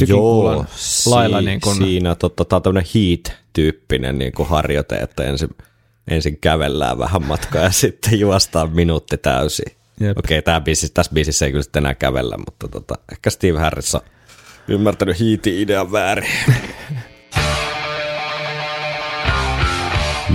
[0.00, 0.66] tykinkulan
[1.06, 1.40] lailla.
[1.40, 1.76] Niin kun...
[1.76, 5.48] siinä tota, tämä on tämmöinen heat-tyyppinen niin kuin harjoite, että ensin,
[6.08, 9.72] ensin kävellään vähän matkaa ja sitten juostaan minuutti täysin.
[10.00, 10.18] Jep.
[10.18, 13.94] Okei, tämä biisi, tässä biisissä ei kyllä sitten enää kävellä, mutta tota, ehkä Steve Harris
[13.94, 14.00] on
[14.68, 16.30] ymmärtänyt hiiti idean väärin.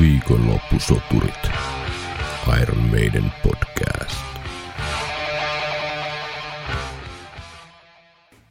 [0.02, 1.50] Viikonloppusoturit.
[2.62, 4.25] Iron Maiden podcast.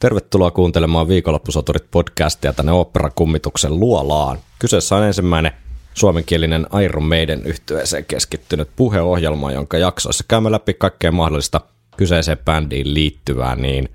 [0.05, 4.39] Tervetuloa kuuntelemaan Viikonloppusoturit podcastia tänne Opera-kummituksen luolaan.
[4.59, 5.53] Kyseessä on ensimmäinen
[5.95, 11.61] suomenkielinen Iron Maiden yhtyeeseen keskittynyt puheohjelma, jonka jaksoissa käymme läpi kaikkea mahdollista
[11.97, 13.89] kyseiseen bändiin liittyvää niin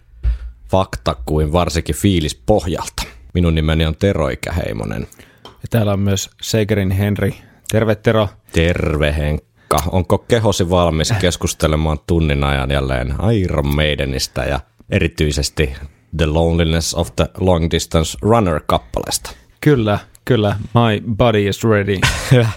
[0.69, 3.03] fakta kuin varsinkin fiilis pohjalta.
[3.33, 5.07] Minun nimeni on Tero Ikäheimonen.
[5.45, 7.35] Ja täällä on myös Segerin Henri.
[7.71, 8.29] Terve Tero.
[8.51, 9.77] Terve Henkka.
[9.91, 15.73] Onko kehosi valmis keskustelemaan tunnin ajan jälleen Iron Maidenistä ja erityisesti
[16.17, 19.31] The Loneliness of the Long Distance Runner-kappaleesta?
[19.61, 20.55] Kyllä, kyllä.
[20.73, 21.99] My body is ready.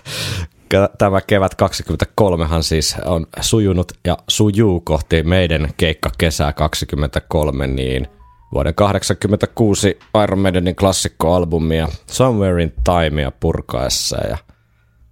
[0.99, 8.07] Tämä kevät 23han siis on sujunut ja sujuu kohti meidän keikka kesää 23, niin
[8.55, 14.39] vuoden 86 Iron Maidenin klassikkoalbumia Somewhere in Timea purkaessa ja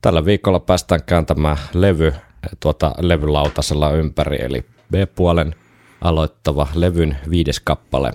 [0.03, 2.13] tällä viikolla päästään kääntämään levy
[2.61, 5.55] tuota levylautasella ympäri, eli B-puolen
[6.01, 8.13] aloittava levyn viides kappale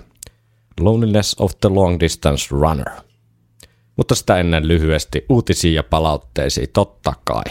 [0.80, 2.90] Loneliness of the Long Distance Runner.
[3.96, 7.42] Mutta sitä ennen lyhyesti uutisia ja palautteisiin totta kai.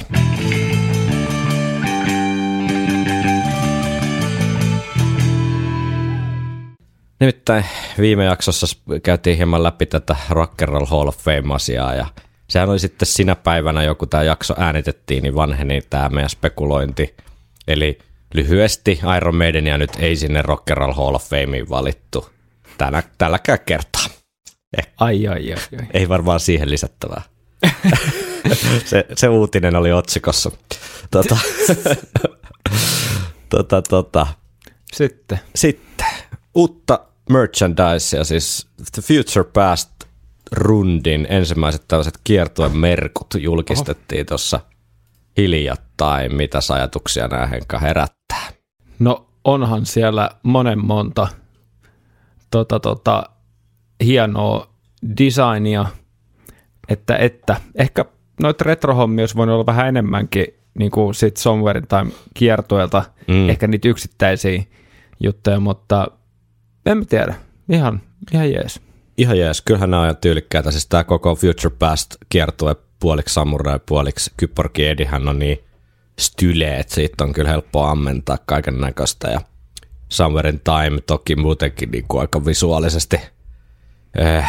[7.20, 7.66] Nimittäin
[8.00, 8.68] viime jaksossa
[9.04, 12.06] käytiin hieman läpi tätä Rock and Roll Hall of Fame-asiaa ja
[12.48, 17.16] sehän oli sitten sinä päivänä, joku tämä jakso äänitettiin, niin vanheni tämä meidän spekulointi.
[17.68, 17.98] Eli
[18.34, 22.35] lyhyesti Iron Maidenia nyt ei sinne Rock and Roll Hall of Fameen valittu
[22.78, 24.06] tänä, tälläkään kertaa.
[24.78, 24.88] Eh.
[24.98, 25.88] Ai, ai, ai, ai.
[25.94, 27.22] Ei varmaan siihen lisättävää.
[28.86, 30.52] se, se uutinen oli otsikossa.
[31.12, 31.38] Tota,
[33.50, 34.28] tota, tota.
[34.94, 35.40] Sitten.
[35.56, 36.08] Sitten.
[36.56, 37.00] Uutta
[37.30, 39.92] merchandisea, siis The Future Past
[40.52, 44.60] rundin ensimmäiset tällaiset kiertuen merkut julkistettiin tuossa
[45.38, 46.36] hiljattain.
[46.36, 48.52] Mitä ajatuksia nämä Henkka herättää?
[49.00, 51.28] No onhan siellä monen monta
[52.64, 53.24] tota, tota,
[54.04, 54.70] hienoa
[55.18, 55.86] designia,
[56.90, 58.06] että, että ehkä
[58.42, 60.48] noita retrohommia olisi voinut olla vähän enemmänkin
[60.80, 63.50] niin kuin sit Somewhere Time kiertueelta, mm.
[63.50, 64.64] ehkä niitä yksittäisiä
[65.20, 66.08] juttuja, mutta
[66.86, 67.36] en tiedä,
[67.70, 68.02] ihan,
[68.34, 68.82] ihan jees.
[69.18, 74.32] Ihan jees, kyllähän nämä on tyylikkäitä, siis tämä koko Future Past kiertue puoliksi samurai, puoliksi
[74.38, 75.60] kypporki Edihän on niin
[76.20, 79.42] style, että siitä on kyllä helppo ammentaa kaiken näköistä ja
[80.10, 83.20] Somewhere in Time toki muutenkin niin kuin aika visuaalisesti
[84.18, 84.46] eh,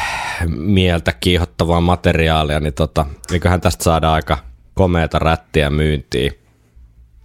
[0.49, 4.39] mieltä kiihottavaa materiaalia, niin tota, eiköhän tästä saada aika
[4.75, 6.33] komeata rättiä myyntiin.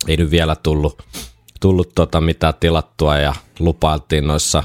[0.07, 1.03] Ei nyt vielä tullut,
[1.59, 4.63] tullut tota mitään tilattua ja lupailtiin noissa,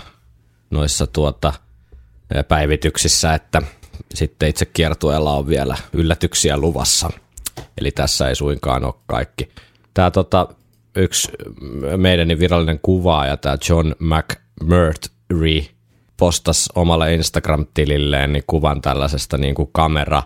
[0.70, 1.52] noissa tuota,
[2.34, 3.62] eh, päivityksissä, että
[4.14, 7.10] sitten itse kiertueella on vielä yllätyksiä luvassa.
[7.78, 9.48] Eli tässä ei suinkaan ole kaikki.
[9.94, 10.48] Tämä tota,
[10.96, 11.32] yksi
[11.96, 15.64] meidän virallinen kuvaaja, tämä John McMurtry,
[16.16, 20.22] postasi omalle Instagram-tililleen niin kuvan tällaisesta niin kuin kamera,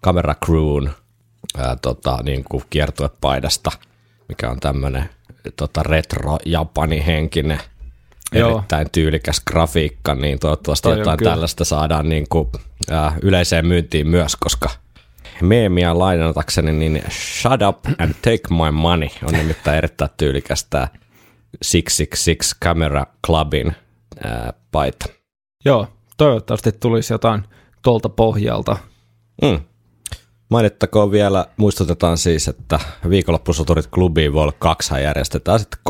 [0.00, 0.90] kamera crewn
[1.58, 3.70] ää, tota, niin kuin kiertuepaidasta,
[4.28, 5.08] mikä on tämmöinen
[5.56, 7.60] tota, retro-japani henkinen
[8.32, 8.50] Joo.
[8.50, 12.48] erittäin tyylikäs grafiikka, niin toivottavasti Toi jotain tällaista saadaan niin kuin,
[12.90, 14.70] ää, yleiseen myyntiin myös, koska–
[15.42, 20.88] meemiä lainatakseni, niin Shut Up and Take My Money on nimittäin erittäin tyylikäs tämä
[21.72, 23.72] 666 Camera Clubin
[24.24, 25.06] ää, paita.
[25.64, 27.42] Joo, toivottavasti tulisi jotain
[27.82, 28.76] tuolta pohjalta.
[29.42, 29.60] Mm.
[30.48, 35.80] Mainittakoon vielä, muistutetaan siis, että viikonloppusoturit klubiin Vol 2 järjestetään sitten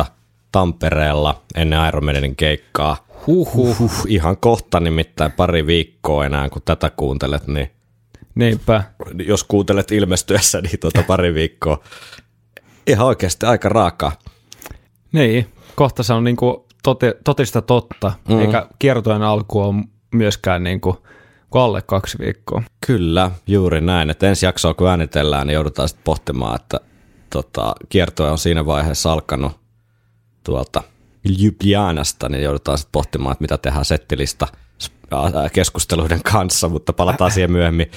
[0.00, 0.04] 3.6.
[0.52, 3.06] Tampereella ennen Iron Maidenin keikkaa.
[3.26, 3.78] Huhhuh.
[3.78, 4.06] Huhhuh.
[4.08, 7.70] Ihan kohta nimittäin pari viikkoa enää, kun tätä kuuntelet, niin
[8.36, 8.82] Niinpä.
[9.26, 11.82] Jos kuuntelet ilmestyessä, niin tuota pari viikkoa.
[12.86, 14.12] Ihan oikeasti aika raakaa.
[15.12, 18.40] Niin, kohta se on niin kuin tote, totista totta, mm.
[18.40, 19.84] eikä kiertojen alku on
[20.14, 20.96] myöskään niin kuin,
[21.50, 22.62] kuin alle kaksi viikkoa.
[22.86, 24.10] Kyllä, juuri näin.
[24.10, 26.80] Että ensi jaksoa kun äänitellään, niin joudutaan sitten pohtimaan, että
[27.30, 29.60] tota, kiertoja on siinä vaiheessa alkanut
[30.44, 30.82] tuolta
[31.24, 34.48] Ljubljanasta, niin joudutaan sitten pohtimaan, että mitä tehdään settilista
[35.52, 37.90] keskusteluiden kanssa, mutta palataan siihen myöhemmin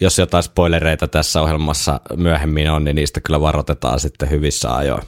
[0.00, 5.02] jos jotain spoilereita tässä ohjelmassa myöhemmin on, niin niistä kyllä varoitetaan sitten hyvissä ajoin.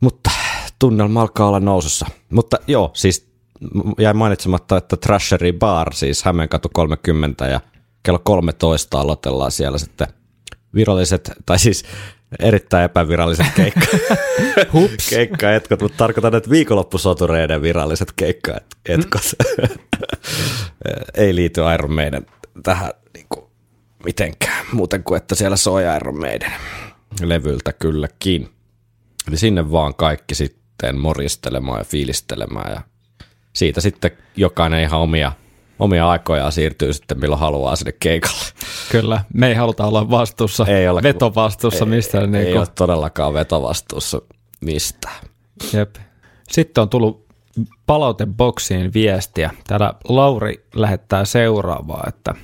[0.00, 0.30] Mutta
[0.78, 2.06] tunnelma alkaa olla nousussa.
[2.30, 3.30] Mutta joo, siis
[3.98, 7.60] jäi mainitsematta, että Trashery Bar, siis Hämeenkatu 30 ja
[8.02, 10.06] kello 13 aloitellaan siellä sitten
[10.74, 11.84] viralliset, tai siis
[12.38, 13.86] erittäin epäviralliset keikka,
[14.72, 15.08] Hups.
[15.10, 19.22] keikkaetkot, mutta tarkoitan, että viikonloppusotureiden viralliset keikkaetkot
[21.14, 22.26] ei liity Iron Maiden
[22.62, 23.49] tähän niin kuin,
[24.04, 26.52] mitenkään, muuten kuin että siellä soi Iron Maiden
[27.22, 28.48] levyltä kylläkin.
[29.28, 32.80] Eli sinne vaan kaikki sitten moristelemaan ja fiilistelemään ja
[33.52, 35.32] siitä sitten jokainen ihan omia,
[35.78, 38.44] omia aikojaan siirtyy sitten milloin haluaa sinne keikalle.
[38.90, 41.02] Kyllä, me ei haluta olla vastuussa, Ei ole.
[41.02, 42.34] vetovastuussa mistään.
[42.34, 44.22] Ei Niin ole todellakaan vetovastuussa
[44.60, 45.24] mistään.
[45.72, 45.94] Jep.
[46.50, 47.26] Sitten on tullut
[47.86, 49.50] palauteboksiin viestiä.
[49.66, 52.34] Täällä Lauri lähettää seuraavaa, että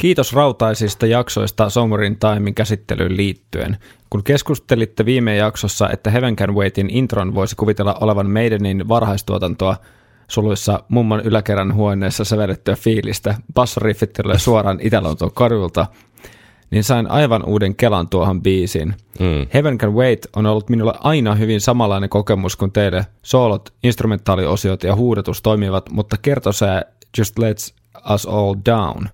[0.00, 3.76] Kiitos rautaisista jaksoista Somurin Timein käsittelyyn liittyen.
[4.10, 9.76] Kun keskustelitte viime jaksossa, että Heaven Can Waitin intron voisi kuvitella olevan Maidenin varhaistuotantoa,
[10.28, 15.86] suluissa mummon yläkerran huoneessa sävellettyä fiilistä, bassoriffit suoraan Itä-Lontoon kadulta,
[16.70, 18.94] niin sain aivan uuden kelan tuohon biisiin.
[19.18, 19.46] Mm.
[19.54, 23.06] Heaven Can Wait on ollut minulle aina hyvin samanlainen kokemus kuin teille.
[23.22, 26.82] Soolot, instrumentaaliosiot ja huudatus toimivat, mutta kertosää
[27.18, 27.74] Just Let's
[28.14, 29.06] Us All Down.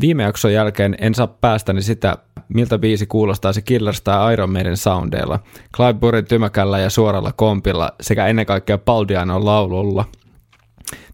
[0.00, 2.16] Viime jakson jälkeen en saa päästäni sitä,
[2.48, 5.38] miltä biisi kuulostaisi Killers tai Iron Maiden soundeilla,
[5.76, 10.04] Clive Burrin tymäkällä ja suoralla kompilla sekä ennen kaikkea Paul Dianon laululla.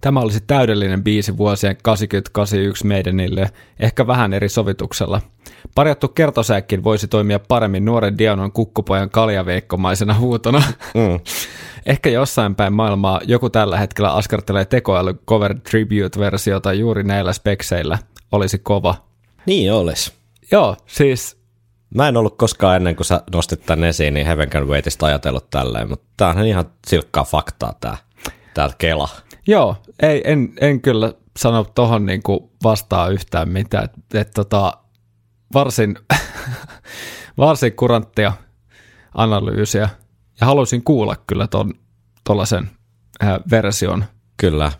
[0.00, 3.50] Tämä olisi täydellinen biisi vuosien 80-81 Maidenille,
[3.80, 5.20] ehkä vähän eri sovituksella.
[5.74, 10.62] Parjattu kertosääkin voisi toimia paremmin nuoren Dianon kukkupojan kaljaveikkomaisena huutona.
[10.94, 11.20] Mm.
[11.86, 17.98] Ehkä jossain päin maailmaa joku tällä hetkellä askartelee tekoäly cover tribute-versiota juuri näillä spekseillä.
[18.32, 18.94] Olisi kova.
[19.46, 20.12] Niin olisi.
[20.50, 21.42] Joo, siis
[21.94, 25.50] Mä en ollut koskaan ennen kuin sä nostit tän esiin, niin Heaven Can Waitista ajatellut
[25.50, 27.96] tälleen, mutta tää on ihan silkkaa faktaa tää,
[28.54, 29.08] tää Kela.
[29.46, 33.84] Joo, ei, en, en kyllä sano tohon niinku vastaa yhtään mitään.
[33.84, 34.72] Et, et tota,
[35.54, 35.98] varsin,
[37.38, 38.32] varsin kuranttia
[39.14, 39.88] analyysiä.
[40.40, 41.74] Ja haluaisin kuulla kyllä ton
[42.24, 42.70] tollasen
[43.24, 44.04] äh, version.
[44.36, 44.72] Kyllä.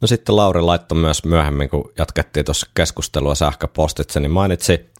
[0.00, 4.90] No sitten Lauri laittoi myös myöhemmin, kun jatkettiin tuossa keskustelua sähköpostitse, niin mainitsi,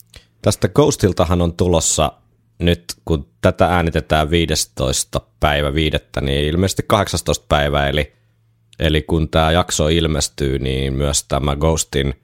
[0.43, 2.13] tästä Ghostiltahan on tulossa
[2.59, 5.21] nyt, kun tätä äänitetään 15.
[5.41, 7.45] päivä viidettä, niin ilmeisesti 18.
[7.49, 8.13] päivä, eli,
[8.79, 12.15] eli kun tämä jakso ilmestyy, niin myös tämä Ghostin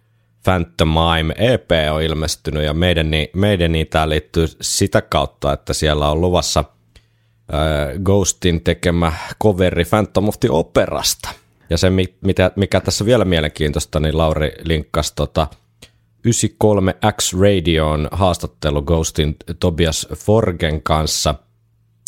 [0.44, 6.20] Phantomime EP on ilmestynyt, ja meidän, meidän niin tämä liittyy sitä kautta, että siellä on
[6.20, 9.12] luvassa äh, Ghostin tekemä
[9.42, 11.28] coveri Phantom of the Operasta.
[11.70, 15.46] Ja se, mi- mitä, mikä tässä vielä mielenkiintoista, niin Lauri linkkasi tota
[16.28, 21.34] 93X Radioon haastattelu Ghostin Tobias Forgen kanssa,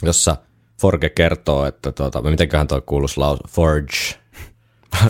[0.03, 0.37] jossa
[0.81, 3.97] Forge kertoo, että tota, mitenköhän toi kuuluisi laus, Forge,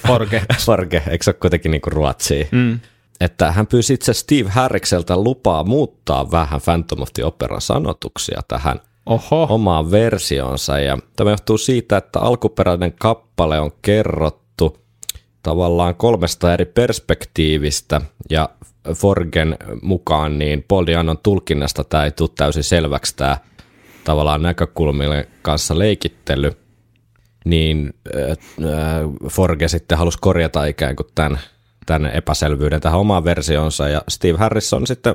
[0.07, 0.43] Forge.
[0.67, 2.47] Forge, eikö se ole kuitenkin niinku ruotsia?
[2.53, 2.81] Mm.
[3.21, 8.81] Että hän pyysi itse Steve Harrikselta lupaa muuttaa vähän Phantom of the Operan sanotuksia tähän
[9.07, 10.79] Oho, omaan versionsa.
[10.79, 12.93] Ja tämä johtuu siitä, että alkuperäinen
[13.39, 14.79] kappale on kerrottu
[15.43, 18.01] tavallaan kolmesta eri perspektiivistä
[18.31, 18.49] ja
[18.95, 23.39] Forgen mukaan niin Paul Dianon tulkinnasta tämä ei tule täysin selväksi tämä
[24.05, 26.53] tavallaan näkökulmien kanssa leikittely,
[27.45, 28.37] niin äh,
[29.31, 31.39] Forge sitten halusi korjata ikään kuin tämän,
[31.87, 35.15] tämän epäselvyyden tähän omaan versionsa ja Steve Harrison sitten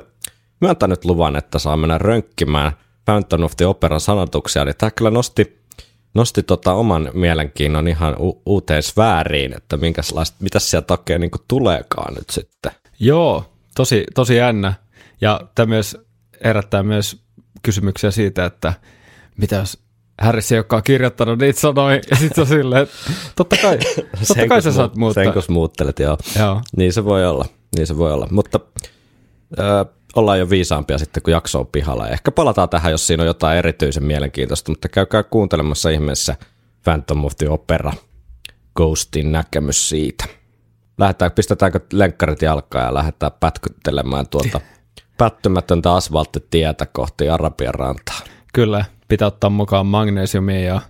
[0.60, 2.72] myöntänyt luvan, että saa mennä rönkkimään
[3.04, 5.63] Phantom of the Operan sanotuksia, niin tämä kyllä nosti,
[6.14, 12.14] nosti tota oman mielenkiinnon ihan u- uuteen sfääriin, että minkälaista, mitä sieltä oikein niin tuleekaan
[12.14, 12.72] nyt sitten.
[13.00, 13.44] joo,
[13.74, 14.74] tosi, tosi jännä.
[15.20, 15.96] Ja tämä myös
[16.44, 17.22] herättää myös
[17.62, 18.72] kysymyksiä siitä, että
[19.36, 19.78] mitä jos
[20.20, 22.94] Harris ei olekaan kirjoittanut niitä sanoja, ja sitten on silleen, että
[23.36, 23.78] totta kai,
[24.28, 25.24] totta kai sä saat muuttaa.
[25.24, 26.18] Sen kun muuttelet, joo.
[26.38, 26.60] Joo.
[26.76, 28.28] Niin se voi olla, niin se voi olla.
[28.30, 28.60] Mutta
[29.58, 32.08] ö, ollaan jo viisaampia sitten, kun jakso on pihalla.
[32.08, 36.36] Ehkä palataan tähän, jos siinä on jotain erityisen mielenkiintoista, mutta käykää kuuntelemassa ihmeessä
[36.84, 37.92] Phantom of the Opera
[38.76, 40.24] Ghostin näkemys siitä.
[40.98, 44.60] Lähdetään, pistetäänkö lenkkarit jalkaan ja lähdetään pätkyttelemään tuolta
[45.18, 48.20] pättymätöntä asfalttitietä kohti Arabian rantaa.
[48.52, 50.80] Kyllä, pitää ottaa mukaan magnesiumia ja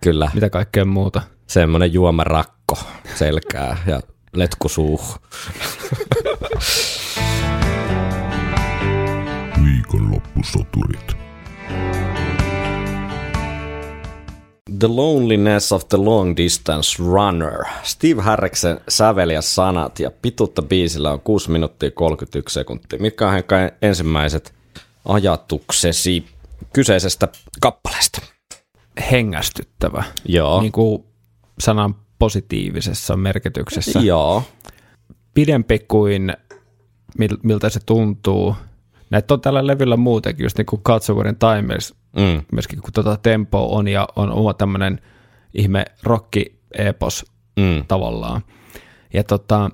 [0.00, 1.22] Kyllä, mitä kaikkea muuta.
[1.46, 2.78] semmoinen juomarakko
[3.14, 4.00] selkää ja
[4.32, 4.68] letku
[10.44, 10.66] suuhun.
[10.66, 11.16] Viikonloppusoturit.
[14.78, 17.64] The Loneliness of the Long Distance Runner.
[17.82, 22.98] Steve Harriksen sävel ja sanat ja pituutta biisillä on 6 minuuttia 31 sekuntia.
[22.98, 24.54] Mitkä on Henkka ensimmäiset
[25.04, 26.26] ajatuksesi
[26.72, 27.28] kyseisestä
[27.60, 28.20] kappaleesta?
[29.10, 30.04] Hengästyttävä.
[30.24, 31.04] Joo, Niin kuin
[31.60, 34.00] sanan positiivisessa merkityksessä.
[34.00, 34.42] Joo.
[35.34, 36.32] Pidempi kuin
[37.18, 38.56] mil, miltä se tuntuu.
[39.10, 42.42] Näitä on tällä levyllä muutenkin, just niin kuin Katsovuuden Timers, Mm.
[42.52, 45.00] myöskin kun tota tempo on ja on oma tämmöinen
[45.54, 47.84] ihme rocki-epos Mm.
[47.88, 48.40] tavallaan.
[49.14, 49.70] Ja tota,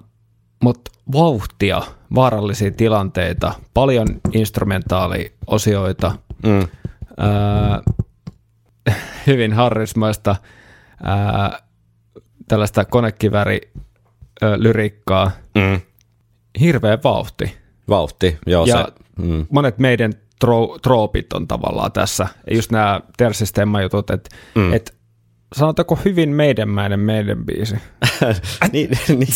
[0.63, 1.83] mutta vauhtia,
[2.15, 6.13] vaarallisia tilanteita, paljon instrumentaaliosioita,
[6.47, 6.69] Mm.
[7.17, 7.81] ää,
[9.27, 10.37] hyvin harrismaista
[11.03, 11.59] ää,
[12.49, 13.61] tällaista konekiväri
[14.43, 15.81] ää, lyrikkaa, Mm.
[16.61, 17.57] hirveä vauhti.
[17.89, 19.02] Vauhti, joo Ja se.
[19.19, 19.47] Mm.
[19.51, 22.29] monet meidän tro, troopit on tavallaan tässä.
[22.51, 24.73] Just nämä Tersistemma-jutut, että mm.
[24.73, 24.95] et,
[25.53, 27.77] sanotaanko hyvin meidänmäinen meidän biisi.
[28.73, 29.29] niin, niin, niin,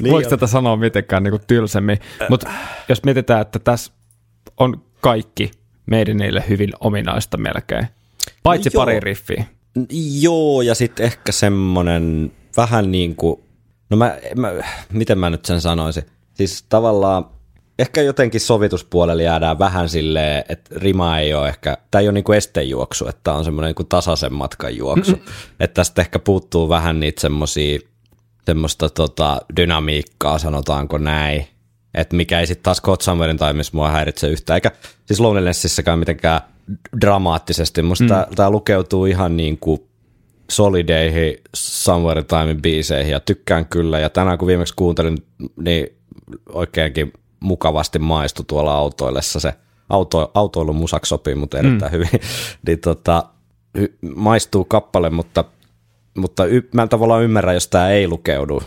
[0.00, 1.98] niin, Voiko tätä sanoa mitenkään niin tylsemmin?
[2.30, 2.50] Mutta
[2.88, 3.92] jos mietitään, että tässä
[4.56, 5.50] on kaikki
[5.86, 7.86] meidän niille hyvin ominaista melkein.
[8.42, 8.82] Paitsi Joo.
[8.82, 9.44] pari riffiä.
[10.20, 13.40] Joo, ja sitten ehkä semmonen vähän niin kuin,
[13.90, 14.52] no mä, mä,
[14.92, 16.02] miten mä nyt sen sanoisin?
[16.34, 17.24] Siis tavallaan
[17.78, 22.32] ehkä jotenkin sovituspuolella jäädään vähän silleen, että rima ei ole ehkä, tämä ei ole niinku
[22.32, 25.12] estejuoksu, että tämä on semmoinen niinku tasaisen matkan juoksu.
[25.60, 27.78] Että tästä ehkä puuttuu vähän niitä semmoisia,
[28.46, 31.46] semmoista tota, dynamiikkaa, sanotaanko näin.
[31.94, 34.70] Että mikä ei sitten taas Kotsamerin taimissa mua häiritse yhtään, eikä
[35.06, 36.40] siis Lonelinessissäkään mitenkään
[37.00, 37.82] dramaattisesti.
[37.82, 38.34] Musta mm.
[38.36, 39.88] tämä lukeutuu ihan niin kuin
[40.50, 43.98] solideihin Somewhere in Timein biiseihin ja tykkään kyllä.
[43.98, 45.18] Ja tänään kun viimeksi kuuntelin,
[45.56, 45.96] niin
[46.52, 49.54] oikeinkin mukavasti maistui tuolla autoillessa se
[49.88, 51.96] auto, autoilun musaksi sopii mutta erittäin mm.
[51.96, 52.08] hyvin,
[52.66, 53.24] niin tota,
[54.16, 55.44] maistuu kappale, mutta,
[56.16, 58.62] mutta y- mä en tavallaan ymmärrä, jos tämä ei lukeudu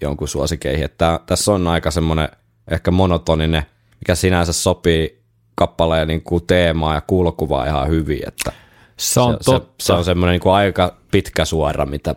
[0.00, 0.84] jonkun suosikeihin.
[0.84, 2.28] Että tässä on aika semmoinen
[2.70, 3.62] ehkä monotoninen,
[4.00, 5.22] mikä sinänsä sopii
[5.54, 8.52] kappaleen niin kuin teemaa ja kuulokuvaa ihan hyvin, että
[8.96, 9.82] Se on se, totta.
[9.82, 12.14] se, se on semmoinen niin kuin aika pitkä suora, mitä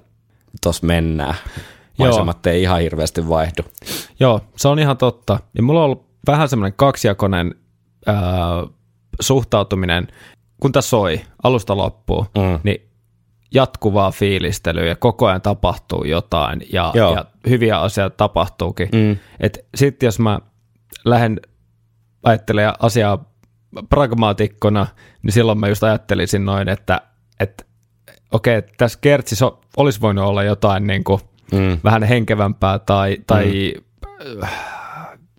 [0.64, 1.36] tuossa mennään.
[2.00, 3.62] Maisemat ei ihan hirveästi vaihdu.
[4.20, 5.40] Joo, se on ihan totta.
[5.56, 7.56] Ja mulla on ollut vähän semmoinen kaksijakoinen
[8.06, 8.16] ää,
[9.20, 10.08] suhtautuminen,
[10.62, 12.60] kun tämä soi alusta loppuun, Mm.
[12.64, 12.90] niin
[13.54, 17.16] jatkuvaa fiilistelyä ja koko ajan tapahtuu jotain ja, Joo.
[17.16, 18.90] ja hyviä asioita tapahtuukin.
[18.94, 19.18] Mm.
[19.76, 20.40] Sitten jos mä
[21.06, 21.42] lähden
[22.24, 23.26] ajattelemaan asiaa
[23.90, 24.88] pragmaatikkona,
[25.24, 27.02] niin silloin mä just ajattelisin noin, että,
[27.40, 27.66] että
[28.32, 31.78] okei, okay, tässä kertsissä olisi voinut olla jotain niin kuin Mm.
[31.84, 34.48] vähän henkevämpää tai, tai mm.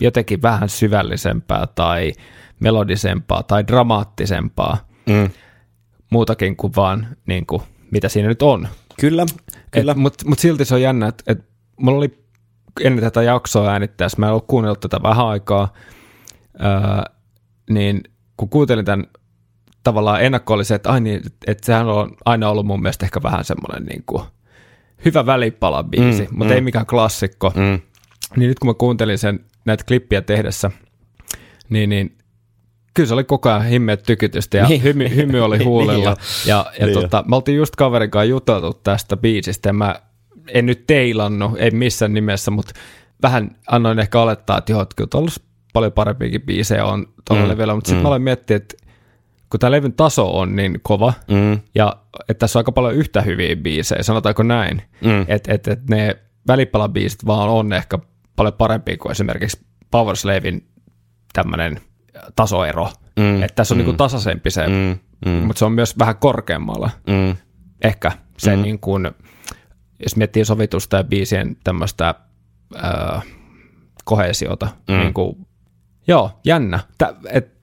[0.00, 2.12] jotenkin vähän syvällisempää tai
[2.60, 5.30] melodisempaa tai dramaattisempaa, Mm.
[6.10, 8.68] muutakin kuin vaan niin kuin, mitä siinä nyt on.
[9.00, 9.26] Kyllä,
[9.70, 9.94] kyllä.
[9.94, 11.44] Mutta mut silti se on jännä, että et
[11.76, 12.24] mulla oli
[12.80, 15.72] ennen tätä jaksoa äänittäessä, mä en ollut kuunnellut tätä vähän aikaa,
[16.58, 17.04] ää,
[17.70, 18.02] niin
[18.36, 19.06] kun kuuntelin tämän
[19.82, 23.22] tavallaan ennakko oli se, että, ai niin, että sehän on aina ollut mun mielestä ehkä
[23.22, 24.22] vähän semmoinen niin kuin
[25.04, 26.54] hyvä välipalabiisi, Mm, mutta mm.
[26.54, 27.52] ei mikään klassikko.
[27.56, 27.80] Mm.
[28.36, 30.70] Niin nyt kun mä kuuntelin sen näitä klippiä tehdessä,
[31.68, 32.18] niin, niin
[32.94, 34.82] kyllä se oli koko ajan himmeet tykytystä ja Niin.
[34.82, 36.04] hymy, hymy oli Niin huulella.
[36.10, 36.16] jo.
[36.46, 39.94] ja ja Niin tota, me oltiin just kaverin kanssa juteltu tästä biisistä ja mä
[40.48, 42.72] en nyt teilannut, ei missään nimessä, mutta
[43.22, 45.30] vähän annoin ehkä olettaa, että joo, että kyllä
[45.72, 48.02] paljon parempiakin biisejä on tuolla Mm, levyllä, mutta sitten mm.
[48.02, 48.74] mä aloin miettiä, että
[49.50, 51.58] kun tämä levyn taso on niin kova, Mm.
[51.74, 51.96] ja
[52.28, 55.24] että tässä on aika paljon yhtä hyviä biisejä, sanotaanko näin, Mm.
[55.28, 56.16] että et, et ne
[56.48, 57.98] välipalabiisit vaan on ehkä
[58.36, 60.66] paljon parempia kuin esimerkiksi Power Slavein
[61.32, 61.80] tämmöinen
[62.36, 62.88] tasoero.
[63.16, 63.42] Mm.
[63.42, 63.82] Että tässä on Mm.
[63.82, 63.86] mm.
[63.86, 64.98] niinku tasaisempi se, mm.
[65.26, 65.30] Mm.
[65.32, 66.90] Mutta se on myös vähän korkeammalla.
[67.06, 67.36] Mm.
[67.82, 68.62] Ehkä se Mm.
[68.62, 69.10] niin kuin,
[70.02, 72.14] jos miettii sovitusta ja biisien tämmöistä
[72.84, 73.22] äh,
[74.04, 74.94] kohesiota, mm.
[74.98, 75.46] niin kuin,
[76.08, 76.80] joo, jännä.
[76.98, 77.59] Tä, et,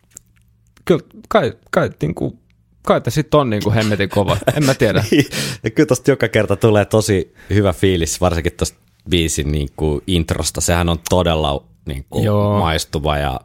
[0.87, 2.39] kyllä kai, kai, niin kuin,
[2.81, 5.03] kai tämä sitten on niin kuin hemmetin kova, en mä tiedä.
[5.63, 8.79] ja kyllä tosta joka kerta tulee tosi hyvä fiilis, varsinkin tosta
[9.09, 10.61] biisin niin kuin introsta.
[10.61, 12.59] Sehän on todella niin kuin Joo.
[12.59, 13.39] maistuva ja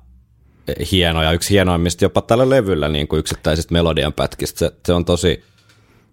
[0.93, 4.59] hieno ja yksi hienoimmista jopa tällä levyllä niin kuin yksittäisistä melodian pätkistä.
[4.59, 5.45] Se, se on tosi,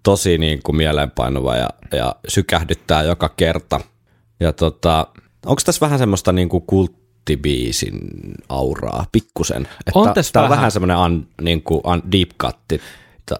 [0.02, 3.80] tosi niin kuin mieleenpainuva ja, ja sykähdyttää joka kerta.
[4.40, 5.06] Ja tota,
[5.46, 6.62] onko tässä vähän semmoista niin kuin
[7.20, 8.00] kulttibiisin
[8.48, 9.62] auraa pikkusen?
[9.62, 10.56] Että On tässä on vähän.
[10.56, 12.80] vähän semmoinen un, niin kuin un, deep cutti,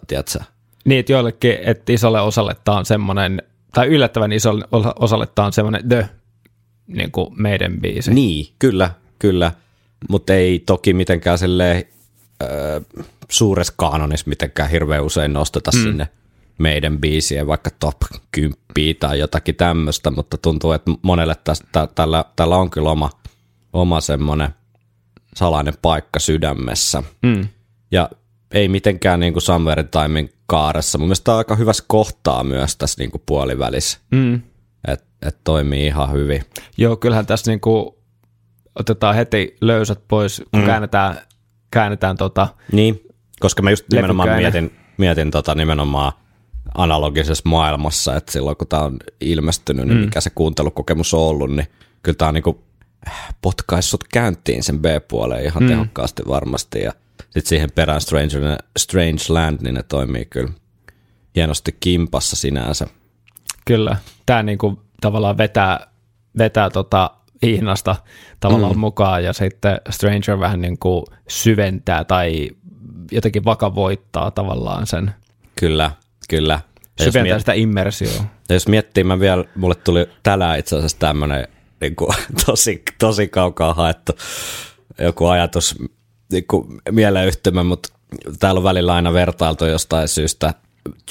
[0.07, 0.39] tiedätkö?
[0.85, 3.43] Niin, että joillekin, että isolle osalle tämä on semmoinen,
[3.75, 6.09] tai yllättävän isolle osa- osalle tämä on semmoinen the,
[6.87, 8.15] niin kuin meidän biisi.
[8.15, 9.53] Niin, kyllä, kyllä.
[10.09, 11.85] Mutta ei toki mitenkään silleen
[12.43, 12.81] öö,
[13.29, 15.83] suuressa kaanonissa mitenkään hirveän usein nosteta mm.
[15.83, 16.09] sinne
[16.59, 17.97] meidän biisien vaikka top
[18.33, 18.57] 10
[19.01, 23.11] tai jotakin tämmöistä, mutta tuntuu, että monelle tästä, tällä, tällä on kyllä oma,
[23.73, 24.49] oma semmoinen
[25.35, 27.03] salainen paikka sydämessä.
[27.23, 27.49] Mm.
[27.91, 28.11] Ja
[28.51, 29.43] ei mitenkään niin kuin
[29.79, 30.99] in Timein kaaressa.
[30.99, 33.99] Mun mielestä on aika hyvässä kohtaa myös tässä niin kuin puolivälissä.
[34.11, 34.43] Mm.
[34.89, 36.43] Et että toimii ihan hyvin.
[36.79, 37.99] Joo, kyllähän tässä niinku
[38.79, 40.67] otetaan heti löysät pois, kun mm.
[40.67, 41.19] käännetään,
[41.71, 42.49] käännetään tota...
[42.73, 43.01] Niin,
[43.41, 46.13] koska mä just nimenomaan mietin, mietin tota nimenomaan
[46.75, 50.05] analogisessa maailmassa, että silloin kun tämä on ilmestynyt, niin Mm.
[50.05, 51.67] mikä se kuuntelukokemus on ollut, niin
[52.03, 52.65] kyllä tämä on niinku
[53.43, 55.69] potkaissut käyntiin sen B-puoleen ihan Mm.
[55.69, 56.81] tehokkaasti varmasti.
[56.83, 56.93] Ja
[57.25, 60.51] sitten siihen perään Strange, Strange Land, niin ne toimii kyllä
[61.37, 62.87] hienosti kimpassa sinänsä.
[63.65, 65.87] Kyllä, tämä niinku tavallaan vetää,
[66.39, 67.11] vetää tota
[67.43, 67.97] hihnasta
[68.41, 68.81] tavallaan mm.
[68.81, 72.51] Mukaan ja sitten Stranger vähän niinku syventää tai
[73.13, 75.11] jotenkin vakavoittaa tavallaan sen,
[75.61, 75.91] Kyllä,
[76.29, 76.61] kyllä.
[76.99, 78.25] Ja syventää miet- sitä immersioa.
[78.49, 81.49] ja jos miettii, mä vielä, mulle tuli tänään itse asiassa tämmöinen
[81.81, 82.11] niin kuin,
[82.47, 84.13] tosi, tosi kaukaa haettu
[84.99, 85.75] joku ajatus
[86.33, 87.89] niin kuin mieleyhtymä, mutta
[88.39, 90.55] täällä on välillä aina vertailtu jostain syystä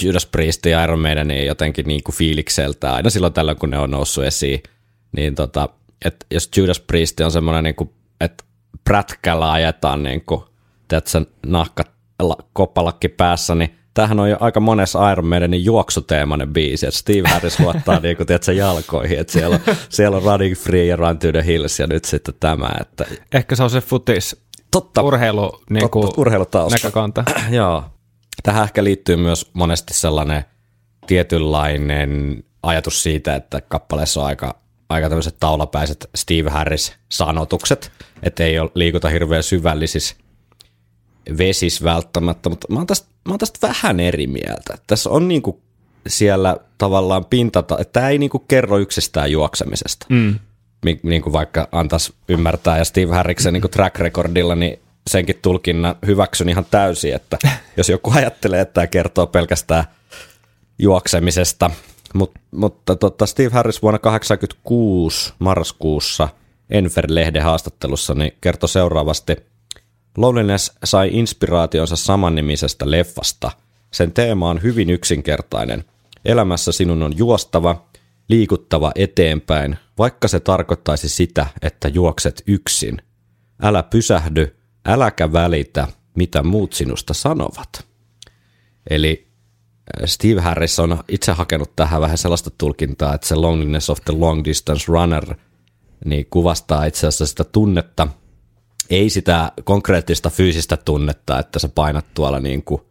[0.03, 3.91] Judas Priest ja Iron Maideniin jotenkin niin kuin fiilikseltä, aina silloin tällöin, kun ne on
[3.91, 4.63] noussut esiin,
[5.11, 5.69] niin tota,
[6.05, 7.89] että jos Judas Priest on semmoinen, niin
[8.21, 8.43] että
[8.83, 10.41] prätkällä ajetaan niin kuin,
[10.87, 11.83] tiedätkö, nahka,
[12.19, 17.29] la- koppalakki päässä, niin tämähän on jo aika monessa Iron Maidenin juoksuteemainen biisi, että Steve
[17.29, 21.19] Harris luottaa niin kuin, tiedätkö, jalkoihin, että siellä on, siellä on Running Free ja Run
[21.19, 24.35] to the Hills ja nyt sitten tämä, että Ehkä se on se futis,
[24.71, 26.77] totta, urheilu niinku, totta urheilutausta.
[26.77, 27.23] näkökanta.
[27.49, 27.83] Joo.
[28.43, 30.43] Tähän ehkä liittyy myös monesti sellainen
[31.07, 34.55] tietynlainen ajatus siitä, että kappaleessa on aika,
[34.89, 37.91] aika tämmöiset taulapäiset Steve Harris-sanotukset,
[38.23, 40.15] että ei ole, liikuta hirveän syvällisissä
[41.37, 44.77] vesis välttämättä, mutta mä oon tästä, mä oon tästä vähän eri mieltä.
[44.87, 45.61] Tässä on niinku
[46.07, 50.05] siellä tavallaan pintata, että tämä ei niinku kerro yksistään juoksemisesta.
[50.09, 50.39] Mm.
[51.03, 55.95] Niin kuin vaikka antaisi ymmärtää, ja Steve Harriksen niin kuin track recordilla, niin senkin tulkinnan
[56.05, 57.37] hyväksyn ihan täysin, että
[57.77, 59.83] jos joku ajattelee, että tämä kertoo pelkästään
[60.79, 61.71] juoksemisesta,
[62.13, 66.29] Mut, mutta tota Steve Harris vuonna 1986 marraskuussa
[66.69, 69.35] Enfer-lehden haastattelussa niin kertoi seuraavasti,
[70.19, 73.51] Loneliness sai inspiraationsa samannimisestä leffasta.
[73.91, 75.83] Sen teema on hyvin yksinkertainen.
[76.25, 77.85] Elämässä sinun on juostava,
[78.29, 83.01] liikuttava eteenpäin, vaikka se tarkoittaisi sitä, että juokset yksin.
[83.61, 84.55] Älä pysähdy,
[84.85, 87.85] äläkä välitä, mitä muut sinusta sanovat.
[88.89, 89.27] Eli
[90.01, 94.13] äh, Steve Harris on itse hakenut tähän vähän sellaista tulkintaa, että se loneliness of the
[94.17, 95.35] long distance runner
[96.05, 98.07] niin kuvastaa itse asiassa sitä tunnetta,
[98.89, 102.81] ei sitä konkreettista fyysistä tunnetta, että sä painat tuolla niin kuin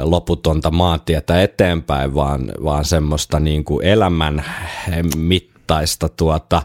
[0.00, 4.44] loputonta maantietä eteenpäin, vaan, vaan semmoista niin kuin elämän
[5.16, 6.62] mittaista tuota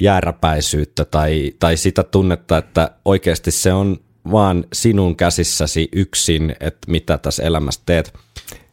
[0.00, 3.96] jääräpäisyyttä tai, tai sitä tunnetta, että oikeasti se on
[4.32, 8.14] vaan sinun käsissäsi yksin, että mitä tässä elämässä teet,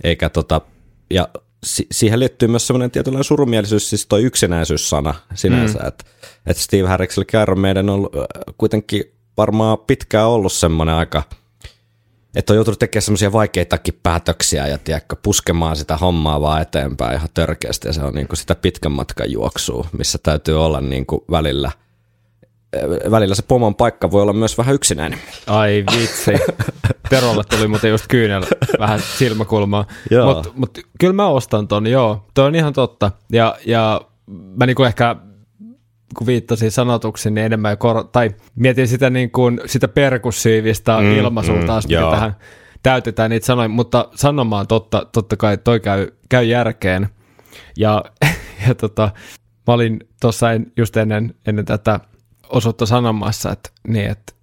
[0.03, 0.61] eikä tota,
[1.09, 1.29] ja
[1.63, 5.87] si- siihen liittyy myös semmoinen tietynlainen surumielisyys, siis toi yksinäisyyssana sinänsä, mm.
[5.87, 6.05] että
[6.45, 8.23] et Steve Harrikselle Iron meidän on ollut, äh,
[8.57, 11.23] kuitenkin varmaan pitkään ollut semmoinen aika,
[12.35, 17.29] että on joutunut tekemään semmoisia vaikeitakin päätöksiä ja tiedätkö, puskemaan sitä hommaa vaan eteenpäin ihan
[17.33, 21.21] törkeästi ja se on niin kuin sitä pitkän matkan juoksua, missä täytyy olla niin kuin
[21.31, 21.71] välillä,
[22.75, 25.19] äh, välillä se pomon paikka voi olla myös vähän yksinäinen.
[25.47, 26.31] Ai vitsi.
[27.09, 28.43] Terolle tuli muuten just kyynel
[28.79, 29.85] vähän silmäkulmaa.
[30.25, 32.25] Mutta mut, kyllä mä ostan ton, joo.
[32.33, 33.11] Toi on ihan totta.
[33.31, 34.01] Ja, ja
[34.55, 35.15] mä niinku ehkä
[36.17, 41.55] kun viittasin sanotuksiin, niin enemmän kor- tai mietin sitä, niin kuin, sitä perkussiivista mm, ilmaisua
[41.55, 42.11] mm, taas, mikä joo.
[42.11, 42.35] tähän
[42.83, 47.09] täytetään niitä sanoja, mutta sanomaan totta, totta kai toi käy, käy järkeen.
[47.77, 48.03] Ja,
[48.67, 49.11] ja tota,
[49.67, 51.99] mä olin tuossa en, just ennen, ennen tätä
[52.49, 54.33] osuutta sanomassa, että, niin, että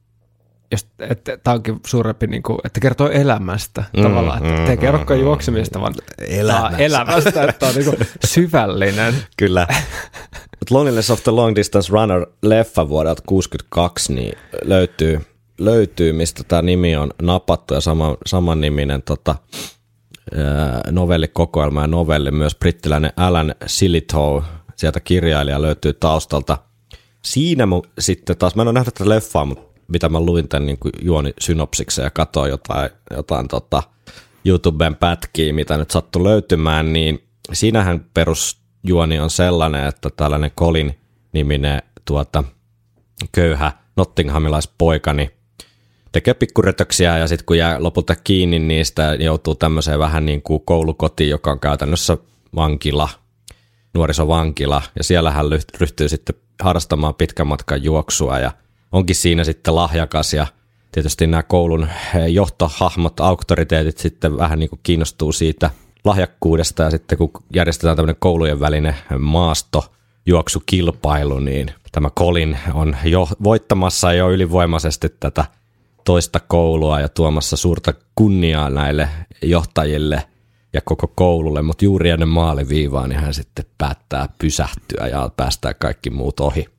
[1.00, 5.20] että tämä onkin suurempi, niin kuin, että kertoo elämästä mm, tavallaan, että mm, te kerrokaan
[5.20, 6.76] mm, juoksemista, vaan Elämästä.
[6.76, 9.14] tää elämästä, että on niin kuin syvällinen.
[9.36, 9.66] Kyllä.
[10.58, 15.20] But Loneliness of the Long Distance Runner leffa vuodelta 62 niin löytyy,
[15.58, 19.34] löytyy, mistä tämä nimi on napattu ja sama, saman niminen tota,
[20.90, 22.30] novellikokoelma ja novelli.
[22.30, 24.42] Myös brittiläinen Alan Silitow,
[24.76, 26.58] sieltä kirjailija löytyy taustalta.
[27.22, 30.66] Siinä mu, sitten taas, mä en ole nähnyt tätä leffaa, mutta mitä mä luin tämän
[30.66, 33.82] niin juoni synopsiksen ja katsoin jotain, jotain tota,
[34.44, 37.22] YouTuben pätkiä, mitä nyt sattui löytymään, niin
[37.52, 40.98] siinähän perusjuoni on sellainen, että tällainen Colin
[41.32, 42.44] niminen tuota,
[43.32, 45.30] köyhä nottinghamilaispoika, niin
[46.12, 51.30] tekee pikkurötöksiä ja sitten kun jää lopulta kiinni niistä, joutuu tämmöiseen vähän niin kuin koulukotiin,
[51.30, 52.18] joka on käytännössä
[52.54, 53.08] vankila,
[53.94, 55.46] nuorisovankila, ja siellä hän
[55.80, 58.50] ryhtyy sitten harrastamaan pitkän matkan juoksua ja
[58.92, 60.46] onkin siinä sitten lahjakas ja
[60.92, 61.88] tietysti nämä koulun
[62.28, 65.70] johtohahmot, auktoriteetit sitten vähän niin kuin kiinnostuu siitä
[66.04, 69.92] lahjakkuudesta ja sitten kun järjestetään tämmöinen koulujen välinen maasto
[70.26, 75.44] juoksukilpailu, niin tämä Colin on jo voittamassa jo ylivoimaisesti tätä
[76.04, 79.08] toista koulua ja tuomassa suurta kunniaa näille
[79.42, 80.22] johtajille
[80.72, 86.10] ja koko koululle, mutta juuri ennen maaliviivaa niin hän sitten päättää pysähtyä ja päästää kaikki
[86.10, 86.75] muut ohi.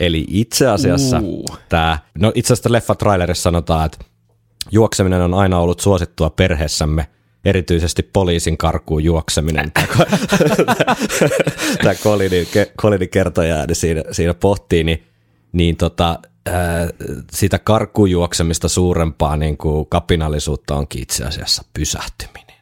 [0.00, 1.58] Eli itse asiassa Uh.
[1.68, 3.98] tämä, no itse asiassa leffa-trailerissa sanotaan, että
[4.70, 7.06] juokseminen on aina ollut suosittua perheessämme,
[7.44, 9.72] erityisesti poliisin karkuun juokseminen.
[11.82, 11.94] Tämä
[12.78, 15.06] Colini kertoja niin siinä, siinä pohtii, niin,
[15.52, 16.18] niin tota,
[17.32, 22.56] sitä karkuun juoksemista suurempaa niin kuin kapinallisuutta onkin itse asiassa pysähtyminen.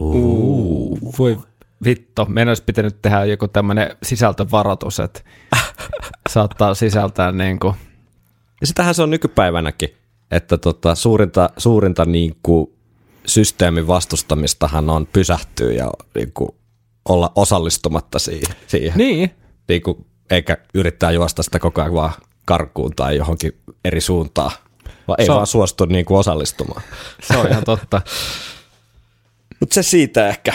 [0.00, 1.38] Uh, voi
[1.84, 5.20] vitto, meidän olisi pitänyt tehdä joku tämmöinen sisältövaroitus, että
[6.28, 7.74] saattaa sisältää niin kuin,
[8.60, 9.96] Ja sitähän se on nykypäivänäkin,
[10.30, 12.72] että tota, suurinta, suurinta niin kuin
[13.26, 16.48] systeemin vastustamistahan on pysähtyä ja niin kuin
[17.08, 18.56] olla osallistumatta siihen.
[18.66, 18.98] siihen.
[18.98, 19.30] niin,
[19.68, 22.12] Niin kuin, eikä yrittää juosta sitä koko ajan vaan
[22.44, 23.52] karkuun tai johonkin
[23.84, 24.50] eri suuntaan,
[25.08, 26.82] vaan ei Se on- vaan suostu niin kuin osallistumaan.
[27.22, 28.02] se on ihan totta.
[29.60, 30.54] Mutta se siitä ehkä.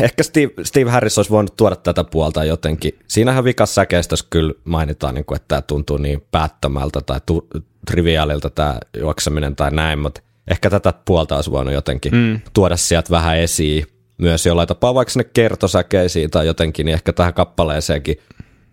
[0.00, 2.98] Ehkä Steve, Steve Harris olisi voinut tuoda tätä puolta jotenkin.
[3.08, 7.48] Siinähän vikas säkeistössä kyllä mainitaan, niin kuin, että tämä tuntuu niin päättömältä tai tu-
[7.86, 12.40] triviaalilta tämä juokseminen tai näin, mutta ehkä tätä puolta olisi voinut jotenkin mm.
[12.52, 13.86] tuoda sieltä vähän esiin
[14.18, 18.16] myös jollain tapaa, vaikka sinne kertosäkeisiin tai jotenkin, niin ehkä tähän kappaleeseenkin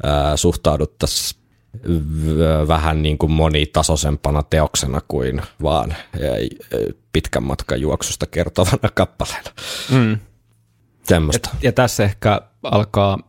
[0.03, 1.41] ää, suhtauduttaisiin
[2.67, 5.95] vähän niin kuin monitasoisempana teoksena kuin vaan
[7.13, 9.51] pitkän matkan juoksusta kertovana kappaleena.
[9.91, 10.19] Mm.
[11.03, 11.49] Semmoista.
[11.61, 13.19] Ja tässä ehkä alkaa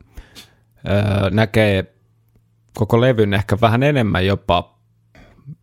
[0.88, 1.94] öö, näkee
[2.74, 4.78] koko levyn ehkä vähän enemmän jopa,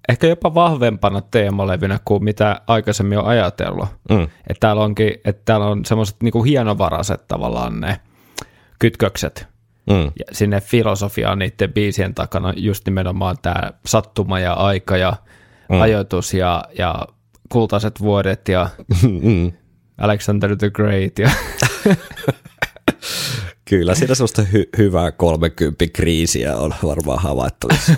[0.09, 3.89] ehkä jopa vahvempana teemalevynä kuin mitä aikaisemmin on ajatellut.
[4.09, 4.23] Mm.
[4.23, 7.99] Että täällä, onkin, että täällä on semmoiset niinku hienovaraiset tavallaan ne
[8.79, 9.47] kytkökset
[9.89, 10.03] Mm.
[10.03, 15.13] ja sinne filosofiaan niiden biisien takana just nimenomaan tämä sattuma ja aika ja
[15.69, 15.81] mm.
[15.81, 17.07] ajoitus ja, ja
[17.49, 18.69] kultaiset vuodet ja
[19.21, 19.51] Mm.
[19.99, 21.29] Alexander the Great ja
[23.69, 27.93] Kyllä, siinä semmoista hy- hyvää 30 kriisiä on varmaan havaittavissa.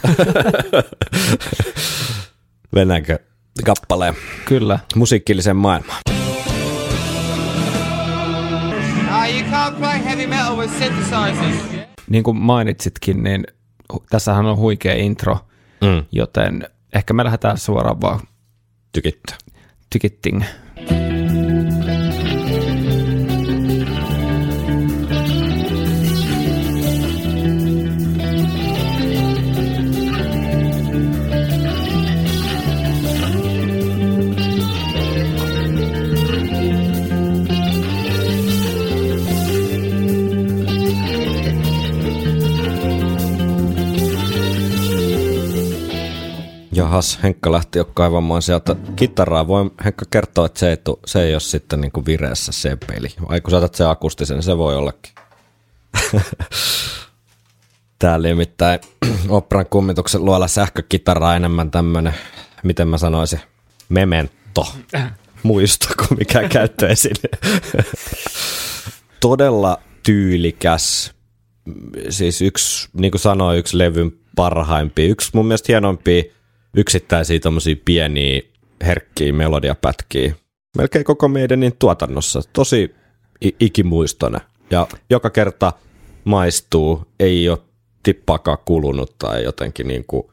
[2.76, 3.20] Mennäänkö
[3.66, 4.14] kappaleen
[4.46, 4.80] kyllä.
[4.96, 6.02] musiikilliseen maailmaan?
[12.10, 13.44] Niin kuin mainitsitkin, niin
[14.10, 15.38] tässähän on huikea intro,
[15.82, 16.06] Mm.
[16.12, 18.20] joten ehkä me lähdetään suoraan vaan
[18.92, 19.38] Tykittää.
[19.90, 20.44] tykitting.
[46.74, 49.48] Jahas, Henkka lähti jo kaivamaan sieltä kitaraa.
[49.48, 52.78] Voin Henkka kertoa, että se ei, tu, se ei ole sitten niin kuin vireessä se
[52.88, 53.08] peli.
[53.28, 55.14] Ai kun saatat sen akustisen, niin se voi ollakin.
[58.00, 58.80] Täällä nimittäin
[59.30, 62.14] operan kummituksen luolla sähkökitaraa enemmän tämmönen,
[62.64, 63.40] miten mä sanoisin,
[63.90, 64.68] memento.
[65.44, 67.30] Muisto kuin mikä käyttöesine.
[69.20, 71.12] Todella tyylikäs,
[72.10, 76.24] siis yksi, niin kuin sanoin, yksi levyn parhaimpia, yksi mun mielestä hienoimpia
[76.74, 78.42] yksittäisiä tommosia pieniä
[78.86, 80.36] herkkiä melodiapätkiä.
[80.78, 82.42] Melkein koko meidänin tuotannossa.
[82.54, 82.96] Tosi
[83.46, 84.42] i- ikimuistoinen.
[84.72, 85.74] Ja joka kerta
[86.24, 87.60] maistuu, ei ole
[88.04, 90.24] tippaakaan kulunut tai jotenkin niin kuin,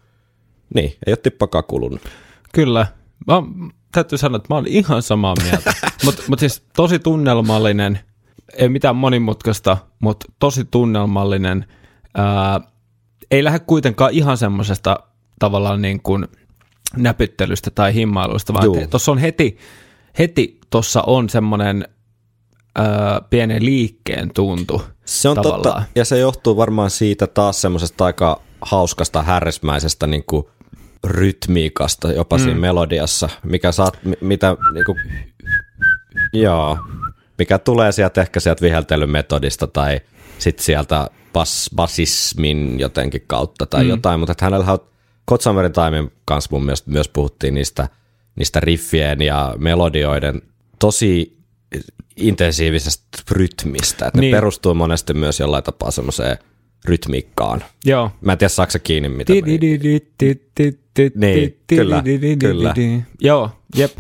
[0.75, 2.01] niin, ei ole tippaakaan kulunut.
[2.53, 2.87] Kyllä.
[3.27, 3.43] Mä,
[3.93, 5.75] täytyy sanoa, että mä olin ihan samaa mieltä.
[6.05, 8.01] Mutta mut siis tosi tunnelmallinen,
[8.57, 11.67] ei mitään monimutkaista, mutta tosi tunnelmallinen.
[12.15, 12.61] Ää,
[13.31, 14.99] ei lähde kuitenkaan ihan semmoisesta
[15.39, 16.29] tavallaan niin kuin
[16.97, 19.59] näpyttelystä tai himmailusta, vaan tuossa on heti,
[20.19, 21.89] heti tuossa on semmoinen
[23.31, 24.83] pienen liikkeen tuntu.
[25.05, 25.63] Se on tavallaan.
[25.63, 30.47] totta, ja se johtuu varmaan siitä taas semmoisesta aika hauskasta, härrismäisestä niin kuin
[31.05, 32.43] rytmiikasta jopa mm.
[32.43, 34.99] siinä melodiassa, mikä saat, mi- mitä niin kuin,
[36.33, 36.79] joo,
[37.39, 40.01] mikä tulee sieltä ehkä sieltä viheltelymetodista tai
[40.39, 43.91] sitten sieltä bas, basismin jotenkin kautta tai mm.
[43.91, 44.79] jotain, mutta hänellä on
[45.29, 47.89] Kotsamerin Timen kanssa mun mielestä myös puhuttiin niistä,
[48.37, 50.43] niistä riffien ja melodioiden
[50.79, 51.39] tosi
[52.17, 54.31] intensiivisestä rytmistä, että niin.
[54.31, 56.39] Ne perustuu monesti myös jollain tapaa semmoiseen
[56.85, 57.65] rytmiikkaan.
[57.85, 58.11] Joo.
[58.21, 59.33] Mä en tiedä, saako se kiinni, mitä
[61.15, 62.03] Niin, kyllä,
[62.39, 62.75] kyllä.
[63.21, 63.99] Joo, jep.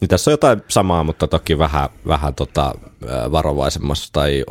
[0.00, 2.74] Niin tässä on jotain samaa, mutta toki vähän, vähän tota,
[3.32, 4.44] varovaisemmassa tai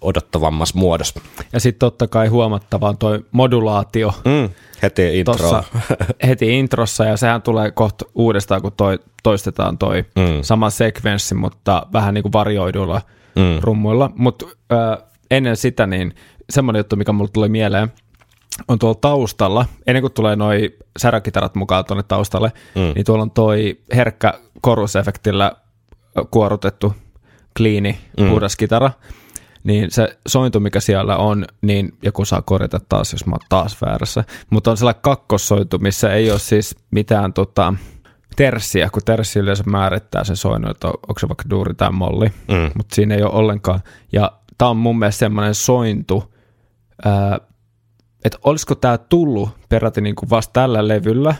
[0.00, 1.20] odottavammassa muodossa.
[1.52, 4.48] Ja sitten totta kai huomattavaa toi modulaatio Mm,
[4.82, 5.34] heti intro.
[5.34, 5.64] tuossa
[6.26, 10.42] heti introssa, ja sehän tulee kohta uudestaan, kun toi, toistetaan toi Mm.
[10.42, 13.00] sama sekvenssi, mutta vähän niin kuin varjoiduilla
[13.36, 13.42] Mm.
[13.42, 13.58] mm.
[13.60, 14.10] rummuilla.
[14.16, 16.14] Mutta äh, ennen sitä, niin
[16.50, 17.92] semmoinen juttu, mikä mulle tuli mieleen,
[18.68, 22.80] on tuolla taustalla, ennen kuin tulee noi säräkitarat mukaan tuonne taustalle, mm.
[22.94, 25.52] niin tuolla on toi herkkä korusefektillä
[26.30, 26.94] kuorutettu,
[27.56, 28.28] kliini, Mm.
[28.28, 28.90] puhdas kitara,
[29.64, 33.76] niin se sointu, mikä siellä on, niin joku saa korjata taas, jos mä oon taas
[33.86, 37.74] väärässä, mutta on sellainen kakkossointu, missä ei ole siis mitään tota,
[38.36, 42.26] terssiä, kun terssi yleensä määrittää sen soinnun, että on- onko se vaikka duuri tai molli,
[42.28, 42.70] Mm.
[42.74, 43.80] mutta siinä ei ole ollenkaan.
[44.12, 46.34] Ja tämä on mun mielestä semmoinen sointu,
[48.24, 51.34] että olisiko tämä tullut peräti niin kuin vasta tällä levyllä.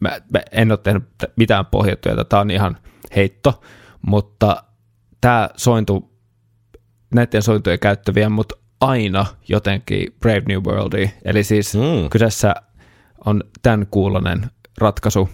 [0.00, 1.04] Mä, mä en ole tehnyt
[1.36, 2.76] mitään pohjatyötä, tämä on ihan
[3.16, 3.62] heitto,
[4.06, 4.62] mutta
[5.20, 6.12] tämä sointu,
[7.14, 11.08] näiden sointujen käyttäviä, mutta aina jotenkin Brave New Worldia.
[11.24, 11.80] Eli siis Mm.
[11.80, 12.10] mm.
[12.10, 12.54] kyseessä
[13.24, 15.28] on tämän kuulonen ratkaisu.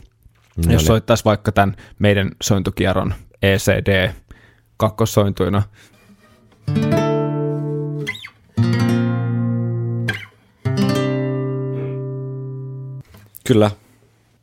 [0.56, 0.86] No Jos niin.
[0.86, 4.10] soittaisi vaikka tämän meidän sointukierron ECD
[4.76, 5.62] kakkossointuina,
[13.46, 13.70] Kyllä.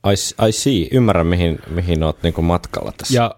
[0.07, 0.87] I, I see.
[0.91, 3.15] Ymmärrän, mihin, mihin oot niinku matkalla tässä.
[3.15, 3.35] Ja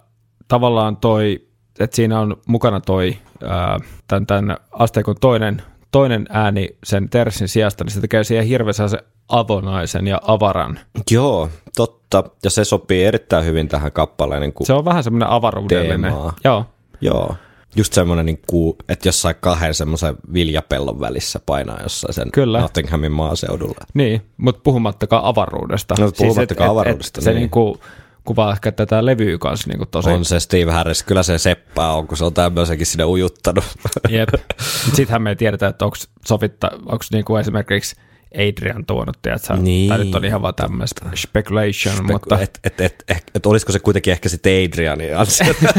[0.47, 1.47] tavallaan toi,
[1.79, 7.83] että siinä on mukana toi ää, tämän, tämän asteikon toinen, toinen ääni sen terssin sijasta,
[7.83, 8.97] niin se tekee siihen hirveän se
[9.27, 10.79] avonaisen ja avaran.
[11.11, 12.23] Joo, totta.
[12.43, 14.41] Ja se sopii erittäin hyvin tähän kappaleen.
[14.41, 16.01] Niin Se on vähän semmoinen avaruudellinen.
[16.01, 16.33] Teemaa.
[16.43, 16.65] Joo,
[17.01, 17.35] Joo.
[17.75, 22.59] Just semmoinen, niin kuin, että jossain kahden semmoisen viljapellon välissä painaa jossain sen Kyllä.
[22.61, 23.85] Nottinghamin maaseudulla.
[23.93, 25.95] niin, mutta puhumattakaan avaruudesta.
[25.99, 27.39] No, puhumattakaan et- et- avaruudesta, et, se niin.
[27.39, 27.79] niinku
[28.23, 30.09] kuvaa ehkä tätä levyä kanssa niinku tosi.
[30.09, 33.63] On se Steve Harris, kyllä se seppää on, kun se on tämmöisenkin sinne ujuttanut.
[34.09, 34.29] Jep.
[34.95, 37.95] Sittenhän me ei tiedetä, että onko sovitta, onko niinku esimerkiksi
[38.35, 39.53] Adrian tuonut, tiedätkö?
[39.53, 39.89] Niin.
[39.89, 43.79] Tai nyt on ihan vaan tämmöistä speculation, mutta et, et, et, et, et, olisiko se
[43.79, 45.59] kuitenkin ehkä sitten Adrianin ansiota.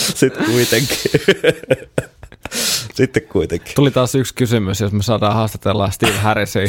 [0.00, 0.98] sitten kuitenkin.
[2.94, 3.74] sitten kuitenkin.
[3.74, 6.62] tuli taas yksi kysymys, jos me saadaan haastatella Steve Harrisia,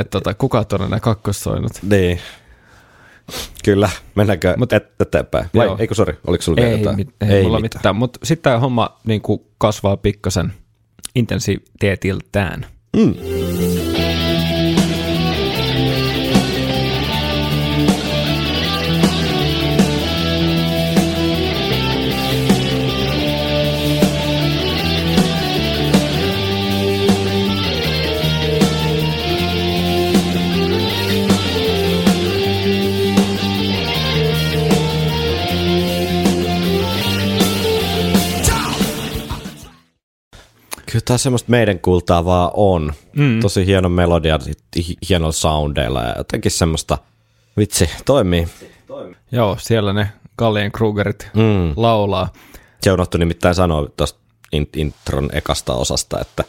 [0.00, 1.72] että tota, kuka on tuonne kakkossoinut?
[1.82, 2.20] Niin.
[3.64, 5.46] Kyllä, mennäänkö Mut- et, eteenpäin?
[5.54, 5.76] Vai, Joo.
[5.80, 6.96] eikö sori, oliko sulla Ei, jotain?
[6.96, 7.96] mit, ei, ei mulla mitään, mitään.
[7.96, 9.22] mutta sitten tämä homma niin
[9.58, 10.52] kasvaa pikkasen
[11.14, 12.66] intensiteetiltään.
[12.96, 13.14] Mm.
[40.98, 42.92] Kyllä tämä semmoista meidän kultaa vaan on.
[43.16, 43.40] Mm.
[43.40, 46.98] Tosi hieno melodia, sit hi- hienoilla soundeilla ja jotenkin semmoista,
[47.56, 48.48] vitsi, toimii.
[49.32, 50.08] Joo, siellä ne
[50.38, 51.72] Gallien Krugerit Mm.
[51.76, 52.32] laulaa.
[52.82, 54.18] Se unohtui nimittäin sanoa tuosta
[54.52, 56.44] in- intron ekasta osasta, että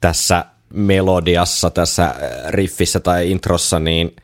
[0.00, 0.44] tässä
[0.74, 2.14] melodiassa, tässä äh,
[2.48, 4.16] riffissä tai introssa, niin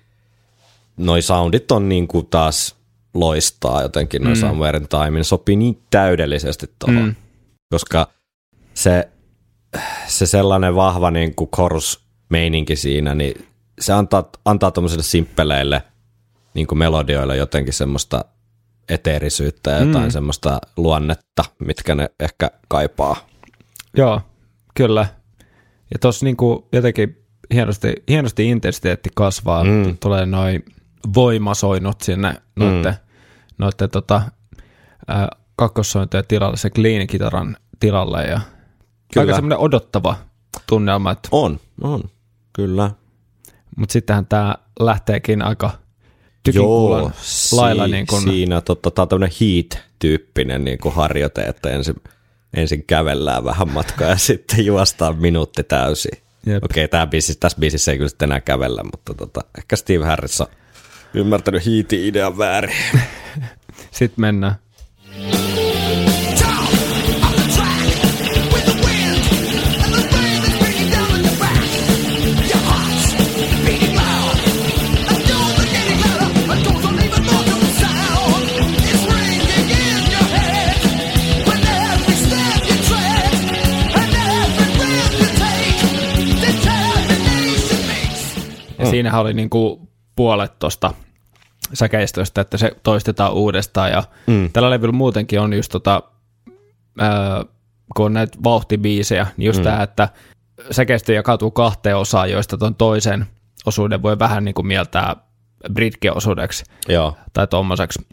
[0.97, 2.75] noi soundit on niin kuin taas
[3.15, 4.41] loistaa jotenkin, noin mm.
[4.41, 7.03] Somewhere in Time, sopii niin täydellisesti tuohon.
[7.05, 7.15] Mm.
[7.71, 8.09] koska
[8.75, 9.09] se,
[10.07, 13.47] se sellainen vahva niin kuin chorus-meininki siinä, niin
[13.81, 15.83] se antaa, antaa tuommoisille simppeleille
[16.55, 18.25] niin kuin melodioille jotenkin semmoista
[18.89, 20.11] eteerisyyttä ja jotain mm.
[20.11, 23.17] semmoista luonnetta, mitkä ne ehkä kaipaa.
[23.97, 24.21] Joo,
[24.75, 25.07] kyllä.
[25.93, 29.99] Ja tuossa niinku jotenkin hienosti, hienosti intensiteetti kasvaa, Mm.
[29.99, 30.65] tulee noin
[31.15, 32.99] voimasoinnut sinne noitten, mm.
[33.59, 34.23] noitten tota,
[35.09, 38.41] ää, kakkossointojen tilalle, se clean-kitaran tilalle ja
[39.15, 39.25] Kyllä.
[39.25, 40.17] aika semmoinen odottava
[40.67, 42.03] tunnelma, että, On, on,
[42.53, 42.91] kyllä.
[43.77, 45.71] mutta sittenhän tämä lähteekin aika
[46.43, 47.13] tykinkuulan
[47.53, 51.95] lailla niin kun, siinä tota, tää on tämmöinen heat-tyyppinen niin kuin harjoite, että ensin,
[52.55, 56.19] ensin kävellään vähän matkaa ja sitten juostaan minuutti täysin.
[56.47, 56.65] Jep.
[56.65, 60.41] Okei, tää biisi, tässä biisissä ei kyllä sitten enää kävellä, mutta tota, ehkä Steve Harris
[60.41, 60.47] on
[61.15, 62.77] ymmärtänyt heat-idean väärin.
[63.91, 64.64] sitten mennään.
[88.95, 90.95] Siinähän oli niinku puolet tuosta
[91.73, 94.51] säkeistöstä, että se toistetaan uudestaan ja mm.
[94.53, 96.03] tällä levyllä muutenkin on just tota,
[96.99, 97.45] ää,
[97.97, 99.65] kun on näitä vauhtibiisejä, niin just mm.
[99.65, 100.09] tämä, että
[100.71, 103.27] säkeistö jakautuu kahteen osaan, joista tuon toisen
[103.67, 105.17] osuuden voi vähän niin kuin mieltää
[105.73, 107.17] britke-osuudeksi Joo.
[107.33, 108.07] tai tuommoiseksi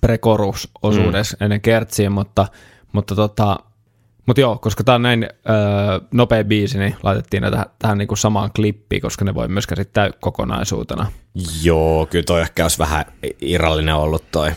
[0.00, 1.44] prekorus-osuudeksi mm.
[1.44, 2.46] ennen kertsiä, mutta,
[2.92, 3.58] mutta tota,
[4.26, 8.16] mutta joo, koska tämä on näin öö, nopea biisi, niin laitettiin ne tähän, tähän niinku
[8.16, 11.12] samaan klippiin, koska ne voi myös käsittää kokonaisuutena.
[11.62, 13.04] Joo, kyllä toi ehkä olisi vähän
[13.40, 14.50] irrallinen ollut toi.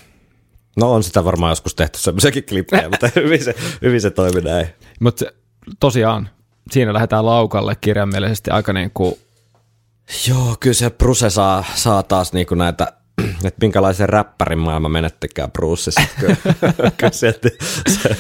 [0.77, 4.67] No on sitä varmaan joskus tehty semmoisiakin klippejä, mutta hyvin se, hyvin se toimi näin.
[4.99, 5.25] Mutta
[5.79, 6.29] tosiaan,
[6.71, 9.15] siinä lähdetään laukalle kirjaimellisesti aika niin kuin
[10.27, 12.93] Joo, kyllä se Bruce saa, saa taas niinku näitä,
[13.45, 14.89] että minkälaisen räppärin maailma
[15.53, 16.01] Bruceissa.
[16.19, 16.35] Kyllä
[17.11, 17.49] sieltä
[17.87, 18.17] se,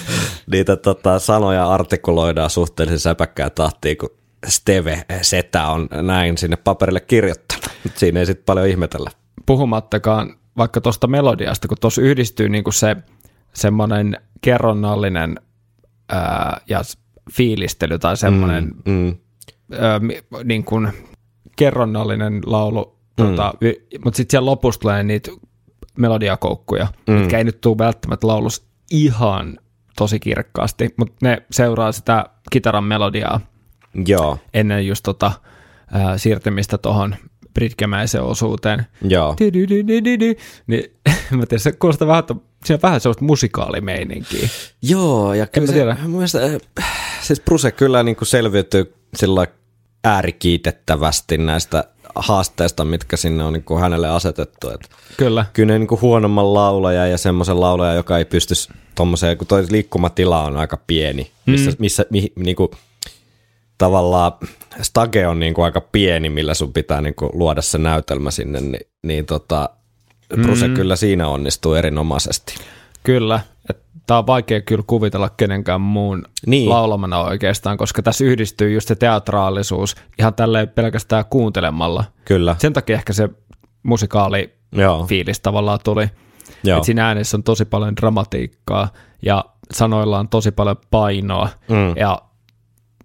[0.51, 4.09] niitä tota, sanoja artikuloidaan suhteellisen säpäkkää tahtiin, kun
[4.47, 7.65] Steve Setä on näin sinne paperille kirjoittanut.
[7.95, 9.09] Siinä ei sitten paljon ihmetellä.
[9.45, 12.95] puhumattakaan vaikka tuosta melodiasta, kun tuossa yhdistyy niin kuin se
[13.53, 15.39] semmoinen kerronnallinen
[16.09, 16.81] ää, ja
[17.33, 19.17] fiilistely tai semmoinen Mm, mm,
[19.79, 19.99] ää,
[20.43, 20.89] niin kuin
[21.55, 22.98] kerronnallinen laulu.
[23.27, 25.31] Tota, vi- mutta sitten siellä lopussa tulee niitä
[25.97, 27.13] melodiakoukkuja, mm.
[27.13, 29.57] mitkä ei nyt tule välttämättä laulus ihan
[29.97, 33.41] tosi kirkkaasti, mutta ne seuraa sitä kitaran melodiaa
[34.05, 35.31] joo, ennen just tota,
[35.91, 37.15] ää, siirtymistä tuohon
[37.53, 38.85] britkemäiseen osuuteen.
[39.01, 39.35] joo.
[40.67, 40.83] Niin
[41.31, 44.49] mä tiedän, se kuulostaa vähän, että siinä on vähän sellaista musikaalimeininkiä.
[44.81, 46.39] Joo, ja kyllä se, mun mielestä,
[46.79, 49.47] äh, siis Bruce kyllä niin kuin selviytyy sillä
[50.03, 51.83] äärikiitettävästi näistä
[52.21, 54.69] haasteista, mitkä sinne on niin kuin hänelle asetettu.
[54.69, 58.53] Et Kyllä, kyllä ne niin kuin huonomman laulaja ja semmoisen laulaja, joka ei pysty
[58.95, 61.75] tuommoiseen, kun toi liikkumatila on aika pieni, missä, mm.
[61.79, 62.71] missä mi, niin kuin,
[63.77, 64.31] tavallaan
[64.81, 68.61] stage on niin kuin aika pieni, millä sun pitää niin kuin luoda se näytelmä sinne,
[68.61, 69.69] niin, niin tota,
[70.41, 70.73] Bruce mm.
[70.73, 72.55] kyllä siinä onnistuu erinomaisesti.
[73.03, 73.39] kyllä.
[74.09, 76.69] Tämä on vaikea kyllä kuvitella kenenkään muun Niin.
[76.69, 82.03] laulamana oikeastaan, koska tässä yhdistyy just se teatraalisuus ihan tälleen pelkästään kuuntelemalla.
[82.25, 83.29] Kyllä, Sen takia ehkä se
[83.83, 86.07] musikaali joo, fiilis tavallaan tuli.
[86.63, 86.77] joo.
[86.77, 88.89] Et siinä äänessä on tosi paljon dramatiikkaa
[89.21, 91.97] ja sanoilla on tosi paljon painoa Mm.
[91.97, 92.21] ja,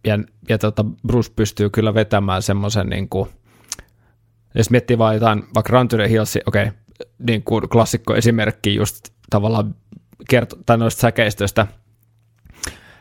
[0.05, 3.29] ja, ja tota Bruce pystyy kyllä vetämään semmoisen niin kuin,
[4.55, 6.75] jos miettii vaan jotain, vaikka Run to the Hills, okei, okay,
[7.19, 9.75] niin kuin klassikko esimerkki just tavallaan
[10.29, 11.67] kerto, tai noista säkeistöistä,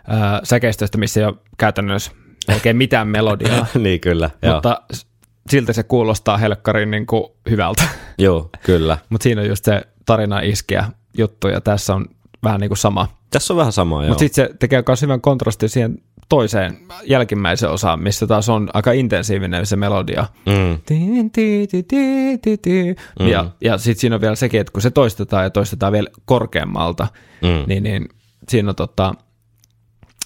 [0.07, 2.11] ää, säkeistöistä, missä ei ole käytännössä
[2.53, 4.53] oikein mitään melodiaa, niin kyllä, joo.
[4.53, 5.07] mutta s-
[5.49, 7.83] silti se kuulostaa helkkarin niin kuin hyvältä.
[8.17, 8.97] Joo, kyllä.
[9.09, 10.85] Mutta siinä on just se tarina iskeä
[11.17, 12.05] juttu, ja tässä on
[12.43, 13.07] vähän niin kuin sama.
[13.29, 14.09] Tässä on vähän samaa, joo.
[14.09, 15.97] Mutta sitten se tekee myös hyvän kontrastin siihen
[16.37, 20.25] toiseen jälkimmäiseen osaan, missä taas on aika intensiivinen se melodia.
[20.45, 20.79] mm.
[20.85, 22.95] Ti- ti- ti- ti- ti- ti.
[23.31, 27.07] Ja, ja sitten siinä on vielä sekin, että kun se toistetaan ja toistetaan vielä korkeammalta,
[27.41, 27.63] Mm.
[27.67, 28.09] niin, niin
[28.49, 29.13] siinä on tota,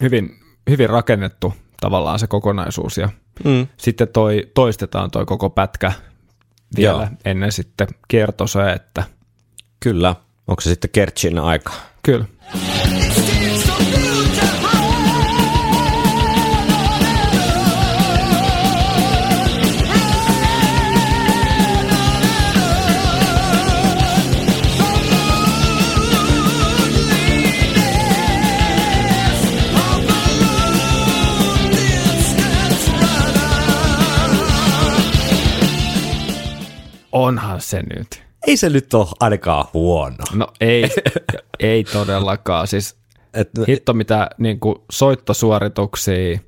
[0.01, 0.29] hyvin,
[0.69, 2.97] hyvin rakennettu tavallaan se kokonaisuus.
[2.97, 3.09] Ja
[3.43, 3.67] Mm.
[3.77, 5.91] sitten toi, toistetaan toi koko pätkä
[6.77, 7.07] vielä Joo.
[7.25, 9.03] ennen sitten kertosoe, että
[9.79, 10.15] Kyllä.
[10.47, 11.73] Onko se sitten Kertsin aika?
[12.03, 12.25] kyllä.
[37.27, 38.23] Onhan se nyt.
[38.47, 40.17] Ei se nyt ole ainakaan huono.
[40.33, 40.89] No ei,
[41.59, 42.67] ei todellakaan.
[42.67, 42.95] Siis
[43.33, 46.39] Et, hitto mitä niin kuin soittosuorituksia,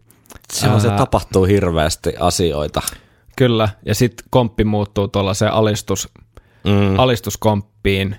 [0.54, 2.82] se, on, se tapahtuu hirveästi asioita.
[3.36, 6.10] kyllä, ja sitten komppi muuttuu tuollaiseen alistus,
[6.64, 7.00] Mm.
[7.00, 8.16] alistuskomppiin.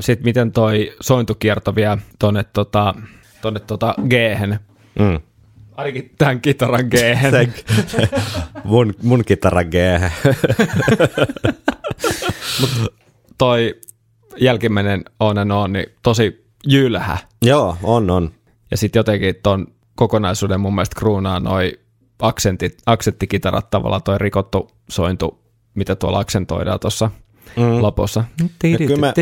[0.00, 2.94] Sitten miten toi sointukierto vie tonne, tota,
[3.42, 4.58] tonne tota G-hen,
[4.98, 5.20] Mm.
[5.76, 6.94] ainakin tämän kitaran g
[8.64, 9.74] mun, mun kitara G.
[13.38, 13.80] toi
[14.36, 17.18] jälkimmäinen on and on, niin tosi jylhä.
[17.42, 18.30] Joo, on, on.
[18.70, 21.80] Ja sitten jotenkin ton kokonaisuuden mun mielestä kruunaa noi
[22.22, 25.38] aksentit, aksenttikitarat tavallaan toi rikottu sointu,
[25.74, 27.10] mitä tuolla aksentoidaan tuossa
[27.56, 27.82] mm.
[27.82, 28.24] lopussa.
[28.62, 29.12] Ja kyllä mä,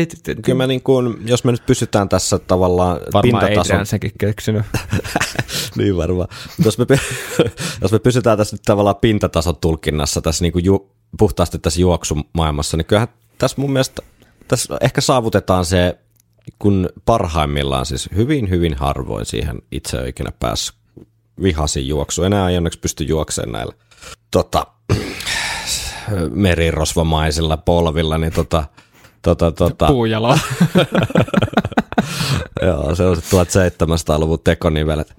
[0.41, 3.75] kyllä mä niin kuin, jos me nyt pysytään tässä tavallaan Varmaan pintatason...
[3.75, 4.63] Adrian senkin keksinyt.
[5.77, 6.27] niin varmaan.
[6.65, 6.85] Jos me,
[7.81, 12.77] jos me pysytään tässä nyt tavallaan pintatason tulkinnassa tässä niin kuin ju, puhtaasti tässä juoksumaailmassa,
[12.77, 13.07] niin kyllähän
[13.43, 14.01] tässä mun mielestä
[14.47, 15.97] tässä ehkä saavutetaan se,
[16.59, 20.75] kun parhaimmillaan siis hyvin, hyvin harvoin siihen itse ole ikinä päässyt
[21.43, 22.23] vihasin juoksu.
[22.23, 23.73] Enää ei onneksi pysty juokseen näillä
[24.31, 24.67] tota,
[26.45, 28.63] merirosvomaisilla polvilla, niin tota,
[29.21, 30.37] tota, tota, Puujalo.
[32.61, 35.13] Joo, se on se 1700-luvun tekonivelet.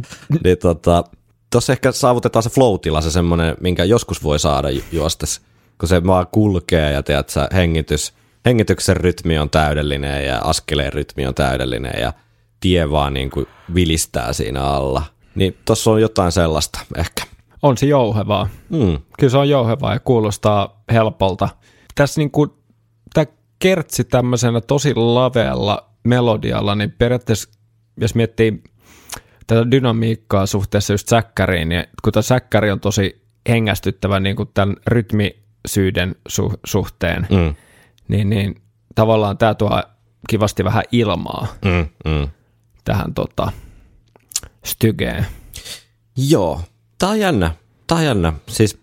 [0.44, 1.04] Niin tota,
[1.50, 5.40] tuossa ehkä saavutetaan se flow se semmoinen, minkä joskus voi saada ju- juostes,
[5.80, 8.14] kun se vaan kulkee ja tiedät, sä, hengitys,
[8.44, 12.12] hengityksen rytmi on täydellinen ja askeleen rytmi on täydellinen ja
[12.60, 15.02] tie vaan niin kuin vilistää siinä alla.
[15.34, 17.22] Niin tuossa on jotain sellaista ehkä.
[17.62, 18.48] on se jouhevaa.
[18.70, 18.98] Mm.
[19.18, 21.48] Kyllä se on jouhevaa ja kuulostaa helpolta.
[21.94, 22.50] Tässä niin kuin,
[23.14, 23.26] tämä
[23.58, 27.50] kertsi tämmöisenä tosi lavealla melodialla, niin periaatteessa,
[28.00, 28.62] jos miettii
[29.46, 34.76] tätä dynamiikkaa suhteessa just säkkäriin, niin kun tämä säkkäri on tosi hengästyttävä niin kuin tämän
[35.64, 37.54] rytmisyyden su- suhteen, Mm.
[38.08, 38.62] niin, niin
[38.94, 39.82] tavallaan tämä tuo
[40.30, 41.88] kivasti vähän ilmaa Mm.
[42.12, 42.28] Mm.
[42.84, 43.52] tähän tota,
[44.64, 45.26] stygeen.
[46.28, 46.60] Joo,
[46.98, 47.54] tää on jännä.
[47.86, 48.32] Tää on jännä.
[48.48, 48.78] Siis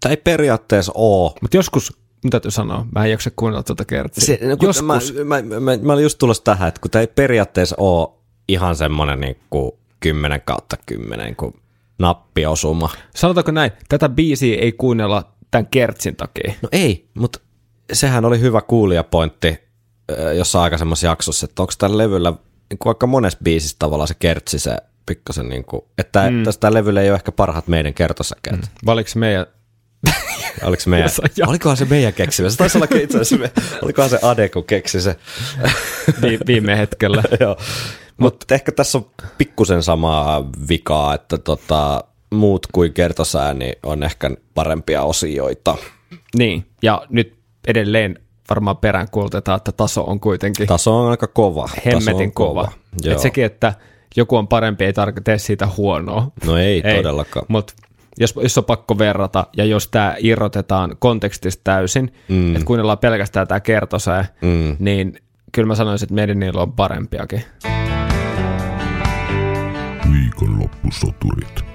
[0.00, 1.92] tää ei periaatteessa oo Mutta joskus,
[2.24, 4.26] mitä täytyy sanoa, mä en jaksa kuunnella tuota kertsiä.
[4.26, 7.06] Se, no, joskus, mä, mä, mä, mä, olin just tulossa tähän, että kun tämä ei
[7.06, 8.08] periaatteessa ole
[8.48, 11.54] ihan semmoinen niin kuin 10 kautta 10 niin kuin
[11.98, 12.88] nappiosuma.
[13.16, 16.52] sanotaanko näin, tätä biisiä ei kuunnella tämän kertsin takia.
[16.62, 17.38] No ei, mutta
[17.92, 19.58] sehän oli hyvä kuulijapointti
[20.36, 24.58] jossain aikaisemmassa jaksossa, että onko tällä levyllä, niin kuin vaikka monessa biisissä tavallaan se kertsi
[24.58, 24.76] se
[25.06, 26.44] pikkasen niin kuin, että mm.
[26.44, 28.56] tästä levyllä ei ole ehkä parhaat meidän kertosäkeet.
[28.56, 28.62] Mm.
[28.86, 29.46] Valiko se meidän,
[30.64, 31.10] Oliko meidän,
[31.46, 32.50] olikohan se meidän keksimä?
[32.50, 35.16] Se taisi olla itse asiassa, me, olikohan se Ade, kun keksi se.
[36.22, 37.22] vi, viime hetkellä?
[37.40, 37.56] Joo.
[38.16, 45.02] Mutta ehkä tässä on pikkusen samaa vikaa, että tota, muut kuin kertosääni on ehkä parempia
[45.02, 45.76] osioita.
[46.36, 47.34] niin, ja nyt
[47.66, 48.18] edelleen
[48.50, 51.62] varmaan perään kuulutetaan, että taso on kuitenkin Taso on aika kova.
[51.68, 52.72] Taso hemmetin on kova.
[53.02, 53.12] Joo.
[53.14, 53.74] Et sekin, että
[54.16, 56.30] joku on parempi, ei tarkoita tee siitä huonoa.
[56.46, 56.96] No ei, ei.
[56.96, 57.46] todellakaan.
[57.48, 57.72] Mutta
[58.20, 62.54] jos, jos on pakko verrata, ja jos tämä irrotetaan kontekstista täysin, mm.
[62.56, 64.76] että kuunnellaan pelkästään tämä kertosää, Mm.
[64.78, 65.18] niin
[65.52, 67.42] kyllä mä sanoisin, että meidän niillä on parempiakin.
[70.12, 71.67] Viikonloppusoturit.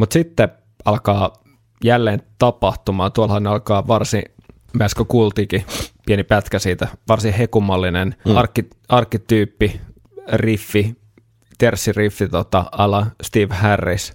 [0.00, 0.48] Mutta sitten
[0.84, 1.32] alkaa
[1.84, 3.12] jälleen tapahtumaan.
[3.12, 4.22] Tuollahan alkaa varsin,
[4.72, 5.64] me äsken kuultiinkin
[6.06, 8.36] pieni pätkä siitä, varsin hekumallinen mm.
[8.36, 9.80] arkki, arkkityyppi,
[10.32, 10.96] riffi,
[11.58, 14.12] terssiriffi tota, ala Steve Harris.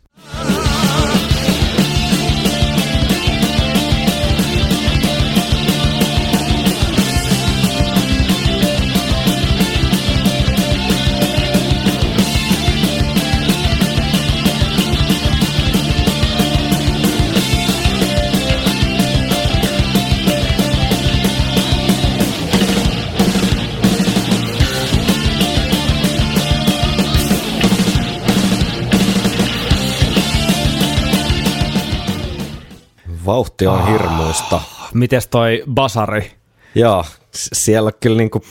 [33.26, 34.61] Vauhti on hirmuista.
[34.93, 36.32] Mites toi basari?
[36.76, 38.41] Joo, siellä kyllä niinku,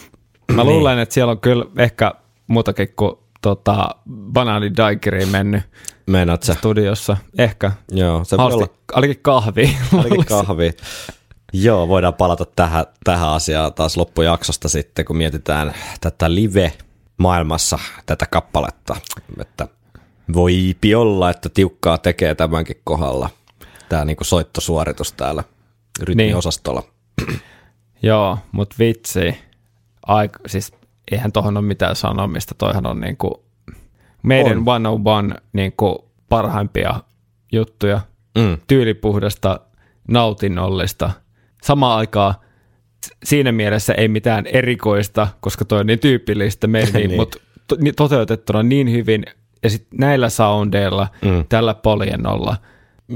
[0.52, 2.12] Mä luulen, että siellä on kyllä ehkä
[2.46, 3.12] muutakin kuin
[3.42, 3.88] tota,
[4.32, 5.62] banaani daikiriin mennyt
[6.06, 6.54] meinaat sä?
[6.54, 7.16] studiossa.
[7.38, 7.72] Ehkä.
[7.90, 9.76] Joo, se voi Hausti, olla ainakin kahvi.
[9.96, 10.70] ainakin kahvi.
[11.52, 18.96] Joo, voidaan palata tähän, tähän asiaan taas loppujaksosta sitten, kun mietitään tätä live-maailmassa tätä kappaletta.
[19.40, 19.68] Että
[20.34, 23.30] voipi olla, että tiukkaa tekee tämänkin kohdalla.
[23.88, 25.44] Tämä niinku soittosuoritus täällä
[26.02, 26.82] rytmiosastolla.
[28.02, 29.38] Joo, mutta vitsi.
[30.06, 30.72] Aik, siis
[31.10, 32.54] eihän tohon ole mitään sanomista.
[32.54, 33.44] Toihan on niinku
[34.22, 34.64] meidän On.
[34.64, 37.00] 101 niinku parhaimpia
[37.52, 38.00] juttuja.
[38.38, 38.58] Mm.
[38.66, 39.60] Tyylipuhdasta,
[40.08, 41.10] nautinnollista.
[41.62, 42.34] Samaan aikaan
[43.24, 47.08] siinä mielessä ei mitään erikoista, koska toi on niin tyypillistä meidän, niin.
[47.08, 47.20] Niin.
[47.20, 49.24] mutta to, niin toteutettuna niin hyvin,
[49.62, 51.44] ja sitten näillä soundeilla, mm.
[51.48, 52.56] tällä poljennolla,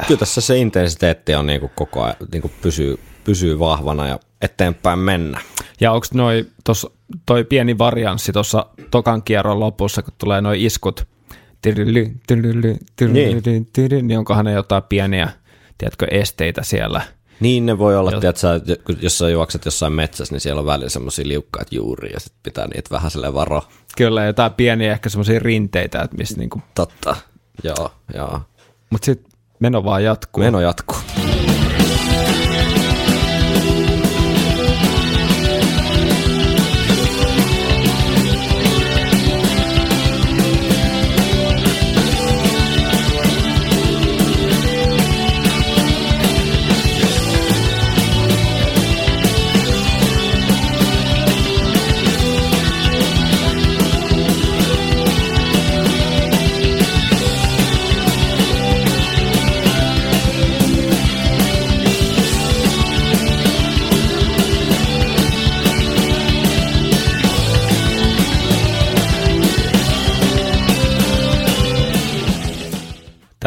[0.07, 5.41] Kyllä tässä se intensiteetti on niinku koko ajan, niinku pysyy, pysyy vahvana ja eteenpäin mennä.
[5.81, 6.87] Ja onko noi, tos,
[7.27, 11.07] toi pieni varianssi tuossa tokan kierron lopussa, kun tulee noi iskut,
[11.63, 13.67] tyryly, tyryly, tyryly, Niin.
[13.73, 15.29] tyryly, niin onkohan ne jotain pieniä,
[15.79, 17.03] tiedätkö, esteitä siellä.
[17.41, 18.61] Niin ne voi olla, Jos- sä,
[19.01, 22.67] jos sä juokset jossain metsässä, niin siellä on välillä semmoisia liukkaat juuria ja sitten pitää
[22.67, 23.69] niitä vähän sille varoa.
[23.97, 27.17] Kyllä jotain pieniä ehkä semmoisia rinteitä, että missä niinku, Totta,
[27.65, 28.41] joo, joo.
[28.91, 29.31] mutta sitten
[29.61, 30.43] meno vaan jatkuu.
[30.43, 30.99] Meno jatkuu.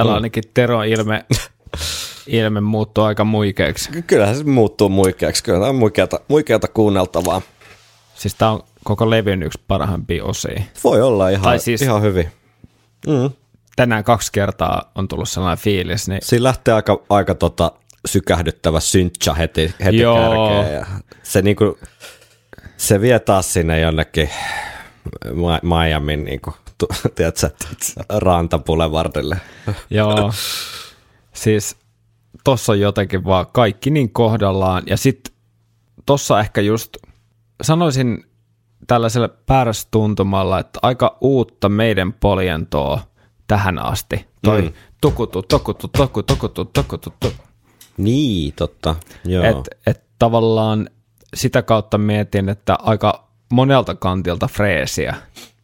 [0.04, 1.26] Täällä ainakin Teron ilme,
[2.28, 3.90] ilme muuttuu aika muikeaksi.
[4.08, 5.44] Kyllähän se muuttuu muikeaksi.
[5.44, 7.42] Kyllä tämä on muikeata, muikeata kuunneltavaa.
[8.16, 10.62] Siis tää on koko levyn yksi parhaimpia osia.
[10.84, 12.32] Voi olla ihan, Tai siis- ihan hyvin.
[13.08, 13.30] Mm.
[13.76, 17.72] Tänään kaksi kertaa on tullut sellainen fiilis, niin Siinä lähtee aika, aika tota
[18.06, 20.16] sykähdyttävä syntsä heti, heti Joo.
[20.50, 20.76] kärkeen.
[20.76, 20.86] Ja
[21.24, 21.78] se, niinku,
[22.78, 24.30] se vie taas sinne jonnekin
[25.62, 27.50] Miamin niinku, tu, tiedätkö,
[28.10, 29.42] rantapulevardille.
[29.90, 30.32] Joo.
[31.34, 31.78] Siis
[32.44, 34.84] tossa on jotenkin vaan kaikki niin kohdallaan.
[34.88, 35.34] Ja sit
[36.06, 36.98] tossa ehkä just
[37.62, 38.26] sanoisin
[38.88, 43.02] tällaisella päärästuntumalla, että aika uutta meidän poljentoa
[43.48, 44.28] tähän asti.
[44.44, 44.74] Toi mm.
[45.02, 47.42] tukutu, tokutu, toku, tokutu, tokutu, tokutu.
[47.98, 48.96] Niin, totta.
[49.26, 49.44] Joo.
[49.44, 49.58] Et,
[49.88, 50.90] et tavallaan
[51.34, 55.16] sitä kautta mietin, että aika monelta kantilta freesiä.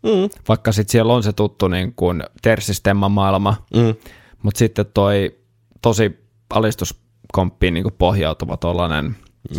[0.07, 0.29] Mm.
[0.47, 3.95] Vaikka sitten siellä on se tuttu niin kuin tersistemma maailma, Mm.
[4.43, 5.37] mutta sitten toi
[5.81, 9.15] tosi alistuskomppiin niin kuin pohjautuva tollainen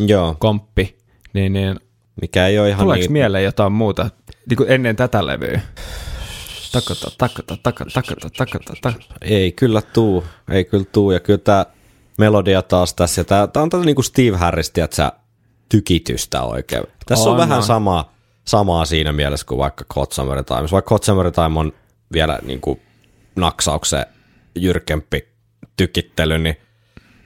[0.07, 0.99] Joo, komppi,
[1.32, 1.80] niin, niin
[2.20, 3.12] mikä ei ole ihan tuleeko niin...
[3.12, 4.11] mieleen jotain muuta
[4.49, 5.61] niin kuin ennen tätä levyä?
[6.72, 9.14] Takata, takata, takata, takata, takata, takata.
[9.20, 11.11] Ei kyllä tuu, ei kyllä tuu.
[11.11, 11.66] Ja kyllä tämä
[12.18, 15.11] melodia taas tässä, tää on tätä niinku Steve Harris, tiedätkö,
[15.68, 16.82] tykitystä oikein.
[17.07, 17.62] Tässä on, On, vähän on.
[17.64, 18.12] samaa,
[18.49, 20.68] samaa siinä mielessä kuin vaikka Hot Summer Time.
[20.72, 21.72] Vaikka Hot Summer Time on
[22.12, 22.80] vielä niinku
[23.36, 24.07] naksauksen
[24.55, 25.28] jyrkempi
[25.76, 26.57] tykittely niin,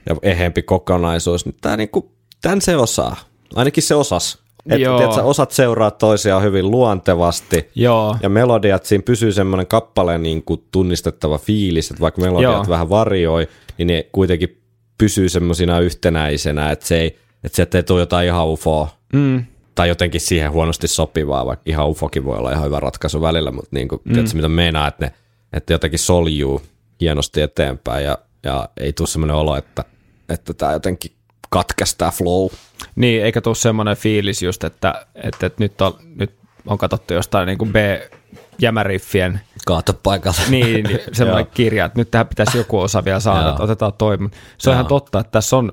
[0.09, 2.11] ja ehempi kokonaisuus, niin tämä niinku,
[2.41, 3.15] tän se osaa.
[3.55, 4.43] Ainakin se osas.
[4.65, 4.97] Että Joo.
[4.97, 7.69] tiedätkö, osat seuraa toisiaan hyvin luontevasti.
[7.75, 12.65] Joo, Ja melodiat, siinä pysyy semmoinen kappaleen niin kuin tunnistettava fiilis, että vaikka melodiat Joo.
[12.69, 13.47] vähän varioi,
[13.77, 14.61] niin ne kuitenkin
[14.97, 19.45] pysyy semmoisina yhtenäisenä, että se ei, että sieltä ei tule jotain ihan ufoa mm,
[19.75, 23.69] tai jotenkin siihen huonosti sopivaa, vaikka ihan ufokin voi olla ihan hyvä ratkaisu välillä, mutta
[23.71, 24.13] niin kuin, mm.
[24.13, 25.13] tiedätkö, mitä meinaa, että ne
[25.53, 26.61] että jotenkin soljuu
[27.01, 29.83] hienosti eteenpäin ja, ja ei tule semmoinen olo, että,
[30.29, 31.11] että tämä jotenkin
[31.49, 32.49] katkaistaa flow.
[32.95, 37.47] Niin, eikä tule semmoinen fiilis just, että, että, että nyt, on, nyt on katsottu jostain
[37.47, 40.41] niin kuin B-jämäriffien Kaatopaikalta.
[40.49, 44.17] niin, niin semmoinen kirja, että nyt tähän pitäisi joku osa vielä saada, että otetaan toi.
[44.57, 45.71] Se on ihan totta, että tässä on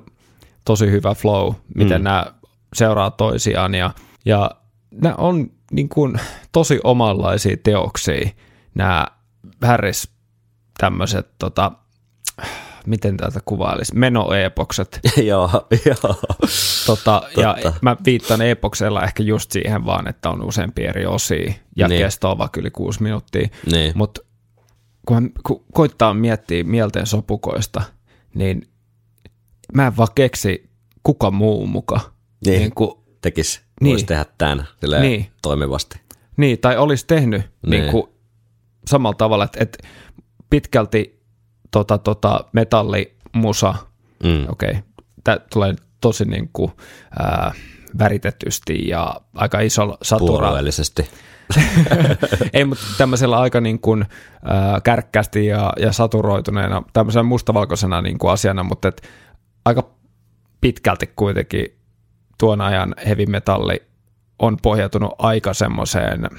[0.65, 2.03] tosi hyvä flow, miten mm.
[2.03, 2.25] nämä
[2.73, 3.93] seuraa toisiaan ja,
[4.25, 4.51] ja
[4.91, 6.19] nämä on niin kuin
[6.51, 8.29] tosi omanlaisia teoksia,
[8.75, 9.07] nämä
[9.61, 10.09] Harris
[10.77, 11.71] tämmöiset, tota,
[12.85, 14.99] miten tätä kuvailisi, menoepokset.
[15.23, 15.49] joo,
[15.85, 16.15] joo.
[16.85, 21.87] Tota, ja mä viittaan epoksella ehkä just siihen vaan, että on useampia eri osia ja
[21.87, 22.01] Niin.
[22.01, 23.47] kesto on vaikka yli kuusi minuuttia.
[23.71, 23.91] Niin.
[23.95, 24.21] Mutta
[25.07, 27.81] kun, kun koittaa miettiä mielten sopukoista,
[28.35, 28.67] niin
[29.73, 30.69] mä en vaan keksi
[31.03, 31.99] kuka muu muka.
[32.45, 32.59] Niin.
[32.59, 33.91] Niin, kuin, Tekis, niin.
[33.91, 34.67] Voisi tehdä tämän
[35.01, 35.31] Niin.
[35.41, 36.01] toimivasti.
[36.37, 37.81] niin tai olisi tehnyt Niin.
[37.81, 37.91] niin.
[37.91, 38.03] Kuin,
[38.87, 39.87] samalla tavalla, että, että
[40.49, 41.21] pitkälti
[41.71, 43.75] tota, tota, metallimusa,
[44.23, 44.45] Mm.
[44.49, 44.81] okei, okay,
[45.23, 46.71] tämä tulee tosi niin kuin,
[47.19, 47.51] ää,
[47.99, 50.39] väritetysti ja aika iso satura.
[50.39, 51.09] Puolueellisesti.
[52.53, 54.05] Ei, mutta tämmöisellä aika niin kuin,
[54.45, 59.01] ää, kärkkästi ja, ja saturoituneena, tämmöisenä mustavalkoisena niin kuin asiana, mutta et
[59.65, 59.89] aika
[60.61, 61.65] pitkälti kuitenkin
[62.41, 63.81] tuon ajan heavy metalli
[64.39, 66.29] on pohjautunut aika semmoiseen,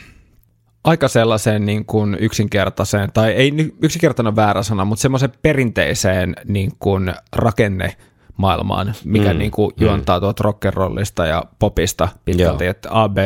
[0.85, 7.15] aika sellaiseen niin kuin yksinkertaiseen, tai ei yksinkertainen väärä sana, mutta semmoiseen perinteiseen niin kuin
[7.33, 7.97] rakenne
[8.37, 10.21] maailmaan, mikä Mm, niin kuin juontaa mm.
[10.21, 12.71] tuolta rock'n'rollista ja popista pitkälti, Joo.
[12.71, 13.17] että AB,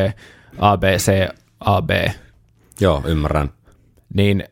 [0.58, 1.28] ABC,
[1.60, 1.90] AB,
[2.80, 3.50] Joo, ymmärrän.
[4.14, 4.44] niin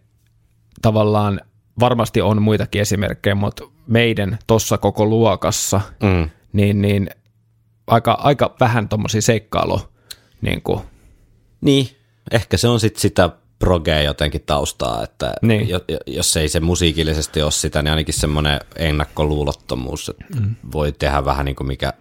[0.83, 1.41] tavallaan
[1.81, 6.31] varmasti on muitakin esimerkkejä, mutta meidän tuossa koko luokassa, Mm.
[6.53, 7.11] niin, niin
[7.87, 9.81] aika, aika vähän tuommoisia seikkailu,
[10.41, 10.81] niin kuin,
[11.61, 11.89] Niin,
[12.31, 15.69] ehkä se on sitten sitä progea jotenkin taustaa, että Niin.
[15.69, 20.55] jo, jo- jos ei se musiikillisesti ole sitä, niin ainakin semmoinen ennakkoluulottomuus, että mm.
[20.73, 21.93] voi tehdä vähän niin kuin mikä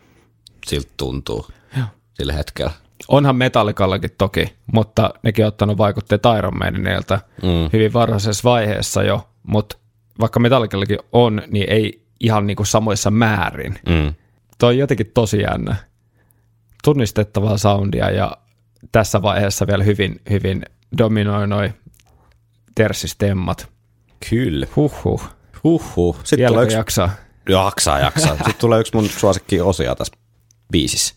[0.68, 1.46] siltä tuntuu
[1.78, 1.86] Joo.
[2.14, 2.72] sillä hetkellä.
[3.08, 7.70] onhan Metallikallakin toki, mutta nekin on ottanut vaikutteet Iron Maidenilta Mm.
[7.74, 9.78] hyvin varhaisessa vaiheessa jo, mutta
[10.20, 13.80] vaikka Metallikallakin on, niin ei ihan niin kuin samoissa määrin.
[13.90, 14.14] Mm.
[14.64, 15.76] Toi on jotenkin tosi jännä.
[16.84, 18.38] Tunnistettavaa soundia ja
[18.92, 20.66] tässä vaiheessa vielä hyvin, hyvin
[20.98, 21.74] dominoi noi
[22.76, 23.70] tersistemmat.
[24.30, 24.68] Kyllä.
[24.76, 25.30] Huhhuh.
[25.64, 26.20] Huhhuh.
[26.24, 26.78] Sitten tulee yksi...
[26.78, 27.10] jaksaa?
[27.50, 28.36] Jaksaa, jaksaa.
[28.36, 30.14] Sitten tulee yksi mun suosikki osia tässä
[30.72, 31.16] biisissä.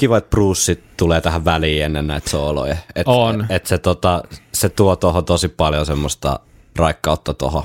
[0.00, 2.76] Kiva, että Bruce tulee tähän väliin ennen näitä sooloja.
[2.96, 3.46] Et, On.
[3.48, 4.22] Et se, tota,
[4.54, 6.40] se tuo tuohon tosi paljon semmoista
[6.76, 7.62] raikkautta tuohon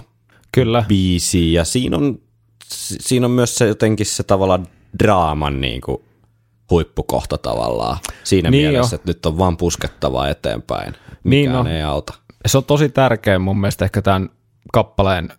[0.51, 0.85] Kyllä.
[0.87, 1.53] biisiin.
[1.53, 2.19] Ja siinä on,
[2.63, 4.67] si- siinä on myös se jotenkin se tavallaan
[5.03, 5.97] draaman niin kuin
[6.71, 7.97] huippukohta tavallaan.
[8.23, 8.95] Siinä Niin niin mielessä, jo.
[8.95, 10.93] että nyt on vaan puskettava eteenpäin.
[11.23, 11.67] Niin Mikään on.
[11.67, 12.13] ei auta.
[12.45, 14.29] se on tosi tärkeä mun mielestä ehkä tämän
[14.73, 15.29] kappaleen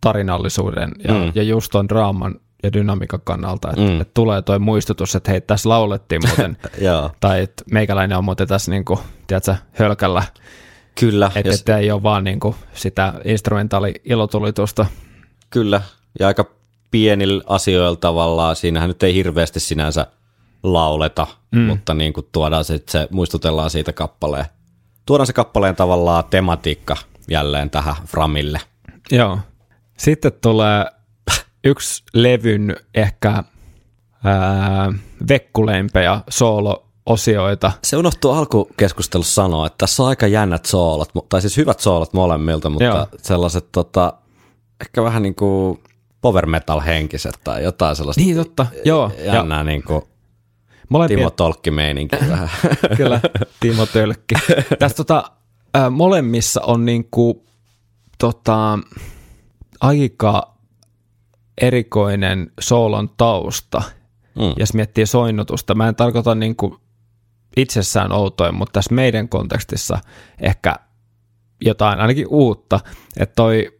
[0.00, 1.32] tarinallisuuden ja, mm.
[1.34, 4.00] ja just ton draaman ja dynamiikan kannalta, että mm.
[4.00, 6.56] et tulee toi muistutus, että hei, tässä laulettiin muuten,
[7.20, 10.22] tai että meikäläinen on muuten tässä niinku, tiedätkö, hölkällä,
[11.00, 11.30] Kyllä.
[11.34, 14.86] että et ei ole vaan niinku sitä instrumentaali-ilotulitusta.
[15.50, 15.80] Kyllä,
[16.20, 16.44] ja aika
[16.90, 18.56] pienillä asioilla tavallaan.
[18.56, 20.06] Siinähän nyt ei hirveästi sinänsä
[20.62, 21.60] lauleta, mm.
[21.60, 24.44] mutta niin kuin tuodaan se, se, muistutellaan siitä kappaleen.
[25.06, 26.96] Tuodaan se kappaleen tavallaan tematiikka
[27.30, 28.60] jälleen tähän Framille.
[29.10, 29.38] Joo.
[29.96, 30.86] Sitten tulee
[31.64, 33.44] yksi levyn ehkä
[34.24, 34.92] ää,
[35.28, 37.72] vekkuleimpejä soolo-osioita.
[37.84, 42.70] Se unohtuu alkukeskustelussa sanoa, että tässä on aika jännät soolot, tai siis hyvät soolot molemmilta,
[42.70, 43.06] mutta Joo.
[43.22, 44.12] Sellaiset tota,
[44.80, 45.82] ehkä vähän niin kuin
[46.20, 49.12] power metal henkiset tai jotain sellaista Niin totta, joo.
[49.24, 50.02] Ja jännää niin kuin
[50.88, 52.48] molempien, Timo Tolkki-meininki vähän.
[52.96, 53.20] Kyllä,
[53.60, 54.34] Timo Tölkki.
[54.78, 55.30] Tässä tota,
[55.90, 57.44] molemmissa on niinku,
[58.18, 58.78] tota,
[59.80, 60.51] aika
[61.60, 63.82] erikoinen soolon tausta,
[64.34, 64.52] Mm.
[64.56, 65.74] jos miettii soinnutusta.
[65.74, 66.80] Mä en tarkoita niinku
[67.56, 69.98] itsessään outoin, mutta tässä meidän kontekstissa
[70.40, 70.74] ehkä
[71.60, 72.80] jotain ainakin uutta,
[73.16, 73.78] että toi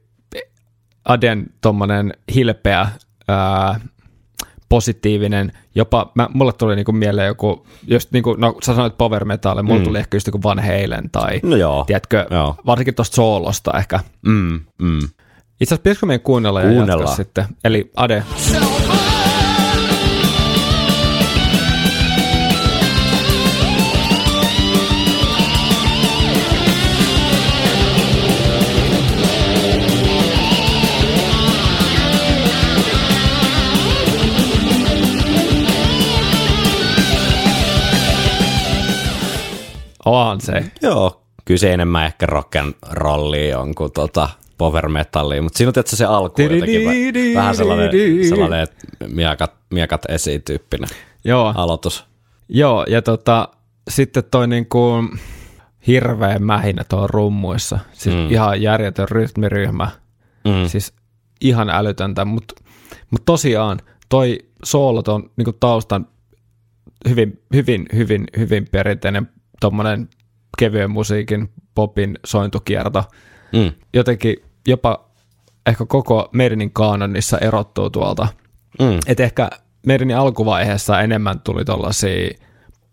[1.05, 2.89] Aden tommonen hilpeä,
[3.29, 3.81] ää,
[4.69, 9.63] positiivinen, jopa, mä, mulle tuli niinku mieleen joku, just niinku, no sä sanoit power metal,
[9.63, 9.85] mulle mm.
[9.85, 11.85] tuli ehkä just joku Van Halen tai, No joo.
[11.85, 12.57] tiedätkö, Joo.
[12.67, 14.01] varsinkin tosta soolosta ehkä.
[14.27, 15.01] Mm, mm.
[15.63, 17.01] Itse asiassa pitäisikö meidän kuunnella ja Kuunnellaan.
[17.01, 18.23] jatkaa sitten, eli Ade.
[40.05, 40.65] Onhan se.
[40.83, 44.29] Joo, kyllä se enemmän ehkä rock'n rollia on kuin tota
[44.63, 47.91] power metallia, mutta siinä on tietysti se alku jotenkin vä- vähän sellainen,
[48.29, 48.67] sellainen
[49.13, 50.89] miekat, miekat esiin tyyppinen
[51.25, 52.05] Joo, aloitus.
[52.49, 53.49] joo, ja tota,
[53.91, 55.05] sitten toi niinku
[55.87, 57.79] hirveä mähinä tuo rummuissa.
[57.93, 58.31] Siis mm.
[58.31, 59.91] ihan järjetön rytmiryhmä.
[60.45, 60.69] Mm.
[60.69, 60.93] Siis
[61.41, 62.55] ihan älytöntä, mutta
[63.11, 66.07] mut tosiaan toi soolot on niinku taustan
[67.09, 69.29] hyvin, hyvin, hyvin, hyvin perinteinen
[69.61, 70.09] tommonen
[70.59, 73.05] kevyen musiikin popin sointukierto.
[73.53, 73.73] Mm.
[73.95, 74.37] Jotenkin
[74.67, 75.05] jopa
[75.67, 78.29] ehkä koko Merinin kaanonissa erottuu tuolta.
[78.81, 78.99] Mm.
[79.07, 79.51] Et ehkä
[79.87, 82.31] Merinin alkuvaiheessa enemmän tuli tollasia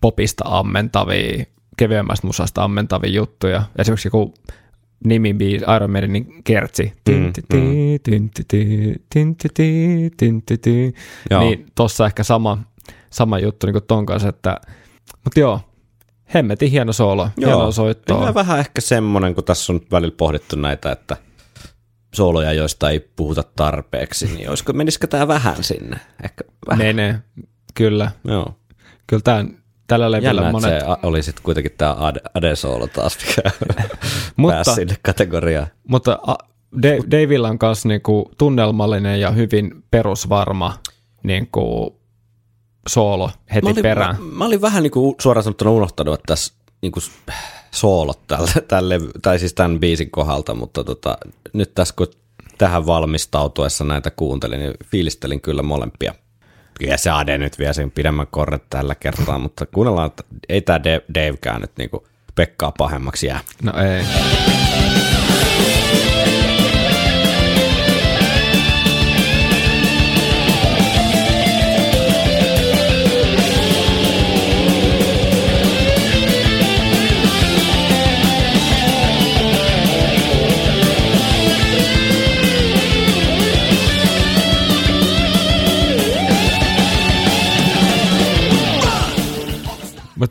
[0.02, 1.44] popista ammentavia,
[1.78, 3.64] kevyemmästä musasta ammentavia juttuja.
[3.78, 4.34] Esimerkiksi joku
[5.06, 6.94] nimibiisi Iron Maidenin kertsi.
[11.40, 12.58] Niin tossa ehkä sama,
[13.10, 14.62] sama juttu niin kuin ton kanssa, että
[15.24, 15.60] mutta joo,
[16.34, 18.26] hemmetin hieno soolo, hieno soittoa.
[18.26, 21.18] Ja vähän ehkä semmoinen, kun tässä on välillä pohdittu näitä, että
[22.16, 26.00] sooloja, joista ei puhuta tarpeeksi, niin olisiko, menisikö tämä vähän sinne?
[26.24, 26.86] Ehkä vähän.
[26.86, 27.20] Menee,
[27.74, 28.12] kyllä.
[28.26, 28.56] Joo.
[29.08, 29.58] Kyllä tämän,
[29.88, 31.96] tällä levyllä Jännä, monet, se oli sitten kuitenkin tämä
[32.34, 33.52] Ade-soolo taas, mikä
[34.36, 35.68] Mutta- pääsi sinne kategoriaan.
[35.88, 36.36] mutta a,
[36.82, 40.80] Da- Davilla on myös niinku tunnelmallinen ja hyvin perusvarma
[41.24, 41.96] niinku
[42.88, 44.16] soolo heti Mä olin, perään.
[44.24, 47.04] Mä, mä olin vähän niin kuin suoraan sanottuna unohtanut, että tässä niin kuin
[47.72, 51.18] soolot tälle, tälle, tai siis tämän biisin kohdalta, mutta tota,
[51.54, 52.08] nyt tässä kun
[52.58, 56.14] tähän valmistautuessa näitä kuuntelin, niin fiilistelin kyllä molempia.
[56.80, 60.84] Kyllä se Ade nyt vie sen pidemmän korret tällä kertaa, mutta kuunnellaan, että ei tämä
[60.84, 62.04] Dave, Davekään nyt niin kuin
[62.36, 63.40] Pekkaa pahemmaksi jää.
[63.64, 64.06] No ei.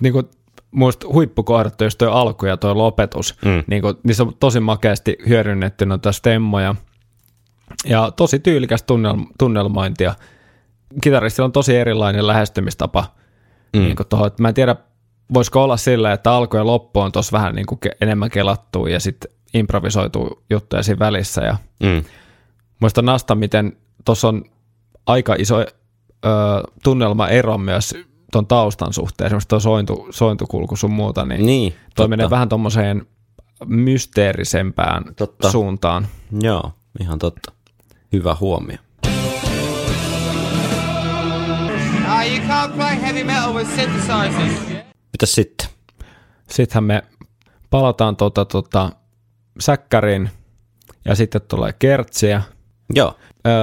[0.00, 0.22] Mutta niinku,
[0.70, 3.36] muista huippukohdat on just toi alku ja toi lopetus.
[3.44, 3.64] Mm.
[3.66, 6.74] Niinku, niissä on tosi makeasti hyödynnetty noita stemmoja.
[7.84, 10.14] Ja tosi tyylikäs tunnel, tunnelmointia.
[11.02, 13.04] Kitaristilla on tosi erilainen lähestymistapa.
[13.76, 13.80] Mm.
[13.82, 14.76] Niinku tohon, että mä en tiedä,
[15.34, 19.00] voisiko olla sillä, että alku ja loppu on tuossa vähän niinku ke- enemmän kelattu ja
[19.00, 21.40] sitten improvisoitu juttuja siinä välissä.
[21.42, 22.04] Ja Mm.
[22.80, 24.44] Muista Nasta, miten tuossa on
[25.06, 25.64] aika iso ö,
[26.84, 27.94] tunnelmaero myös
[28.32, 32.08] ton taustan suhteen, esimerkiksi tuo sointu, sointukulku sun muuta, niin, Niin, toi totta.
[32.08, 33.06] menee vähän tommoseen
[33.66, 35.50] mysteerisempään Totta.
[35.50, 36.06] suuntaan.
[36.40, 37.52] Joo, ihan totta.
[38.12, 38.76] Hyvä huomio.
[42.28, 44.60] You can't play heavy metal with synthesizers.
[45.12, 45.68] Mitäs sitten?
[46.50, 47.02] Sittenhän me
[47.70, 48.92] palataan tota, tota,
[49.60, 50.30] säkkäriin
[51.04, 52.42] ja sitten tulee kertsiä.
[52.94, 53.16] Joo,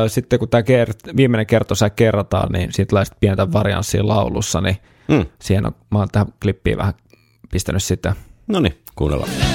[0.07, 4.77] sitten kun tämä kert- viimeinen kertosä kerrataan, niin siitä tulee sitten pientä varianssia laulussa, niin
[5.07, 5.25] mm.
[5.41, 6.93] siihen on, mä oon tähän klippiin vähän
[7.51, 8.15] pistänyt sitä.
[8.47, 9.54] no niin, kuunnellaan.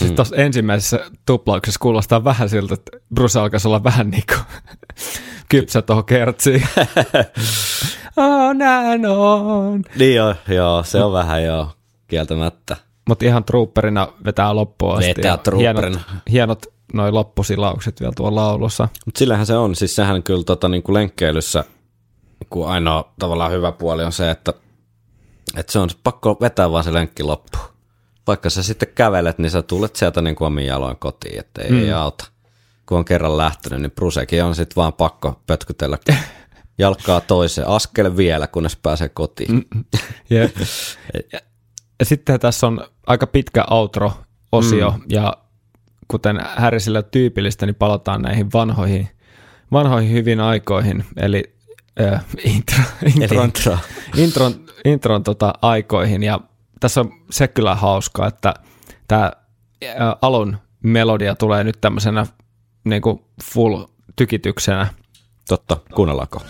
[0.00, 0.06] Mm.
[0.06, 4.40] Siis tuossa ensimmäisessä tuplauksessa kuulostaa vähän siltä, että Bruce alkaisi olla vähän niin kuin
[5.48, 6.68] kypsä tuohon kertsiin.
[8.16, 9.82] on and on.
[9.98, 11.70] Niin joo, joo, se on vähän joo,
[12.08, 12.76] kieltämättä.
[13.08, 15.08] Mutta ihan trooperina vetää loppuun asti.
[15.16, 15.80] Vetää trooperina.
[15.80, 18.88] Hienot, hienot noi loppusilaukset vielä tuolla laulussa.
[19.06, 21.64] Mutta sillähän se on, siis sehän kyllä tota, niin kuin lenkkeilyssä
[22.50, 24.52] kuin ainoa tavallaan hyvä puoli on se, että,
[25.56, 27.75] että se on pakko vetää vaan se lenkki loppuun.
[28.26, 31.70] Vaikka sä sitten kävelet, niin sä tulet sieltä niin kuin omin jaloin kotiin, että ei,
[31.70, 31.92] mm.
[31.94, 32.24] auta.
[32.86, 35.98] Kun on kerran lähtenyt, niin Brusekin on sitten vaan pakko pötkytellä
[36.78, 39.52] jalkaa toiseen askel vielä, kunnes pääsee kotiin.
[39.54, 39.84] Mm.
[40.30, 40.40] Ja,
[41.32, 41.40] ja,
[41.98, 45.02] ja sitten tässä on aika pitkä outro-osio, mm.
[45.08, 45.36] ja
[46.08, 49.08] kuten Härisille tyypillistä, niin palataan näihin vanhoihin,
[49.72, 51.44] vanhoihin hyvin aikoihin, eli
[52.00, 52.84] äh, intro,
[53.20, 53.78] intron, intro.
[54.16, 54.54] intron,
[54.84, 56.40] intron tota, aikoihin, ja
[56.80, 58.54] tässä on se kyllä hauskaa, että
[59.08, 59.32] tämä
[60.22, 62.26] alun melodia tulee nyt tämmöisenä
[62.84, 63.02] niin
[63.44, 63.84] full
[64.16, 64.86] tykityksenä.
[65.48, 66.40] Totta, kuunnellaanko?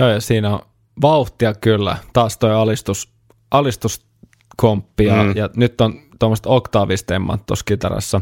[0.00, 0.60] Joo, ja siinä on
[1.02, 1.96] vauhtia kyllä.
[2.12, 3.12] Taas toi alistus,
[3.50, 5.32] alistuskomppi, ja, Mm.
[5.36, 8.20] ja nyt on tuommoiset oktaavistemmat tuossa kitarassa.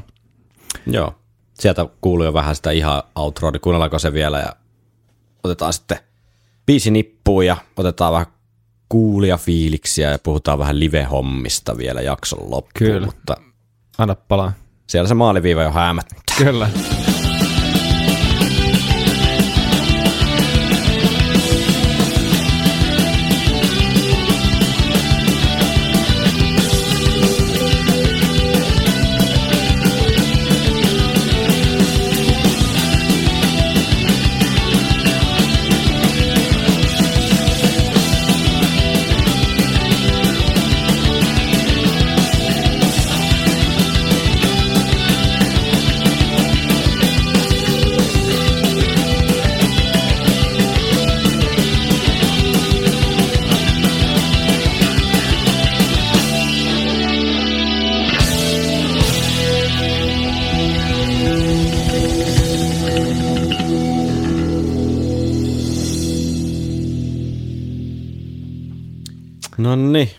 [0.86, 1.14] Joo.
[1.54, 4.52] Sieltä kuuluu jo vähän sitä ihan outroa, niin kuunnellaanko se vielä ja
[5.44, 5.98] otetaan sitten
[6.66, 8.26] biisi nippuun ja otetaan vähän
[8.88, 12.68] kuulia fiiliksiä ja puhutaan vähän live-hommista vielä jakson loppuun.
[12.90, 13.06] Kyllä.
[13.06, 13.36] Mutta
[13.98, 14.52] Anna palaa.
[14.86, 16.18] siellä se maaliviiva jo häämättää.
[16.38, 16.68] Kyllä.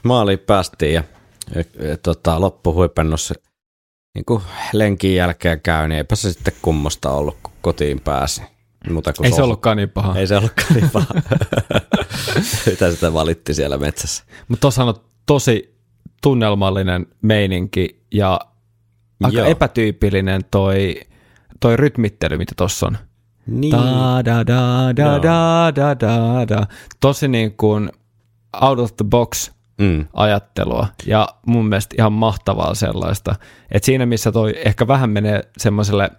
[0.04, 1.04] Maaliin päästiin ja,
[1.56, 3.34] ja, ja tota, loppuhuipennus
[4.16, 4.41] niin kuin
[4.74, 8.41] lenkin jälkeen käy, niin eipä se sitten kummosta ollut, kun kotiin pääsi.
[8.89, 10.16] Muuta kuin Ei se ollutkaan niin paha.
[10.16, 11.14] Ei se ollutkaan niin paha.
[12.66, 14.24] Mitä sitä valitti siellä metsässä?
[14.47, 14.93] Mutta tuossa on
[15.26, 15.80] tosi
[16.22, 18.39] tunnelmallinen meininki ja
[19.24, 19.47] aika Joo.
[19.47, 21.02] epätyypillinen toi,
[21.60, 22.97] toi rytmittely, mitä tuossa on.
[23.47, 23.72] Niin.
[23.72, 26.68] Da, da, da, da, da, da, da, da.
[27.00, 27.91] Tosi niin kuin
[28.62, 30.06] out of the box Mm.
[30.14, 33.36] ajattelua ja mun mielestä ihan mahtavaa sellaista.
[33.72, 36.10] Et siinä missä toi ehkä vähän menee semmoiselle,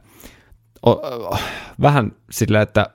[1.80, 2.90] vähän sille, että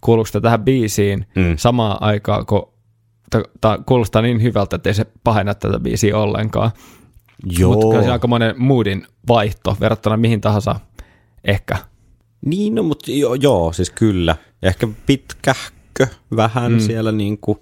[0.00, 1.56] kuuluuko sitä tähän biisiin Mm.
[1.56, 2.72] samaan aikaan, kun
[3.60, 6.70] tämä kuulostaa niin hyvältä, että ei se pahenna tätä biisiä ollenkaan.
[7.58, 7.72] Joo.
[7.72, 10.80] Mutta kyllä se on aikamoinen moodin vaihto verrattuna mihin tahansa
[11.44, 11.76] ehkä.
[12.44, 14.36] Niin, no, mutta jo, joo, siis kyllä.
[14.62, 16.06] Ehkä pitkähkö
[16.36, 16.80] vähän mm.
[16.80, 17.58] siellä, niin kuin,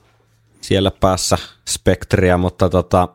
[0.61, 1.39] siellä päässä
[1.69, 3.09] spektriä, mutta tota,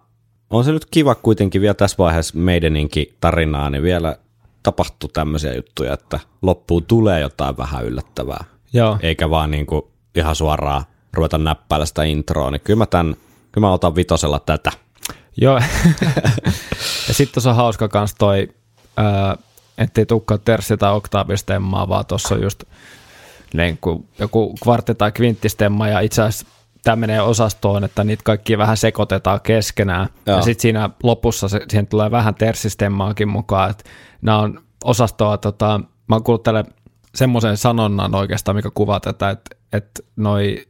[0.50, 4.18] on se nyt kiva kuitenkin vielä tässä vaiheessa meidäninkin tarinaa, niin vielä
[4.64, 8.44] tapahtuu tämmöisiä juttuja, että loppuun tulee jotain vähän yllättävää.
[8.74, 8.98] Joo.
[9.02, 9.82] eikä vaan niin kuin
[10.16, 10.84] ihan suoraan
[11.14, 13.16] ruveta näppäillä sitä introa, niin kyllä mä, tämän,
[13.52, 14.72] kyllä mä otan vitosella tätä.
[15.38, 15.62] Joo.
[17.08, 18.48] ja sitten tuossa on hauska kans toi,
[18.98, 19.38] ää,
[19.78, 22.64] ettei tukkaa tersi tai oktaavistemmaa, vaan tuossa on just
[23.54, 26.48] niin kuin joku kvartti tai kvinttistemma, ja itse asiassa
[26.84, 30.08] tämä menee osastoon, että niitä kaikki vähän sekoitetaan keskenään.
[30.26, 30.38] Joo.
[30.38, 33.84] Ja sitten siinä lopussa se, siihen tulee vähän terssistemmaakin mukaan, että
[34.22, 36.66] nämä on osastoa, tota, mä oon kuullut tälle
[37.16, 40.68] semmoisen sanonnan oikeastaan, mikä kuvaa tätä, että, että noi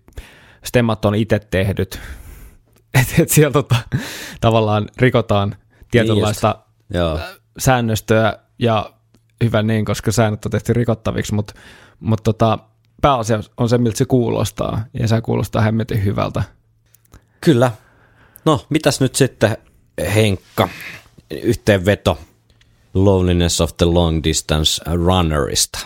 [0.66, 1.99] stemmat on itse tehdyt.
[2.93, 3.76] Että et siellä tota,
[4.41, 5.55] tavallaan rikotaan
[5.91, 6.55] tietynlaista
[6.93, 7.20] Joo.
[7.59, 8.93] säännöstöä ja
[9.43, 11.53] hyvä niin, koska säännöt on tehty rikottaviksi, mutta
[11.99, 12.59] mut tota,
[13.01, 16.43] pääasia on se, miltä se kuulostaa, ja se kuulostaa hemmetin hyvältä.
[17.41, 17.71] Kyllä.
[18.45, 19.57] No, mitäs nyt sitten
[20.15, 20.69] Henkka,
[21.43, 22.17] yhteenveto
[22.93, 25.79] Loneliness of the Long Distance Runnerista.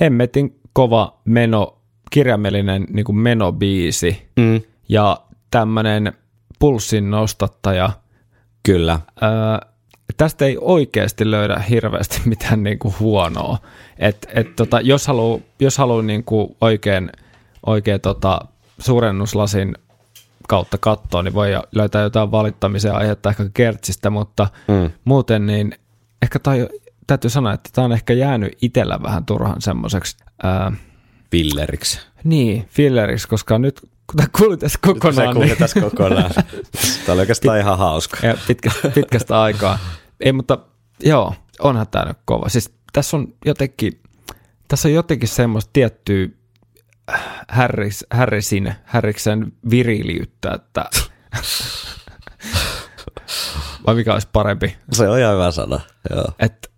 [0.00, 1.78] Hemmetin kova meno,
[2.10, 4.60] kirjaimellinen niin kuin menobiisi Mm.
[4.88, 5.20] ja
[5.50, 6.12] tämmöinen
[6.58, 7.90] pulssin nostattaja.
[8.62, 9.00] Kyllä.
[9.22, 9.30] Öö,
[10.16, 13.58] tästä ei oikeasti löydä hirveästi mitään niin kuin huonoa.
[13.98, 17.12] Et, et tota, jos haluaa jos haluu niin kuin oikein,
[17.66, 18.40] oikein tota,
[18.78, 19.74] suurennuslasin
[20.48, 24.90] kautta katsoa, niin voi löytää jotain valittamisen aihetta ehkä kertsistä, mutta Mm.
[25.04, 25.74] muuten niin
[26.22, 26.68] ehkä tai,
[27.06, 30.72] täytyy sanoa, että tämä on ehkä jäänyt itsellä vähän turhan semmoiseksi, ää,
[31.30, 32.00] Pilleriksi.
[32.24, 36.30] niin, filleriksi, koska nyt kun tämä kuuli tässä kokonaan, niin, tässä kokonaan.
[36.34, 38.26] Tämä oli oikeastaan ihan hauska.
[38.26, 39.78] ja pitkästä, pitkästä aikaa.
[40.20, 40.58] Ei, mutta
[41.00, 42.48] joo, onhan tämä nyt kova.
[42.48, 44.00] Siis tässä on jotenkin,
[44.68, 46.28] tässä on jotenkin semmoista tiettyä
[47.12, 50.84] äh, Harris, Harrisin, Harriksen viriliyttä, että
[53.86, 55.80] vai mikä olisi parempi, Se on ihan hyvä sana.
[56.10, 56.24] Joo.
[56.38, 56.68] että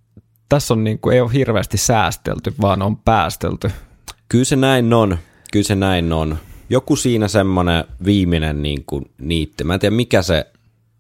[0.49, 3.71] tässä on niin kuin, ei ole hirveästi säästelty, vaan on päästelty.
[4.29, 5.19] Kyllä se näin on.
[5.53, 6.39] Kyllä se näin on.
[6.71, 9.65] Joku siinä semmoinen viimeinen niin kuin niitti.
[9.65, 10.47] Mä en tiedä mikä se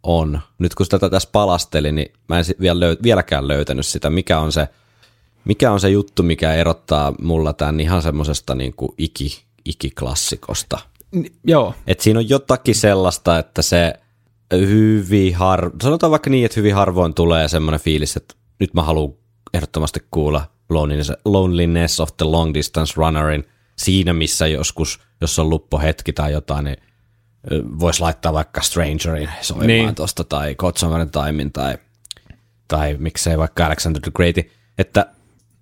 [0.06, 0.40] on.
[0.58, 4.52] Nyt kun tätä tässä palasteli, niin mä en vielä löy- vieläkään löytänyt sitä, mikä on
[4.52, 4.68] se,
[5.44, 10.78] mikä on se juttu, mikä erottaa mulla tämän ihan semmoisesta niin kuin iki, ikiklassikosta.
[11.12, 13.92] Ni- Joo, Et siinä on jotakin sellaista, että se
[14.52, 15.70] hyvin har...
[15.82, 19.14] sanotaan vaikka niin, että hyvin harvoin tulee semmoinen fiilis, että nyt mä haluan
[19.54, 23.44] ehdottomasti kuulla Loneliness, Loneliness of the Long Distance Runnerin
[23.76, 26.76] siinä, missä joskus, jos on luppohetki tai jotain, niin
[27.80, 29.94] voisi laittaa vaikka Strangerin soimaan Niin.
[29.94, 31.78] tuosta tai Godsomerin Timein tai,
[32.68, 34.36] tai miksei vaikka Alexander the Great,
[34.78, 35.06] että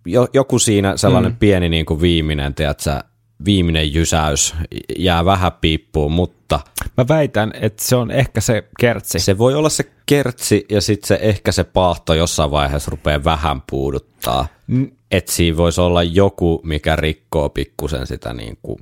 [0.07, 1.39] jo, joku siinä sellainen mm.
[1.39, 3.01] pieni niin kuin viimeinen, tiedätkö,
[3.45, 4.55] viimeinen jysäys
[4.99, 6.61] jää vähän piippuun, mutta
[6.97, 9.19] mä väitän, että se on ehkä se kertsi.
[9.19, 13.63] se voi olla se kertsi ja sitten se ehkä se paahto jossain vaiheessa rupeaa vähän
[13.71, 14.47] puuduttaa.
[14.73, 18.79] N- Että siinä voisi olla joku, mikä rikkoo pikkusen sitä, niin kuin,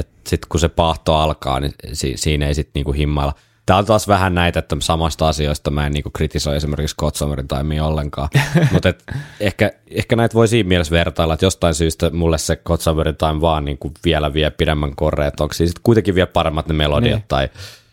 [0.00, 3.32] sitten kun se paahto alkaa, niin si- siinä ei sitten niin himmailla.
[3.66, 7.48] Tämä on taas vähän näitä, että samasta asioista mä en niin kuin kritisoi esimerkiksi Godsomerin
[7.48, 8.28] taimia ollenkaan,
[8.72, 8.94] mutta
[9.40, 13.64] ehkä, ehkä näitä voi siinä mielessä vertailla, että jostain syystä mulle se Godsomerin time vaan
[13.64, 17.18] niin kuin vielä vie pidemmän korre, että onko siinä sitten kuitenkin vielä paremmat ne melodiat
[17.18, 17.24] Niin.
[17.28, 17.44] tai,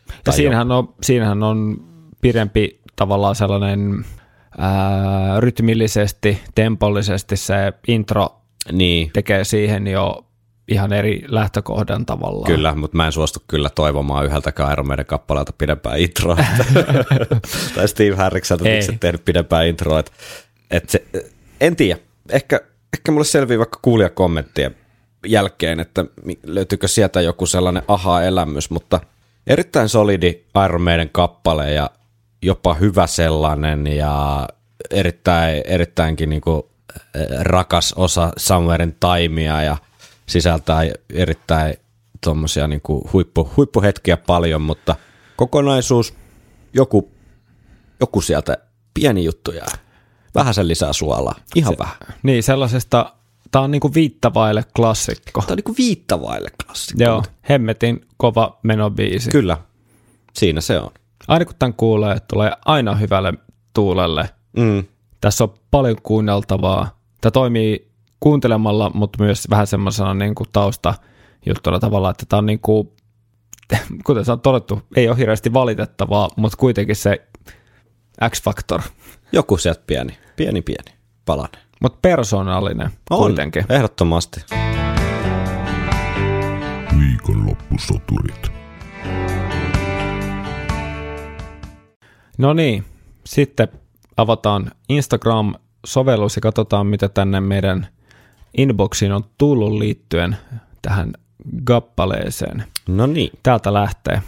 [0.07, 1.77] Ja tai siinähän on, siinähän on
[2.21, 4.05] pidempi tavallaan sellainen
[4.57, 8.29] ää, rytmillisesti, tempollisesti se intro
[8.71, 10.25] Niin, tekee siihen jo
[10.69, 12.51] ihan eri lähtökohdan tavallaan.
[12.53, 16.37] kyllä, mutta mä en suostu kyllä toivomaan yhdeltäkään Iron Maiden kappaleelta pidempää introa.
[17.75, 19.99] tai Steve Harrikselta, miksi et tehnyt pidempää introa.
[19.99, 20.11] Et,
[20.71, 21.05] et se,
[21.61, 21.99] en tiedä,
[22.29, 22.61] ehkä,
[22.93, 24.75] ehkä mulle selvii vaikka kuulijakommenttien
[25.25, 26.05] jälkeen, että
[26.43, 28.99] löytyykö sieltä joku sellainen aha-elämys, mutta
[29.47, 31.89] erittäin solidi Iron Maiden kappale ja
[32.41, 34.47] jopa hyvä sellainen ja
[34.91, 36.69] erittäin, erittäinkin niinku
[37.15, 39.77] eh, rakas osa Somewherein taimia ja
[40.29, 40.81] sisältää
[41.13, 41.73] erittäin
[42.23, 44.95] tuommoisia niinku huippu, huippuhetkiä paljon, mutta
[45.35, 46.13] kokonaisuus,
[46.73, 47.11] joku,
[47.99, 48.57] joku sieltä
[48.93, 49.71] pieni juttu jää.
[50.35, 51.95] Vähän sen lisää suolaa, ihan Se, vähän.
[52.23, 53.13] Niin, sellaisesta,
[53.51, 55.41] tämä on niinku viittavaille klassikko.
[55.41, 57.03] Tämä on niinku viittavaille klassikko.
[57.03, 59.29] Joo, hemmetin kova menobiisi.
[59.29, 59.57] Kyllä,
[60.33, 60.91] siinä se on.
[61.27, 63.33] Aina kun tämän kuulee, tulee aina hyvälle
[63.73, 64.29] tuulelle.
[64.57, 64.83] Mm.
[65.21, 66.99] Tässä on paljon kuunneltavaa.
[67.21, 67.88] Tämä toimii
[68.19, 72.89] kuuntelemalla, mutta myös vähän semmoisena niin kuin taustajuttuna tavalla, että tämä on niin kuin,
[74.05, 77.27] kuten se on todettu, ei ole hirveästi valitettavaa, mutta kuitenkin se
[78.29, 78.81] X-Factor.
[79.31, 81.61] Joku sieltä pieni, pieni pieni palanen.
[81.81, 83.65] Mutta persoonallinen On, kuitenkin.
[83.69, 84.41] ehdottomasti.
[86.99, 88.51] Viikonloppusoturit.
[92.37, 92.85] No niin,
[93.25, 93.67] sitten
[94.17, 97.87] avataan Instagram-sovellus ja katsotaan, mitä tänne meidän
[98.57, 100.37] inboxiin on tullut liittyen
[100.81, 101.13] tähän
[101.63, 102.63] kappaleeseen.
[102.87, 104.21] No niin, Täältä lähtee.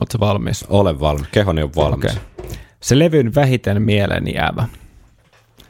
[0.00, 0.64] Oletko valmis?
[0.68, 1.28] olen valmis.
[1.32, 2.10] Kehoni on valmis.
[2.10, 2.22] Okei.
[2.80, 4.68] Se levyn vähiten mieleen jäävä.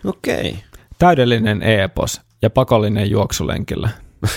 [0.05, 0.51] Okei.
[0.51, 0.63] Okay.
[0.99, 3.89] Täydellinen epos ja pakollinen juoksulenkillä.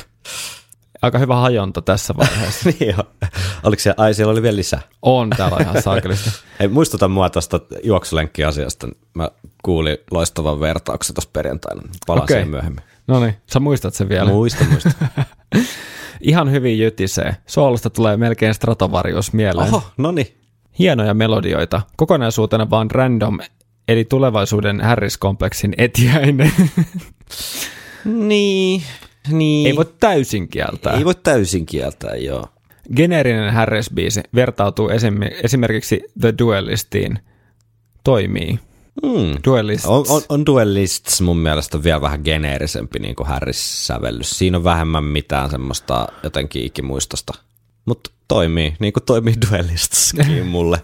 [1.02, 2.70] Aika hyvä hajonta tässä vaiheessa.
[2.80, 3.30] niin joo.
[3.64, 4.82] Oliko se, ai siellä oli vielä lisää.
[5.02, 6.32] On täällä ihan saakelista.
[6.60, 8.88] Ei, muistuta mua tuosta juoksulenkkiasiasta.
[9.14, 9.30] Mä
[9.64, 11.82] kuulin loistavan vertauksen tuossa perjantaina.
[12.08, 12.34] Palaan Okei.
[12.34, 12.84] siihen myöhemmin.
[13.08, 14.30] No niin, sä muistat sen vielä.
[14.30, 14.92] Muista, muista.
[16.22, 17.36] Ihan hyvin jytisee.
[17.46, 19.68] Soolosta tulee melkein Stratovarius mieleen.
[19.74, 20.28] Oho, no niin.
[20.80, 21.82] Hienoja melodioita.
[21.98, 23.40] Kokonaisuutena vaan random,
[23.88, 26.52] eli tulevaisuuden Harris-kompleksin etiäinen.
[28.06, 28.84] Niin,
[29.32, 29.68] niin.
[29.68, 30.94] Ei voi täysin kieltää.
[30.94, 32.48] Ei voi täysin kieltää, joo.
[32.96, 37.20] Geneerinen Harris-biisi vertautuu esim- esimerkiksi The Duelistiin.
[38.04, 38.60] Toimii.
[39.06, 39.38] Hmm.
[39.46, 39.86] Duelists.
[39.86, 44.30] On, on, on Duelists mun mielestä vielä vähän geneerisempi niin kuin Harris-sävellys.
[44.30, 47.34] Siinä on vähemmän mitään semmoista jotenkin ikimuistosta.
[47.86, 50.82] Mutta toimii, niin kuin toimii Duelistskin mulle.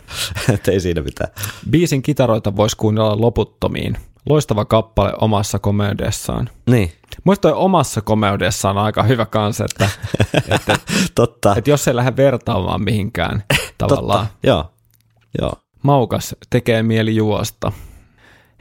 [0.53, 1.31] Et ei siinä mitään.
[1.69, 3.97] Biisin kitaroita voisi kuunnella loputtomiin.
[4.29, 6.49] Loistava kappale omassa komeudessaan.
[6.69, 6.91] Niin,
[7.23, 9.89] Muista omassa komeudessaan on aika hyvä kans, että,
[10.55, 10.79] että,
[11.15, 11.55] totta.
[11.57, 13.43] että jos ei lähde vertaamaan mihinkään
[13.77, 14.27] tavallaan.
[14.27, 14.47] totta.
[14.47, 14.65] Joo,
[15.41, 15.53] joo.
[15.83, 17.71] Maukas tekee mieli juosta.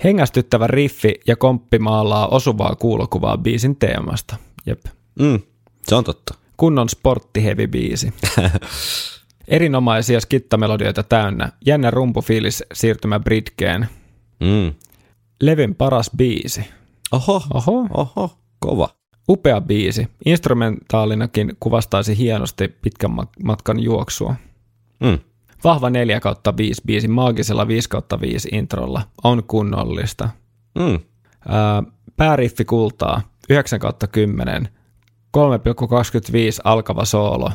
[0.05, 4.37] Hengästyttävä riffi ja komppi maalaa osuvaa kuulokuvaa biisin teemasta.
[4.67, 4.81] Jep.
[5.19, 5.41] Mm,
[5.83, 6.35] se on totta.
[6.57, 8.13] Kunnon sporttihevi biisi.
[9.49, 11.53] Erinomaisia skittamelodioita täynnä.
[11.67, 13.89] Jännä rumpufiilis siirtymä Bridgeen.
[14.41, 14.73] Mm.
[15.43, 16.65] Levyn paras biisi.
[17.13, 17.87] Oho, Oho.
[17.95, 18.89] oho, kova.
[19.29, 20.09] Upea biisi.
[20.27, 24.35] Instrumentaalinakin kuvastaisi hienosti pitkän ma- matkan juoksua.
[25.01, 25.19] Mm.
[25.65, 30.29] Vahva 4 kautta 5 biisi maagisella 5 kautta 5 introlla on kunnollista.
[30.79, 30.99] Mm.
[31.49, 31.83] Ää,
[32.17, 34.73] pääriffi kultaa 9 kautta 10, 3,25
[36.65, 37.53] alkava soolo.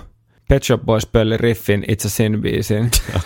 [0.49, 2.91] Pet Shop Boys pölli riffin It's a Sin biisin.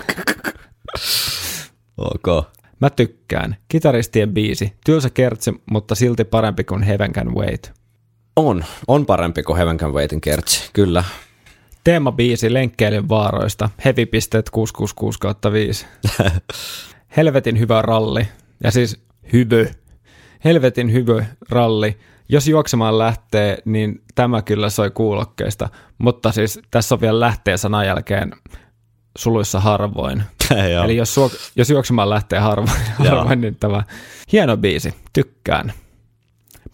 [1.97, 2.45] Ok.
[2.79, 3.55] Mä tykkään.
[3.67, 4.73] Kitaristien biisi.
[4.85, 7.73] Tylsä kertsi, mutta silti parempi kuin Heaven Can Wait.
[8.35, 11.03] On, on parempi kuin Heaven Can Waitin kertsi, kyllä.
[11.83, 13.69] Teemabiisi lenkkeilyn vaaroista.
[13.85, 15.85] Heavy-pisteet 666 kautta 5.
[17.17, 18.27] Helvetin hyvä ralli.
[18.63, 19.01] Ja siis
[19.33, 19.65] hyvö.
[20.45, 21.97] Helvetin hyvä ralli.
[22.29, 25.69] Jos juoksemaan lähtee, niin tämä kyllä soi kuulokkeista.
[25.97, 28.31] Mutta siis tässä on vielä lähtee sanan jälkeen
[29.17, 30.23] suluissa harvoin.
[30.85, 33.83] Eli jos, suok- jos juoksemaan lähtee harvoin, harvoin niin tämä
[34.31, 35.73] hieno biisi, tykkään.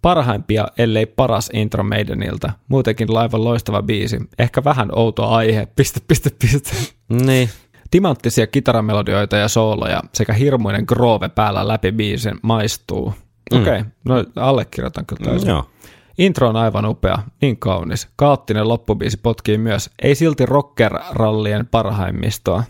[0.05, 2.51] Parhaimpia, ellei paras intro Maidenilta.
[2.67, 4.19] Muutenkin laivan loistava biisi.
[4.39, 6.71] Ehkä vähän outo aihe, piste, piste, piste.
[7.09, 7.49] Niin.
[7.91, 13.13] Timanttisia kitaramelodioita ja sooloja sekä hirmuinen groove päällä läpi biisin maistuu.
[13.53, 13.61] Mm.
[13.61, 15.49] Okei, okay, no allekirjoitan kyllä täysin.
[15.49, 15.69] Joo.
[16.17, 18.07] Intro on aivan upea, niin kaunis.
[18.15, 22.63] Kaoottinen loppubiisi potkii myös, ei silti rocker-rallien parhaimmistoa.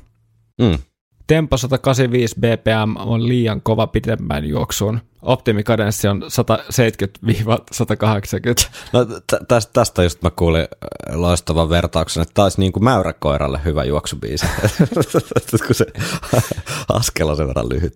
[0.61, 0.77] Mm.
[1.27, 5.01] Tempo 185 bpm on liian kova pitemmän juoksuun.
[5.21, 6.27] Optimikadenssi on 170-180.
[8.93, 10.67] No tä- tästä, tästä just mä kuulin äh,
[11.19, 14.45] loistavan vertauksen, että taisi niin kuin mäyräkoiralle hyvä juoksubiisi,
[15.67, 15.85] kun se
[16.93, 17.95] askel on sen verran lyhyt.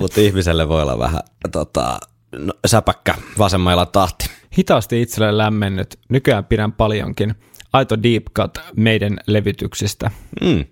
[0.00, 1.20] Mutta ihmiselle voi olla vähän
[1.52, 1.98] tota,
[2.38, 4.30] no, säpäkkä vasemmalla tahti.
[4.58, 7.34] Hitaasti itselle lämmennyt, nykyään pidän paljonkin.
[7.72, 10.10] Aito deep cut meidän levytyksistä.
[10.40, 10.64] Mm,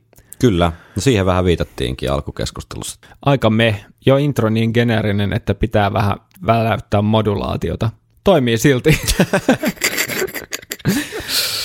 [0.45, 3.01] kyllä, no siihen vähän viitattiinkin alkukeskustelussa.
[3.23, 6.17] Aika me, jo intro niin geneerinen, että pitää vähän
[6.47, 7.91] väläyttää modulaatiota.
[8.25, 8.91] Toimii silti.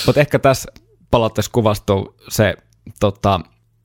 [0.06, 0.72] Mutta ehkä tässä
[1.10, 2.54] palautteessa kuvastuu se,
[3.00, 3.40] tota,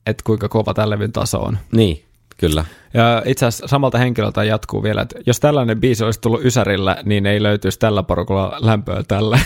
[0.06, 1.58] että kuinka kova tämän levyn taso on.
[1.72, 2.04] Niin,
[2.36, 2.64] kyllä.
[2.94, 7.26] Ja itse asiassa samalta henkilöltä jatkuu vielä, että jos tällainen biisi olisi tullut Ysärillä, niin
[7.26, 9.38] ei löytyisi tällä porukalla lämpöä tällä.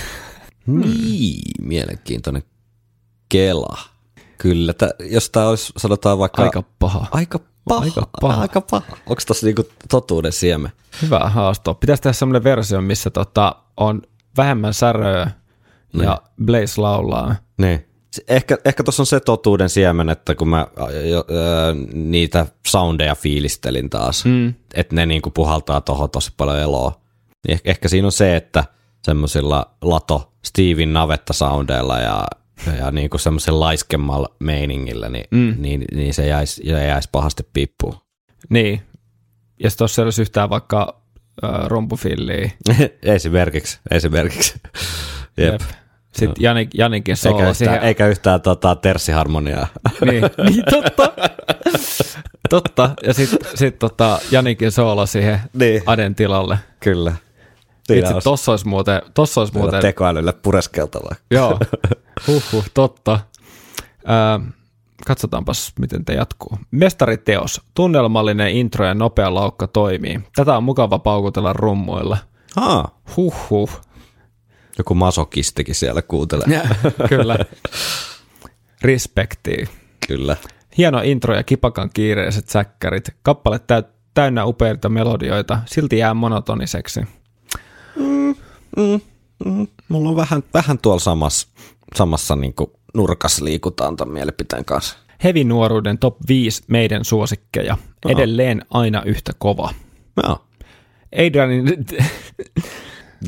[0.67, 2.43] Niin, mielenkiintoinen
[3.29, 3.90] kela.
[4.41, 6.43] Kyllä, tä, jos tämä olisi, sanotaan vaikka...
[6.43, 7.07] Aika paha.
[7.11, 7.85] Aika paha.
[7.85, 8.43] Aika paha.
[8.43, 8.87] Aika paha.
[9.07, 10.73] Onko tässä niinku totuuden siemen?
[11.03, 11.75] Hyvä haasto.
[11.75, 14.03] Pitäisi tehdä semmoinen versio, missä tota, on
[14.37, 15.31] vähemmän säröä
[16.03, 17.35] ja Blaze laulaa.
[17.59, 17.87] Niin.
[18.29, 21.23] Ehkä, ehkä tuossa on se totuuden siemen, että kun mä ä, jo, ä,
[21.93, 24.55] niitä soundeja fiilistelin taas, mm.
[24.75, 27.01] että ne niinku puhaltaa tuohon tosi paljon eloa.
[27.47, 28.65] Niin ehkä, ehkä siinä on se, että
[29.03, 32.25] semmoisilla lato Steven navetta soundeilla ja,
[32.79, 35.55] ja niinku semmoisella laiskemmalla meiningillä, niin, mm.
[35.59, 37.95] niin, niin se jäisi, jäisi pahasti piippuun.
[38.49, 38.83] Niin.
[39.63, 41.03] Ja sitten tuossa ei olisi yhtään vaikka
[41.45, 42.51] äh, rumpufilliä.
[43.03, 44.55] esimerkiksi, esimerkiksi.
[45.37, 45.53] Jep.
[45.53, 45.61] Jep.
[46.13, 47.83] Sitten Janik, Janikin Eikä soolo yhtään, siihen.
[47.83, 49.67] eikä yhtään tota, terssiharmoniaa.
[50.11, 51.13] Niin, niin totta.
[52.51, 52.91] totta.
[53.03, 55.83] Ja sitten sit, tota, Janikin soolo siihen Niin.
[55.87, 56.59] Aden tilalle.
[56.81, 57.13] Kyllä.
[57.95, 59.67] Siinä Itse olisi tossa olisi muuten, tossa olisi muuten...
[59.75, 61.15] muuten tekoälylle pureskeltavaa.
[61.31, 61.59] Joo,
[62.27, 63.21] huhhuh, totta.
[64.07, 64.41] Ää,
[65.07, 66.59] katsotaanpas, miten te jatkuu.
[66.71, 67.61] Mestariteos.
[67.75, 70.21] Tunnelmallinen intro ja nopea laukka toimii.
[70.37, 72.19] Tätä on mukava paukutella rummuilla.
[72.57, 73.71] Aa, Huhhuh.
[74.79, 76.61] joku masokistikin siellä kuuntelee.
[77.09, 77.39] Kyllä.
[78.83, 79.69] Respektii.
[80.07, 80.37] Kyllä.
[80.79, 83.11] Hieno intro ja kipakan kiireiset säkkärit.
[83.23, 87.01] Kappale täy- täynnä upeita melodioita, silti jää monotoniseksi.
[89.89, 91.49] Mulla on vähän, vähän tuolla samassa,
[91.95, 92.55] samassa niin
[92.95, 94.97] nurkassa liikutaan tämän mielipiteen kanssa.
[95.25, 97.77] Heavy nuoruuden top 5 meidän suosikkeja.
[98.09, 99.71] Edelleen aina yhtä kova.
[100.23, 100.45] Joo.
[101.27, 101.87] Adrianin,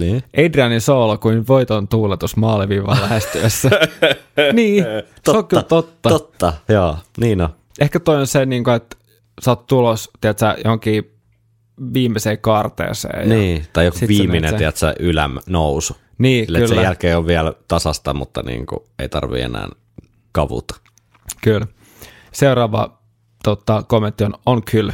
[0.00, 0.22] Niin.
[0.46, 3.70] Adrianin soolo kuin voiton tuuletus maaliviivan lähestyessä.
[4.52, 4.84] niin,
[5.24, 6.08] se on kyllä totta.
[6.08, 6.96] Totta, joo.
[7.18, 7.48] Niin on.
[7.80, 8.96] Ehkä toi on se, niin kuin, että
[9.42, 11.11] sä oot tulos, tiedätkö, johonkin
[11.94, 13.30] viimeiseen kaarteeseen.
[13.30, 15.96] ja- Niin, tai joku viimeinen, se- tiedätkö, ylän nousu.
[16.18, 16.74] Niin, Sille, kyllä.
[16.74, 19.68] sen jälkeen on vielä tasasta, mutta niin kuin, ei tarvi enää
[20.32, 20.74] kavuta.
[21.42, 21.66] Kyllä.
[22.32, 22.98] Seuraava
[23.44, 24.92] tota, kommentti on, on kyllä.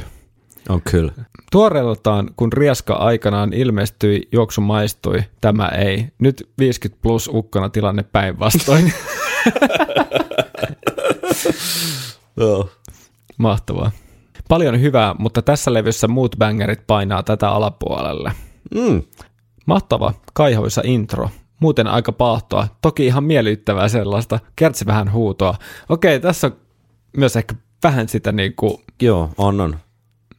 [0.68, 1.12] On kyllä.
[1.52, 6.06] Tuoreeltaan, kun Rieska aikanaan ilmestyi, juoksu maistui, tämä ei.
[6.18, 8.92] Nyt 50 plus ukkona tilanne päinvastoin.
[12.36, 12.70] Joo.
[13.38, 13.90] Mahtavaa.
[14.48, 18.32] Paljon hyvää, mutta tässä levyssä muut bangerit painaa tätä alapuolelle.
[18.74, 19.02] Mm.
[19.66, 21.30] Mahtava, kaihoisa intro.
[21.60, 24.38] Muuten aika paahtoa, toki ihan miellyttävää sellaista.
[24.56, 25.54] Kertsi vähän huutoa.
[25.88, 26.56] Okei, tässä on
[27.16, 29.76] myös ehkä vähän sitä niinku, Joo, on, on.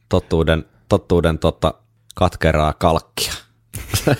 [0.08, 1.74] Totuuden, totuuden tota,
[2.14, 3.32] katkeraa kalkkia.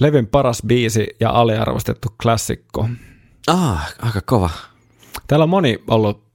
[0.00, 2.88] levyn paras biisi ja aliarvostettu klassikko.
[3.46, 4.50] Ah, aika kova.
[5.26, 6.29] Täällä on moni ollut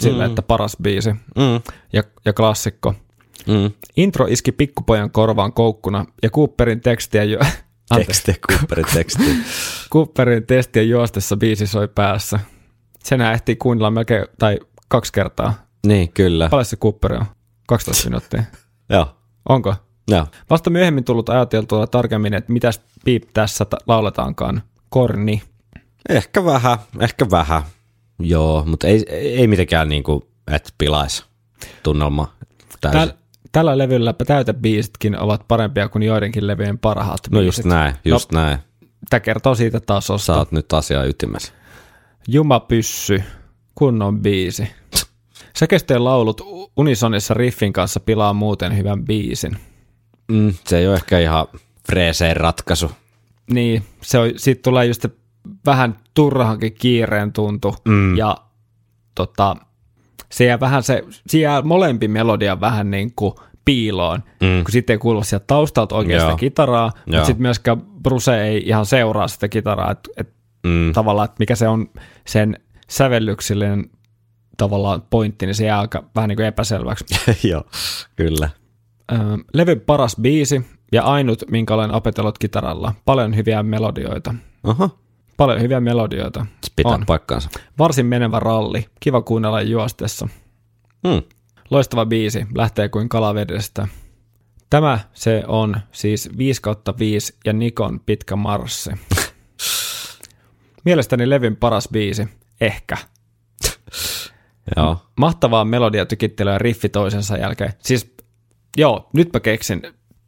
[0.00, 0.30] sillä, mm.
[0.30, 1.60] että paras biisi Mm.
[1.92, 2.94] ja, ja klassikko.
[3.46, 3.70] Mm.
[3.96, 7.38] Intro iski pikkupojan korvaan koukkuna ja Cooperin tekstiä jo...
[7.96, 9.22] Teksti, Cooperin teksti.
[9.92, 12.40] Cooperin testien juostessa biisi soi päässä.
[13.04, 15.54] Senä ehtii kuunnella melkein, tai kaksi kertaa.
[15.86, 16.48] niin, kyllä.
[16.48, 17.26] Paljon se Cooperi on?
[17.68, 18.42] 12 minuuttia.
[18.90, 19.16] Joo.
[19.48, 19.74] Onko?
[20.08, 20.26] Joo.
[20.50, 24.62] Vasta myöhemmin tullut ajateltua tarkemmin, että mitäs piip tässä ta- lauletaankaan.
[24.88, 25.42] Korni.
[26.08, 27.62] Ehkä vähän, ehkä vähän.
[28.18, 31.24] Joo, mutta ei, ei mitenkään niin kuin, että pilaisi
[31.82, 32.32] tunnelma
[32.80, 33.00] täysin.
[33.00, 33.10] Täl,
[33.52, 37.64] tällä levyllä täytebiisitkin ovat parempia kuin joidenkin levyjen parhaat no just biisit.
[37.64, 38.40] näin, just no.
[38.40, 38.58] näin.
[39.10, 40.26] Tämä kertoo siitä tasosta.
[40.26, 41.52] Sä oot nyt asia ytimessä.
[42.28, 43.22] Juma pyssy,
[43.74, 44.68] kunnon biisi.
[45.56, 46.40] Säkeistöjen laulut
[46.76, 49.56] unisonissa riffin kanssa pilaa muuten hyvän biisin.
[50.28, 51.46] Mm, se ei ole ehkä ihan
[51.86, 52.90] freeseen ratkaisu.
[53.50, 55.06] Niin, se on, siitä tulee just
[55.70, 57.74] vähän turhankin kiireen tuntu.
[57.84, 58.16] Mm.
[58.16, 58.36] Ja
[59.14, 59.56] tota,
[60.32, 64.64] se jää vähän se, se jää molempi melodia vähän niin kuin piiloon, Mm.
[64.64, 66.36] kun sitten ei kuulu sieltä taustalta oikein Joo.
[66.36, 67.24] kitaraa, mutta Joo.
[67.24, 70.28] sitten myöskään Bruce ei ihan seuraa sitä kitaraa, että et
[70.66, 70.92] Mm.
[70.92, 71.86] tavallaan, että mikä se on
[72.26, 72.56] sen
[72.90, 73.90] sävellyksellinen
[74.56, 77.04] tavallaan pointti, niin se jää aika vähän niin kuin epäselväksi.
[77.50, 77.64] Joo,
[78.16, 78.50] kyllä.
[79.12, 79.18] Öö,
[79.54, 82.94] Levyn paras biisi ja ainut, minkä olen opetellut kitaralla.
[83.04, 84.34] Paljon hyviä melodioita.
[84.64, 84.90] Aha,
[85.38, 86.46] Paljon hyviä melodioita.
[86.64, 87.06] se pitää On.
[87.06, 87.50] paikkaansa.
[87.78, 88.86] Varsin menevä ralli.
[89.00, 90.28] Kiva kuunnella juostessa.
[91.04, 91.22] Mm.
[91.70, 92.46] Loistava biisi.
[92.54, 93.88] Lähtee kuin kalavedestä.
[94.70, 98.90] Tämä se on siis 5 kautta 5 ja Nikon pitkä marssi.
[100.84, 102.28] Mielestäni levyn paras biisi.
[102.60, 102.96] Ehkä.
[104.76, 104.96] Joo.
[105.16, 107.72] Mahtavaa melodia tykittelyä ja riffi toisensa jälkeen.
[107.78, 108.14] Siis,
[108.76, 109.82] joo, nyt mä keksin.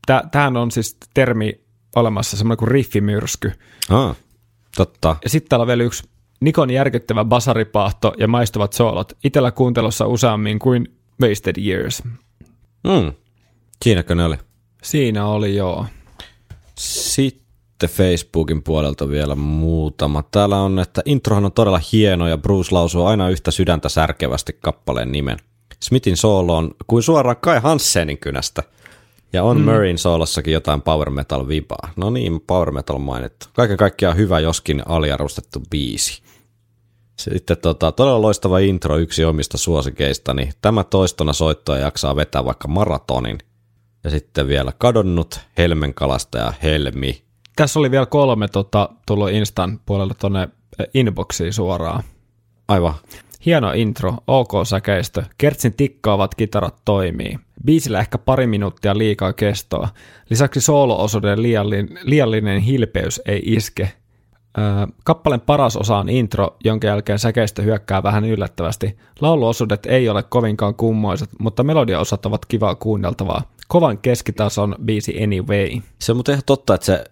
[0.07, 1.61] Tää, tämähän on siis termi
[1.97, 3.53] olemassa, semmoinen kuin riffimyrsky.
[3.91, 4.17] Ah,
[4.77, 5.17] totta.
[5.25, 6.03] Ja sitten täällä on vielä yksi
[6.41, 9.13] Nikon järkyttävä basaripaahto ja maistuvat soolot.
[9.25, 12.03] Itellä kuuntelussa useammin kuin Wasted Years.
[12.85, 13.13] Mm.
[13.85, 14.37] Siinäkö ne oli?
[14.83, 15.87] Siinä oli joo.
[16.79, 20.23] Sitten Facebookin puolelta vielä muutama.
[20.31, 25.13] Täällä on, että introhan on todella hieno ja Bruce lausuu aina yhtä sydäntä särkevästi kappaleen
[25.13, 25.39] nimen.
[25.83, 28.63] Smithin soolo on kuin suoraan Kai Hansenin kynästä.
[29.33, 29.65] Ja on mm.
[29.65, 31.93] Murrayn soolossakin jotain power metal vibaa.
[31.97, 33.47] No niin, power metal mainittu.
[33.53, 36.23] Kaiken kaikkiaan hyvä, joskin aliarvostettu biisi.
[37.17, 40.51] Sitten tota, todella loistava intro, yksi omista suosikeistani.
[40.63, 43.39] Tämä toistona soittoa jaksaa vetää vaikka maratonin.
[44.05, 47.23] Ja sitten vielä kadonnut Helmenkalastaja Helmi.
[47.57, 50.49] Tässä oli vielä kolme tota, tullut Instan puolelta tuonne
[50.95, 52.03] inboxiin suoraan.
[52.69, 52.95] Aivan.
[53.47, 57.39] Hieno intro, ok säkeistö, Kertsin tikkaavat kitarat toimii.
[57.65, 59.89] Biisillä ehkä pari minuuttia liikaa kestoa.
[60.31, 63.93] Lisäksi soolo-osuuden liiallinen, liiallinen hilpeys ei iske.
[64.59, 64.65] Öö,
[65.05, 68.97] kappaleen paras osa on intro, jonka jälkeen säkeistö hyökkää vähän yllättävästi.
[69.21, 73.43] Lauluosuudet ei ole kovinkaan kummoiset, mutta melodiaosat ovat kivaa kuunneltavaa.
[73.69, 75.81] Kovan keskitason biisi Anyway.
[75.99, 77.05] Se on muuten ihan totta, että se,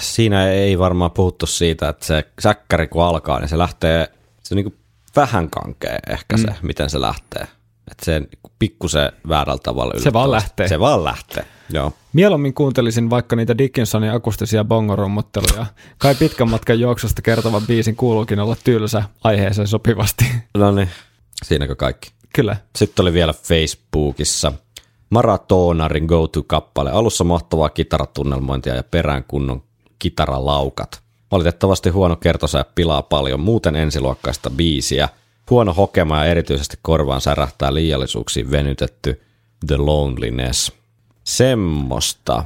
[0.00, 4.08] siinä ei varmaan puhuttu siitä, että se säkkäri kun alkaa, niin se lähtee,
[4.42, 4.76] se on niin
[5.16, 7.46] vähän kankea ehkä se, miten se lähtee.
[7.90, 8.22] Että se
[8.58, 10.68] pikkusen väärällä tavalla Se vaan lähtee.
[10.68, 11.92] Se vaan lähtee, joo.
[12.12, 15.66] Mieluummin kuuntelisin vaikka niitä Dickinsonin akustisia bongorumutteluja.
[15.98, 20.24] Kai pitkän matkan juoksusta kertovan biisin kuuluukin olla tylsä aiheeseen sopivasti.
[20.54, 20.88] No niin,
[21.44, 22.10] siinäkö kaikki?
[22.34, 22.56] Kyllä.
[22.76, 24.52] Sitten oli vielä Facebookissa
[25.10, 26.90] Maratonarin go-to-kappale.
[26.90, 29.62] Alussa mahtavaa kitaratunnelmointia ja perään kunnon
[29.98, 31.00] kitaralaukat.
[31.32, 35.08] Valitettavasti huono kertosää pilaa paljon muuten ensiluokkaista biisiä.
[35.50, 39.22] Huono hokema ja erityisesti korvaan särähtää liiallisuuksiin venytetty
[39.66, 40.72] The Loneliness.
[41.24, 42.44] Semmosta.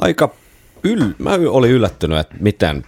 [0.00, 0.34] Aika
[0.82, 1.04] yl...
[1.18, 2.86] Mä olin yllättynyt, että miten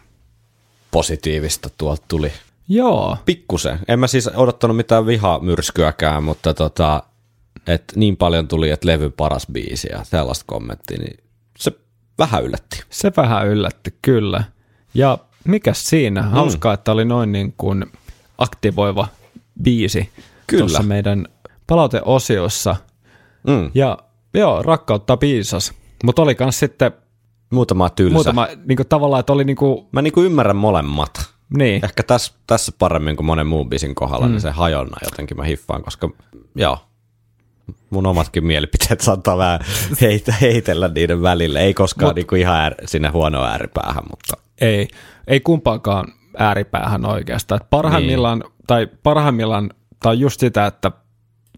[0.91, 2.33] positiivista tuolta tuli.
[2.69, 3.17] Joo.
[3.25, 3.79] Pikkusen.
[3.89, 7.03] En mä siis odottanut mitään vihamyrskyäkään, mutta tota,
[7.67, 11.25] et niin paljon tuli, että levy paras biisi ja sellaista kommenttia, niin
[11.59, 11.73] se
[12.19, 12.83] vähän yllätti.
[12.91, 14.45] Se vähän yllätti, kyllä.
[14.95, 16.23] Ja mikäs siinä?
[16.23, 16.29] Mm.
[16.29, 17.87] Hauskaa, että oli noin niin kuin
[18.39, 19.09] aktivoiva
[19.63, 20.11] biisi
[20.47, 20.61] Kyllä.
[20.61, 21.27] tuossa meidän
[21.67, 22.77] palauteosiossa.
[23.47, 23.71] Mm.
[23.75, 23.99] Ja
[24.35, 25.73] joo, rakkautta piisas.
[26.05, 26.93] Mutta oli kans sitten
[27.51, 28.13] Muutama tylsä.
[28.15, 28.49] Muutama...
[28.67, 31.11] niin kuin tavallaan, että oli niin kuin, Mä niinku ymmärrän molemmat.
[31.59, 34.33] niin, Ehkä tässä, tässä paremmin kuin monen muun biisin kohdalla, mm.
[34.33, 36.11] niin se hajonna jotenkin mä hiffaan, koska
[36.55, 36.79] joo,
[37.91, 39.61] mun omatkin mielipiteet saattaa vähän
[40.01, 41.61] heitä, heitellä niiden välille.
[41.61, 44.89] Ei koskaan Mut- niinku ihan äär, sinne huonoon ääripäähän, mutta ei,
[45.27, 47.61] ei kumpaakaan ääripäähän oikeastaan.
[47.63, 48.53] Et parhaimmillaan, niin.
[48.67, 49.71] tai parhaimmillaan,
[50.03, 50.93] tai just sitä, että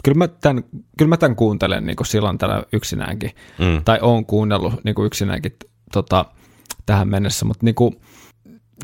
[0.04, 0.64] kyllä mä tämän,
[0.98, 3.84] kyllä mä tämän kuuntelen niin kuin silloin tällä yksinäänkin, Mm.
[3.84, 5.56] tai oon kuunnellut niin kuin yksinäänkin
[5.92, 6.24] tota,
[6.86, 8.00] tähän mennessä, mutta niin kuin,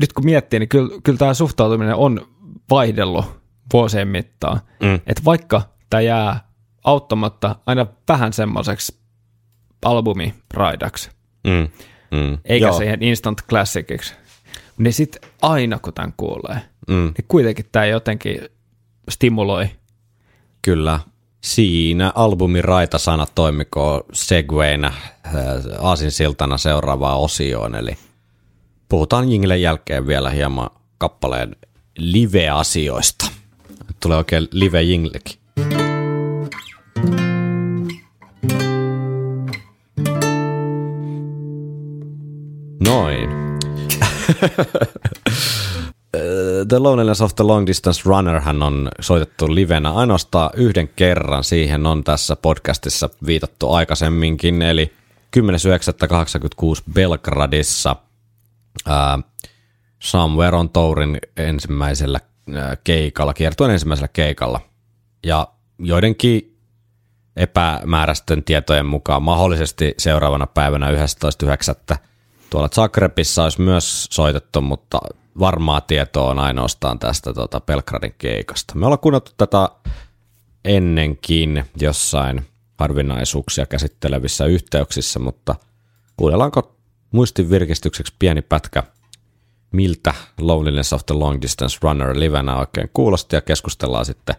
[0.01, 2.27] nyt kun miettii, niin kyllä, kyllä tämä suhtautuminen on
[2.69, 3.25] vaihdellut
[3.73, 4.59] vuosien mittaan.
[4.83, 4.95] Mm.
[4.95, 6.47] Että vaikka tämä jää
[6.83, 8.99] auttamatta aina vähän semmoiseksi
[9.85, 11.11] albumiraidaksi,
[11.47, 11.67] Mm.
[12.11, 12.37] Mm.
[12.45, 12.77] eikä Joo.
[12.77, 14.13] siihen instant classiciksi,
[14.77, 17.13] niin sitten aina kun tämän kuulee, Mm.
[17.17, 18.41] niin kuitenkin tämä jotenkin
[19.09, 19.69] stimuloi.
[20.61, 20.99] Kyllä.
[21.41, 25.33] Siinä albumin raitasanat toimikoo segwayna äh,
[25.81, 27.97] aasinsiltana seuraavaan osioon, eli
[28.89, 31.55] puhutaan Jinglen jälkeen vielä hieman kappaleen
[31.97, 33.25] live-asioista.
[33.99, 35.37] Tulee oikein live-jinglekin.
[35.57, 37.26] Noin.
[46.67, 51.43] The Loneliness of the Long Distance Runner hän on soitettu livenä ainoastaan yhden kerran.
[51.43, 54.93] Siihen on tässä podcastissa viitattu aikaisemminkin, eli
[55.37, 55.43] 10.9.86
[56.93, 57.95] Belgradissa
[58.85, 59.19] ää,
[59.99, 62.19] Somewhere on Tourin ensimmäisellä
[62.83, 64.61] keikalla, kiertueen ensimmäisellä keikalla.
[65.25, 65.47] Ja
[65.79, 66.57] joidenkin
[67.35, 71.97] epämääräisten tietojen mukaan mahdollisesti seuraavana päivänä 11.9.
[72.49, 74.99] tuolla Zagrebissa olisi myös soitettu, mutta
[75.39, 78.75] varmaa tietoa on ainoastaan tästä tota Belgradin keikasta.
[78.75, 79.69] Me ollaan kuunneltu tätä
[80.65, 82.45] ennenkin jossain
[82.77, 85.55] harvinaisuuksia käsittelevissä yhteyksissä, mutta
[86.17, 86.75] kuunnellaanko
[87.11, 88.83] muistin virkistykseksi pieni pätkä,
[89.71, 94.35] miltä Loneliness of the Long Distance Runner livenä oikein kuulosti ja keskustellaan sitten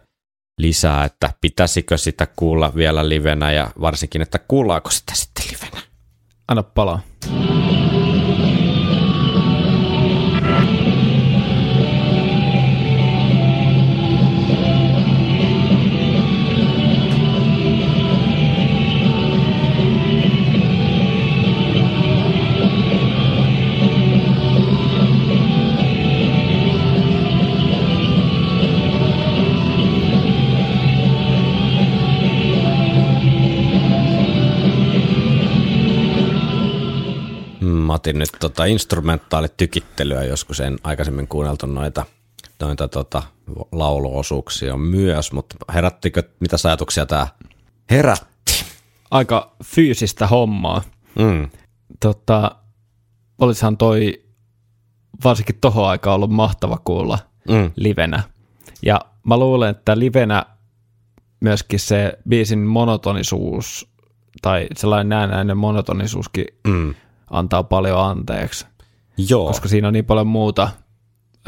[0.58, 5.82] lisää, että pitäisikö sitä kuulla vielä livenä ja varsinkin, että kuullaanko sitä sitten livenä.
[6.48, 7.00] Anna palaa.
[10.48, 10.77] Thank you.
[37.88, 42.06] Mä otin nyt tota instrumentaalitykittelyä joskus, en aikaisemmin kuunneltu noita,
[42.60, 43.22] noita tota
[43.72, 47.26] lauluosuuksia myös, mutta herättikö, mitä ajatuksia tämä
[47.90, 48.64] herätti?
[49.10, 50.82] Aika fyysistä hommaa.
[51.18, 51.50] Mm.
[52.00, 52.56] Tota,
[53.38, 54.22] olisihan toi
[55.24, 57.70] varsinkin tohon aikaan ollut mahtava kuulla Mm.
[57.76, 58.22] livenä.
[58.82, 60.46] Ja mä luulen, että livenä
[61.40, 63.88] myöskin se biisin monotonisuus
[64.42, 66.94] tai sellainen näennäinen monotonisuuskin Mm.
[67.30, 68.66] Antaa paljon anteeksi,
[69.28, 70.68] Joo, koska siinä on niin paljon muuta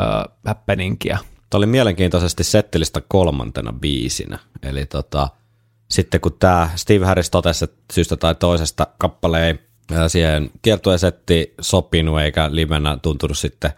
[0.01, 0.03] ö,
[0.47, 1.19] happeningia.
[1.51, 4.39] Tämä oli mielenkiintoisesti settilistä kolmantena biisinä.
[4.63, 5.29] Eli tota,
[5.91, 9.59] sitten kun tämä Steve Harris totesi, että syystä tai toisesta kappale ei
[10.09, 13.73] siihen kiertueen setti sopinut eikä livenä tuntunut sitten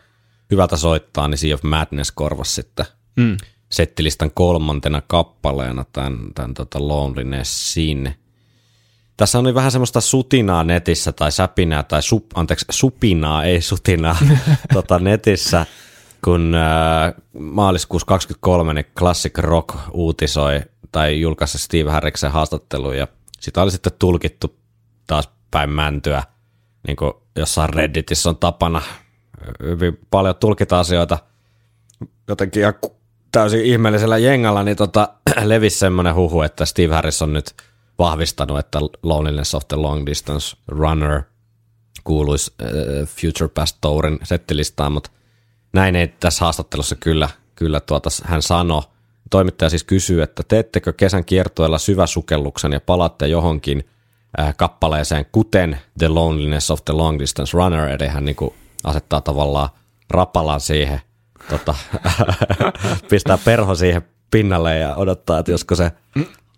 [0.51, 3.37] hyvältä soittaa, niin Sea of Madness korvasi sitten Mm.
[3.69, 8.15] settilistan kolmantena kappaleena tämän, tämän tota Lonelinessin.
[9.16, 14.16] Tässä on vähän semmoista sutinaa netissä tai säpinää tai sup, anteeksi, supinaa, ei sutinaa
[14.74, 15.66] tota netissä,
[16.24, 20.60] kun äh, maaliskuussa 23 niin Classic Rock uutisoi
[20.93, 23.09] tai julkaisi Steve Harriksen haastattelu ja
[23.40, 24.56] sitä oli sitten tulkittu
[25.06, 26.22] taas päin mäntyä,
[26.86, 28.82] niin kuin jossain Redditissä on tapana.
[29.62, 31.18] Hyvin paljon tulkita asioita.
[32.28, 32.97] Jotenkin ku-
[33.32, 35.09] täysin ihmeellisellä jengalla, niin tota,
[35.44, 37.55] levisi semmoinen huhu, että Steve Harris on nyt
[37.98, 41.23] vahvistanut, että Loneliness of the Long Distance Runner
[42.05, 42.69] kuuluisi äh,
[43.09, 45.10] Future Past Tourin settilistaan, mutta
[45.73, 48.82] näin ei tässä haastattelussa kyllä, kyllä tuota, hän sanoi.
[49.31, 53.89] Toimittaja siis kysyy, että teettekö kesän kiertueella syväsukelluksen ja palaatte johonkin
[54.40, 58.55] äh, kappaleeseen, kuten The Loneliness of the Long Distance Runner, eli hän niin kuin
[58.85, 59.69] asettaa tavallaan
[60.10, 61.01] rapalan siihen,
[61.51, 61.74] tota,
[63.10, 65.93] pistää perho siihen pinnalle ja odottaa, että josko se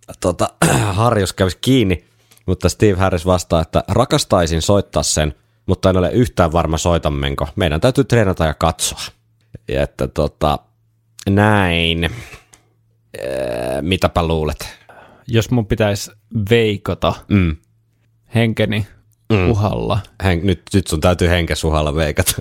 [0.20, 0.48] tota,
[0.92, 2.04] harjus kävisi kiinni.
[2.46, 5.34] Mutta Steve Harris vastaa, että rakastaisin soittaa sen,
[5.66, 7.48] mutta en ole yhtään varma soitammenko.
[7.56, 9.00] Meidän täytyy treenata ja katsoa.
[9.68, 10.58] Ja että tota,
[11.30, 12.10] näin.
[13.18, 14.68] Ee, mitäpä luulet?
[15.26, 16.10] Jos mun pitäisi
[16.50, 17.56] veikata Mm.
[18.34, 18.86] henkeni
[19.32, 19.50] mm.
[19.50, 22.32] uhalla, Hen, nyt, nyt sun täytyy henkesuhalla veikata.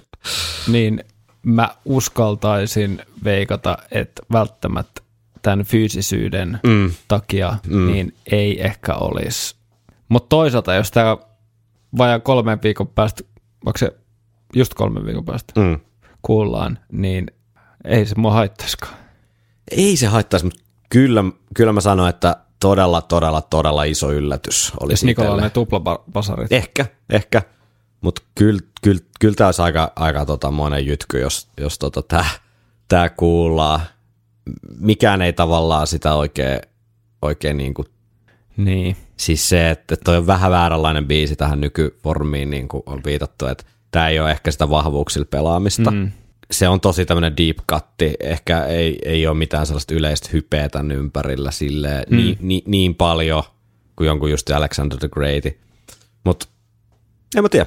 [0.67, 1.03] niin
[1.43, 5.01] mä uskaltaisin veikata, että välttämättä
[5.43, 6.91] tämän fyysisyyden Mm.
[7.07, 7.91] takia mm.
[7.91, 9.55] niin ei ehkä olisi.
[10.09, 11.17] Mutta toisaalta, jos tämä
[11.97, 13.23] vajaa kolmen viikon päästä,
[13.65, 13.91] vaikka se
[14.55, 15.79] just kolmen viikon päästä Mm.
[16.21, 17.27] kuullaan, niin
[17.85, 18.93] ei se mua haittaisikaan.
[19.71, 21.23] Ei se haittaisi, mutta kyllä,
[21.55, 26.51] kyllä mä sanoin, että todella, todella, todella iso yllätys olisi Jos Nikola ne tuplabasarit.
[26.51, 27.41] Ehkä, ehkä.
[28.01, 32.25] Mutta kyllä kyl, kyl tämä olisi aika, aika tota monen jytky, jos, jos tota tämä
[32.87, 33.79] tää kuullaan.
[34.79, 36.59] Mikään ei tavallaan sitä oikein,
[37.21, 37.87] oikein niin kuin,
[38.57, 38.95] Niin.
[39.17, 43.63] siis se, että toi on vähän vääränlainen biisi tähän nykyformiin, niin kuin on viitattu, että
[43.91, 45.91] tämä ei ole ehkä sitä vahvuuksilla pelaamista.
[45.91, 46.11] Mm.
[46.51, 50.91] Se on tosi tämmöinen deep cutti, ehkä ei, ei ole mitään sellaista yleistä hypeä tämän
[50.91, 52.17] ympärillä silleen, mm.
[52.17, 53.43] niin, niin, niin paljon
[53.95, 55.43] kuin jonkun just Alexander the Great.
[56.23, 56.45] Mutta
[57.35, 57.65] en mä tiedä.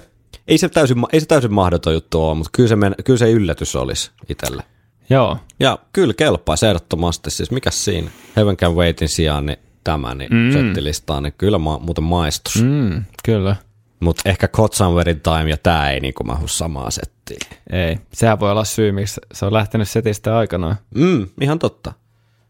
[0.49, 3.31] Ei se täysin, ei se täysin mahdoton juttu ole, mutta kyllä se, men, kyllä se
[3.31, 4.63] yllätys olisi itselle.
[5.11, 5.37] Joo.
[5.61, 7.31] Ja kyllä kelpaa ehdottomasti.
[7.31, 8.11] Siis mikä siinä?
[8.37, 10.53] Heaven Can Waitin sijaan niin tämä niin mm.
[10.53, 12.63] settilistaan, niin kyllä ma- muuten maistus.
[12.63, 13.05] Mm.
[13.25, 13.57] Kyllä.
[14.01, 17.41] Mutta ehkä Kotsanverin Time ja tämä ei niinku mahu samaa settiin.
[17.73, 17.99] Ei.
[18.13, 20.77] Sehän voi olla syy, miksi se on lähtenyt setistä aikanaan.
[20.95, 21.93] Mm, ihan totta.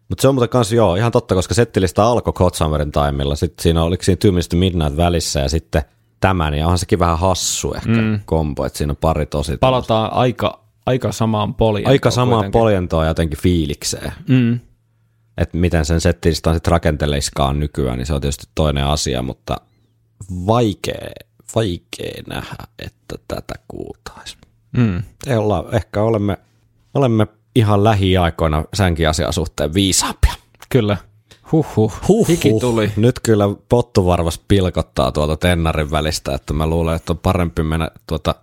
[0.09, 3.37] Mutta se on muuten kanssa joo, ihan totta, koska settilista alkoi Kotsanverin Timella.
[3.37, 4.19] Sitten siinä oliko siinä
[4.51, 5.83] to Midnight välissä ja sitten
[6.21, 8.21] tämä, niin onhan sekin vähän hassu ehkä mm.
[8.25, 11.87] kombo, että siinä on pari tosi Palataan aika, aika samaan poliin.
[11.87, 14.13] aika samaan poljentoon jotenkin fiilikseen.
[14.29, 14.61] Mm.
[15.39, 19.57] Että miten sen settilistan sitten rakenteleiskaan nykyään, niin se on tietysti toinen asia, mutta
[20.47, 21.11] vaikea,
[21.55, 24.41] vaikea nähdä, että tätä kuultaisiin.
[24.77, 25.03] Mm.
[25.27, 26.39] Ei olla, ehkä olemme,
[26.95, 30.35] olemme ihan lähiaikoina sänkin asian suhteen viisaampia.
[30.69, 30.97] Kyllä.
[31.53, 31.93] Huhhuh.
[32.09, 32.93] Huh, Hiki tuli.
[32.97, 38.35] Nyt kyllä pottuvarvas pilkottaa tuolta tennarin välistä, että mä luulen, että on parempi mennä tuota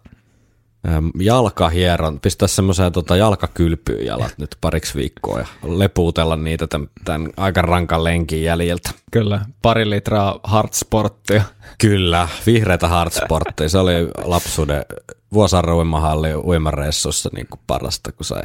[1.19, 7.61] jalkahieron, pistää semmoiseen tuota jalkakylpyyn jalat nyt pariksi viikkoa ja lepuutella niitä tämän, tämän aika
[7.61, 8.89] rankan lenkin jäljiltä.
[9.11, 9.45] Kyllä.
[9.61, 11.43] Pari litraa hardsporttia.
[11.77, 13.69] Kyllä, vihreitä hardsportteja.
[13.69, 13.93] Se oli
[14.23, 14.85] lapsuuden
[15.34, 18.43] Vuosaaren uimahalli uimareissussa niin kuin parasta, kun sai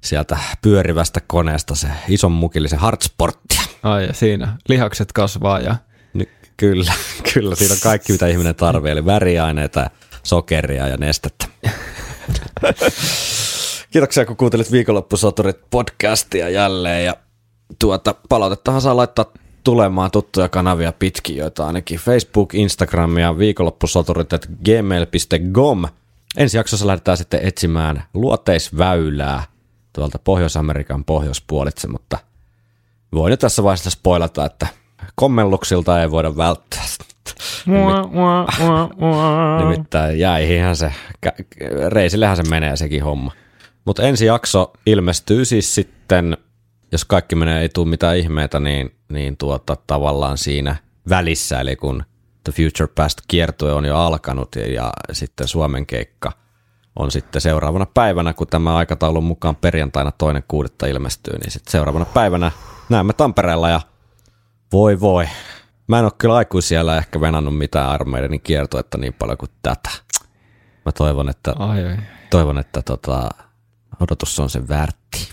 [0.00, 3.62] sieltä pyörivästä koneesta se ison mukillisen hardsporttia.
[3.82, 5.76] Ai ja siinä lihakset kasvaa ja
[6.14, 6.92] Ny, kyllä,
[7.34, 7.54] kyllä.
[7.54, 9.90] Siinä on kaikki, mitä ihminen tarvitsee, eli väriaineita,
[10.26, 11.46] sokeria ja nestettä.
[13.90, 17.04] Kiitoksia, kun kuuntelit viikonloppusoturit podcastia jälleen.
[17.04, 17.16] Ja
[17.78, 19.32] tuota, palautettahan saa laittaa
[19.64, 24.30] tulemaan tuttuja kanavia pitkin, joita ainakin Facebook, Instagram ja viikonloppusoturit
[24.64, 25.84] gmail.com.
[26.36, 29.44] Ensi jaksossa lähdetään sitten etsimään luoteisväylää
[29.92, 32.18] tuolta Pohjois-Amerikan pohjoispuolitse, mutta
[33.12, 34.66] voin jo tässä vaiheessa spoilata, että
[35.16, 36.84] kommelluksilta ei voida välttää.
[39.58, 40.92] Nimittäin jäihinhän se,
[41.88, 43.32] reisillehän se menee sekin homma.
[43.84, 46.36] Mutta ensi jakso ilmestyy siis sitten,
[46.92, 50.76] jos kaikki menee, ei tule mitään ihmeitä, niin, niin tuota, tavallaan siinä
[51.08, 52.04] välissä, eli kun
[52.44, 56.32] The Future Past kiertue on jo alkanut ja, ja sitten Suomen keikka
[56.96, 62.04] on sitten seuraavana päivänä, kun tämä aikataulun mukaan perjantaina toinen kuudetta ilmestyy, niin sitten seuraavana
[62.04, 62.50] päivänä
[62.88, 63.80] näemme Tampereella ja
[64.72, 65.26] voi voi.
[65.88, 69.90] Mä en ole kyllä aikuisiellä ehkä venannut mitään armeidenin kiertuetta niin paljon kuin tätä.
[70.84, 71.96] Mä toivon, että, ai, ai.
[72.30, 73.28] toivon, että tota,
[74.00, 75.28] Odotus on sen väärti.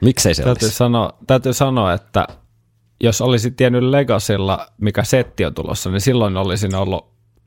[0.00, 0.76] Miksei se Täytyy olisi?
[0.76, 2.26] sanoa, täytyy sanoa, että
[3.02, 7.04] jos olisin tiennyt Legacylla, mikä setti on tulossa, niin silloin olisin ollut,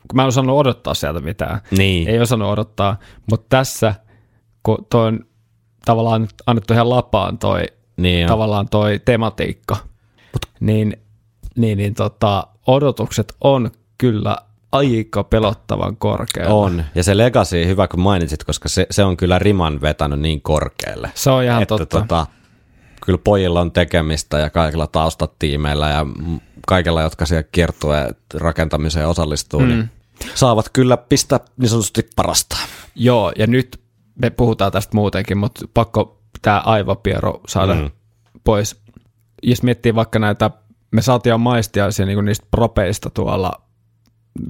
[0.08, 1.60] kun mä en osannut odottaa sieltä mitään.
[1.78, 2.08] Niin.
[2.08, 2.98] Ei osannut odottaa,
[3.32, 3.96] mutta tässä,
[4.64, 5.20] kun toi on
[5.86, 7.64] tavallaan annettu ihan lapaan toi,
[7.98, 8.30] Niin on.
[8.30, 9.78] tavallaan toi tematiikka,
[10.60, 10.98] niin,
[11.56, 14.38] niin, niin tota, odotukset on kyllä
[14.72, 16.54] aika pelottavan korkealla.
[16.54, 16.84] On.
[16.96, 21.12] Ja se Legacy, hyvä kun mainitsit, koska se, se on kyllä riman vetänyt niin korkealle.
[21.16, 22.00] Se on ihan että totta.
[22.00, 22.26] Tota,
[23.06, 26.06] kyllä pojilla on tekemistä ja kaikilla taustatiimeillä ja
[26.68, 29.68] kaikilla, jotka siellä kiertueen rakentamiseen osallistuu, mm.
[29.68, 29.90] niin
[30.36, 32.58] saavat kyllä pistää niin sanotusti parasta.
[32.96, 33.82] Joo, ja nyt
[34.22, 37.92] me puhutaan tästä muutenkin, mutta pakko tämä aivopiero saada mm.
[38.44, 38.82] pois.
[39.44, 40.52] Jos miettii vaikka näitä,
[40.92, 43.52] me saatiin jo maistiaisia niin niistä propeista tuolla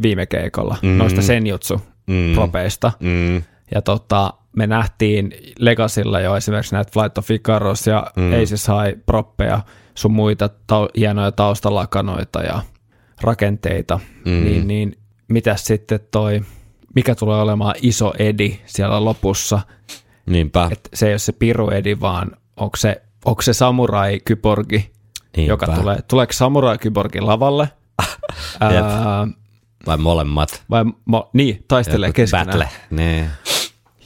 [0.01, 0.89] viime keikolla, mm.
[0.89, 2.33] noista senjutsu Mm.
[2.33, 2.91] propeista.
[2.99, 3.35] Mm.
[3.73, 8.31] Ja tota, me nähtiin Legasilla jo esimerkiksi näitä Flight of Icarus ja mm.
[8.43, 9.61] Aces High proppeja,
[9.95, 12.61] sun muita tau- hienoja taustalakanoita ja
[13.21, 14.31] rakenteita, mm.
[14.43, 14.97] niin, niin
[15.27, 16.41] mitäs sitten toi,
[16.95, 19.61] mikä tulee olemaan iso edi siellä lopussa,
[20.25, 20.69] Niinpä.
[20.71, 24.91] että se ei ole se piru edi, vaan onko se, onko se samurai kyborgi,
[25.37, 25.51] Niinpä.
[25.53, 27.69] joka tulee, tuleeko samurai kyborgi lavalle?
[28.59, 28.71] Ää,
[29.87, 30.63] Vai molemmat.
[30.69, 32.47] vai mo, niin, taistelee Joku keskenään.
[32.47, 32.69] Battle.
[32.89, 33.29] Niin.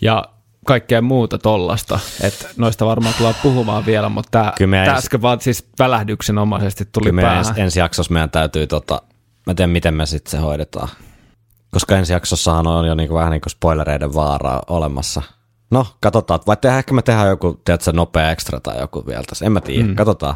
[0.02, 0.26] ja
[0.66, 2.00] kaikkea muuta tollasta.
[2.22, 7.22] Että noista varmaan tullaan puhumaan vielä, mutta tämä ens- äsken vaan siis välähdyksenomaisesti tuli Kyllä
[7.22, 7.38] päähän.
[7.48, 9.02] ens, ensi jaksossa meidän täytyy, tota,
[9.48, 10.90] mä tiedän miten me sitten se hoidetaan.
[11.72, 15.22] Koska ensi jaksossahan on jo niinku vähän niin kuin spoilereiden vaaraa olemassa.
[15.72, 16.40] No, katsotaan.
[16.48, 19.46] Vai tehdään, ehkä me tehdään joku, tiedätkö, nopea extra tai joku vielä tässä.
[19.46, 19.96] En mä tiedä, mm.
[19.96, 20.36] katsotaan.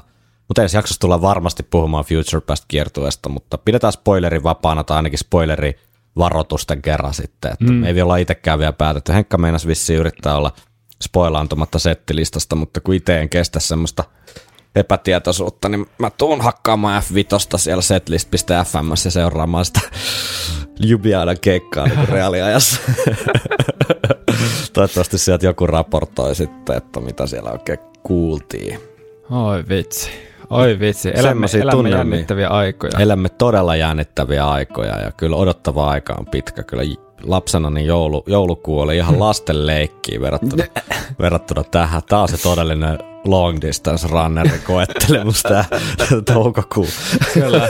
[0.49, 5.19] Mutta ensi jaksossa tullaan varmasti puhumaan Future Past kiertueesta, mutta pidetään spoilerin vapaana tai ainakin
[5.19, 5.75] spoileri
[6.17, 7.51] varoitusten kerran sitten.
[7.51, 7.83] Että mm.
[7.83, 9.13] Ei vielä olla itsekään vielä päätetty.
[9.13, 10.51] Henkka meinasi vissiin yrittää olla
[11.03, 14.03] spoilaantumatta settilistasta, mutta kun itse en kestä semmoista
[14.75, 19.81] epätietoisuutta, niin mä tuun hakkaamaan F5 siellä setlist.fm ja seuraamaan sitä
[20.79, 22.81] Ljubianan keikkaa niin reaaliajassa.
[24.73, 28.79] Toivottavasti sieltä joku raportoi sitten, että mitä siellä oikein kuultiin.
[29.31, 30.28] Oi vitsi.
[30.49, 31.11] Oi vitsi.
[31.15, 31.97] Elämme, elämme tunnelmia.
[31.97, 32.99] jännittäviä aikoja.
[32.99, 36.63] Elämme todella jännittäviä aikoja ja kyllä odottava aika on pitkä.
[36.63, 36.83] Kyllä
[37.23, 40.63] lapsena niin joulu, joulukuu oli ihan lasten leikkiä verrattuna,
[41.19, 42.01] verrattuna tähän.
[42.09, 45.65] Tämä on se todellinen long distance runneri koettelemus tämä
[46.33, 46.87] toukokuu.
[47.33, 47.69] Kyllä.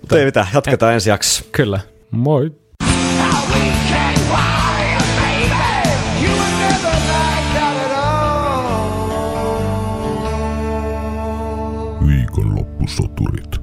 [0.00, 1.44] Mutta ei mitään, jatketaan ensi jaksossa.
[1.52, 1.80] Kyllä.
[2.10, 2.52] Moi.
[12.80, 13.59] Viikonloppusoturit.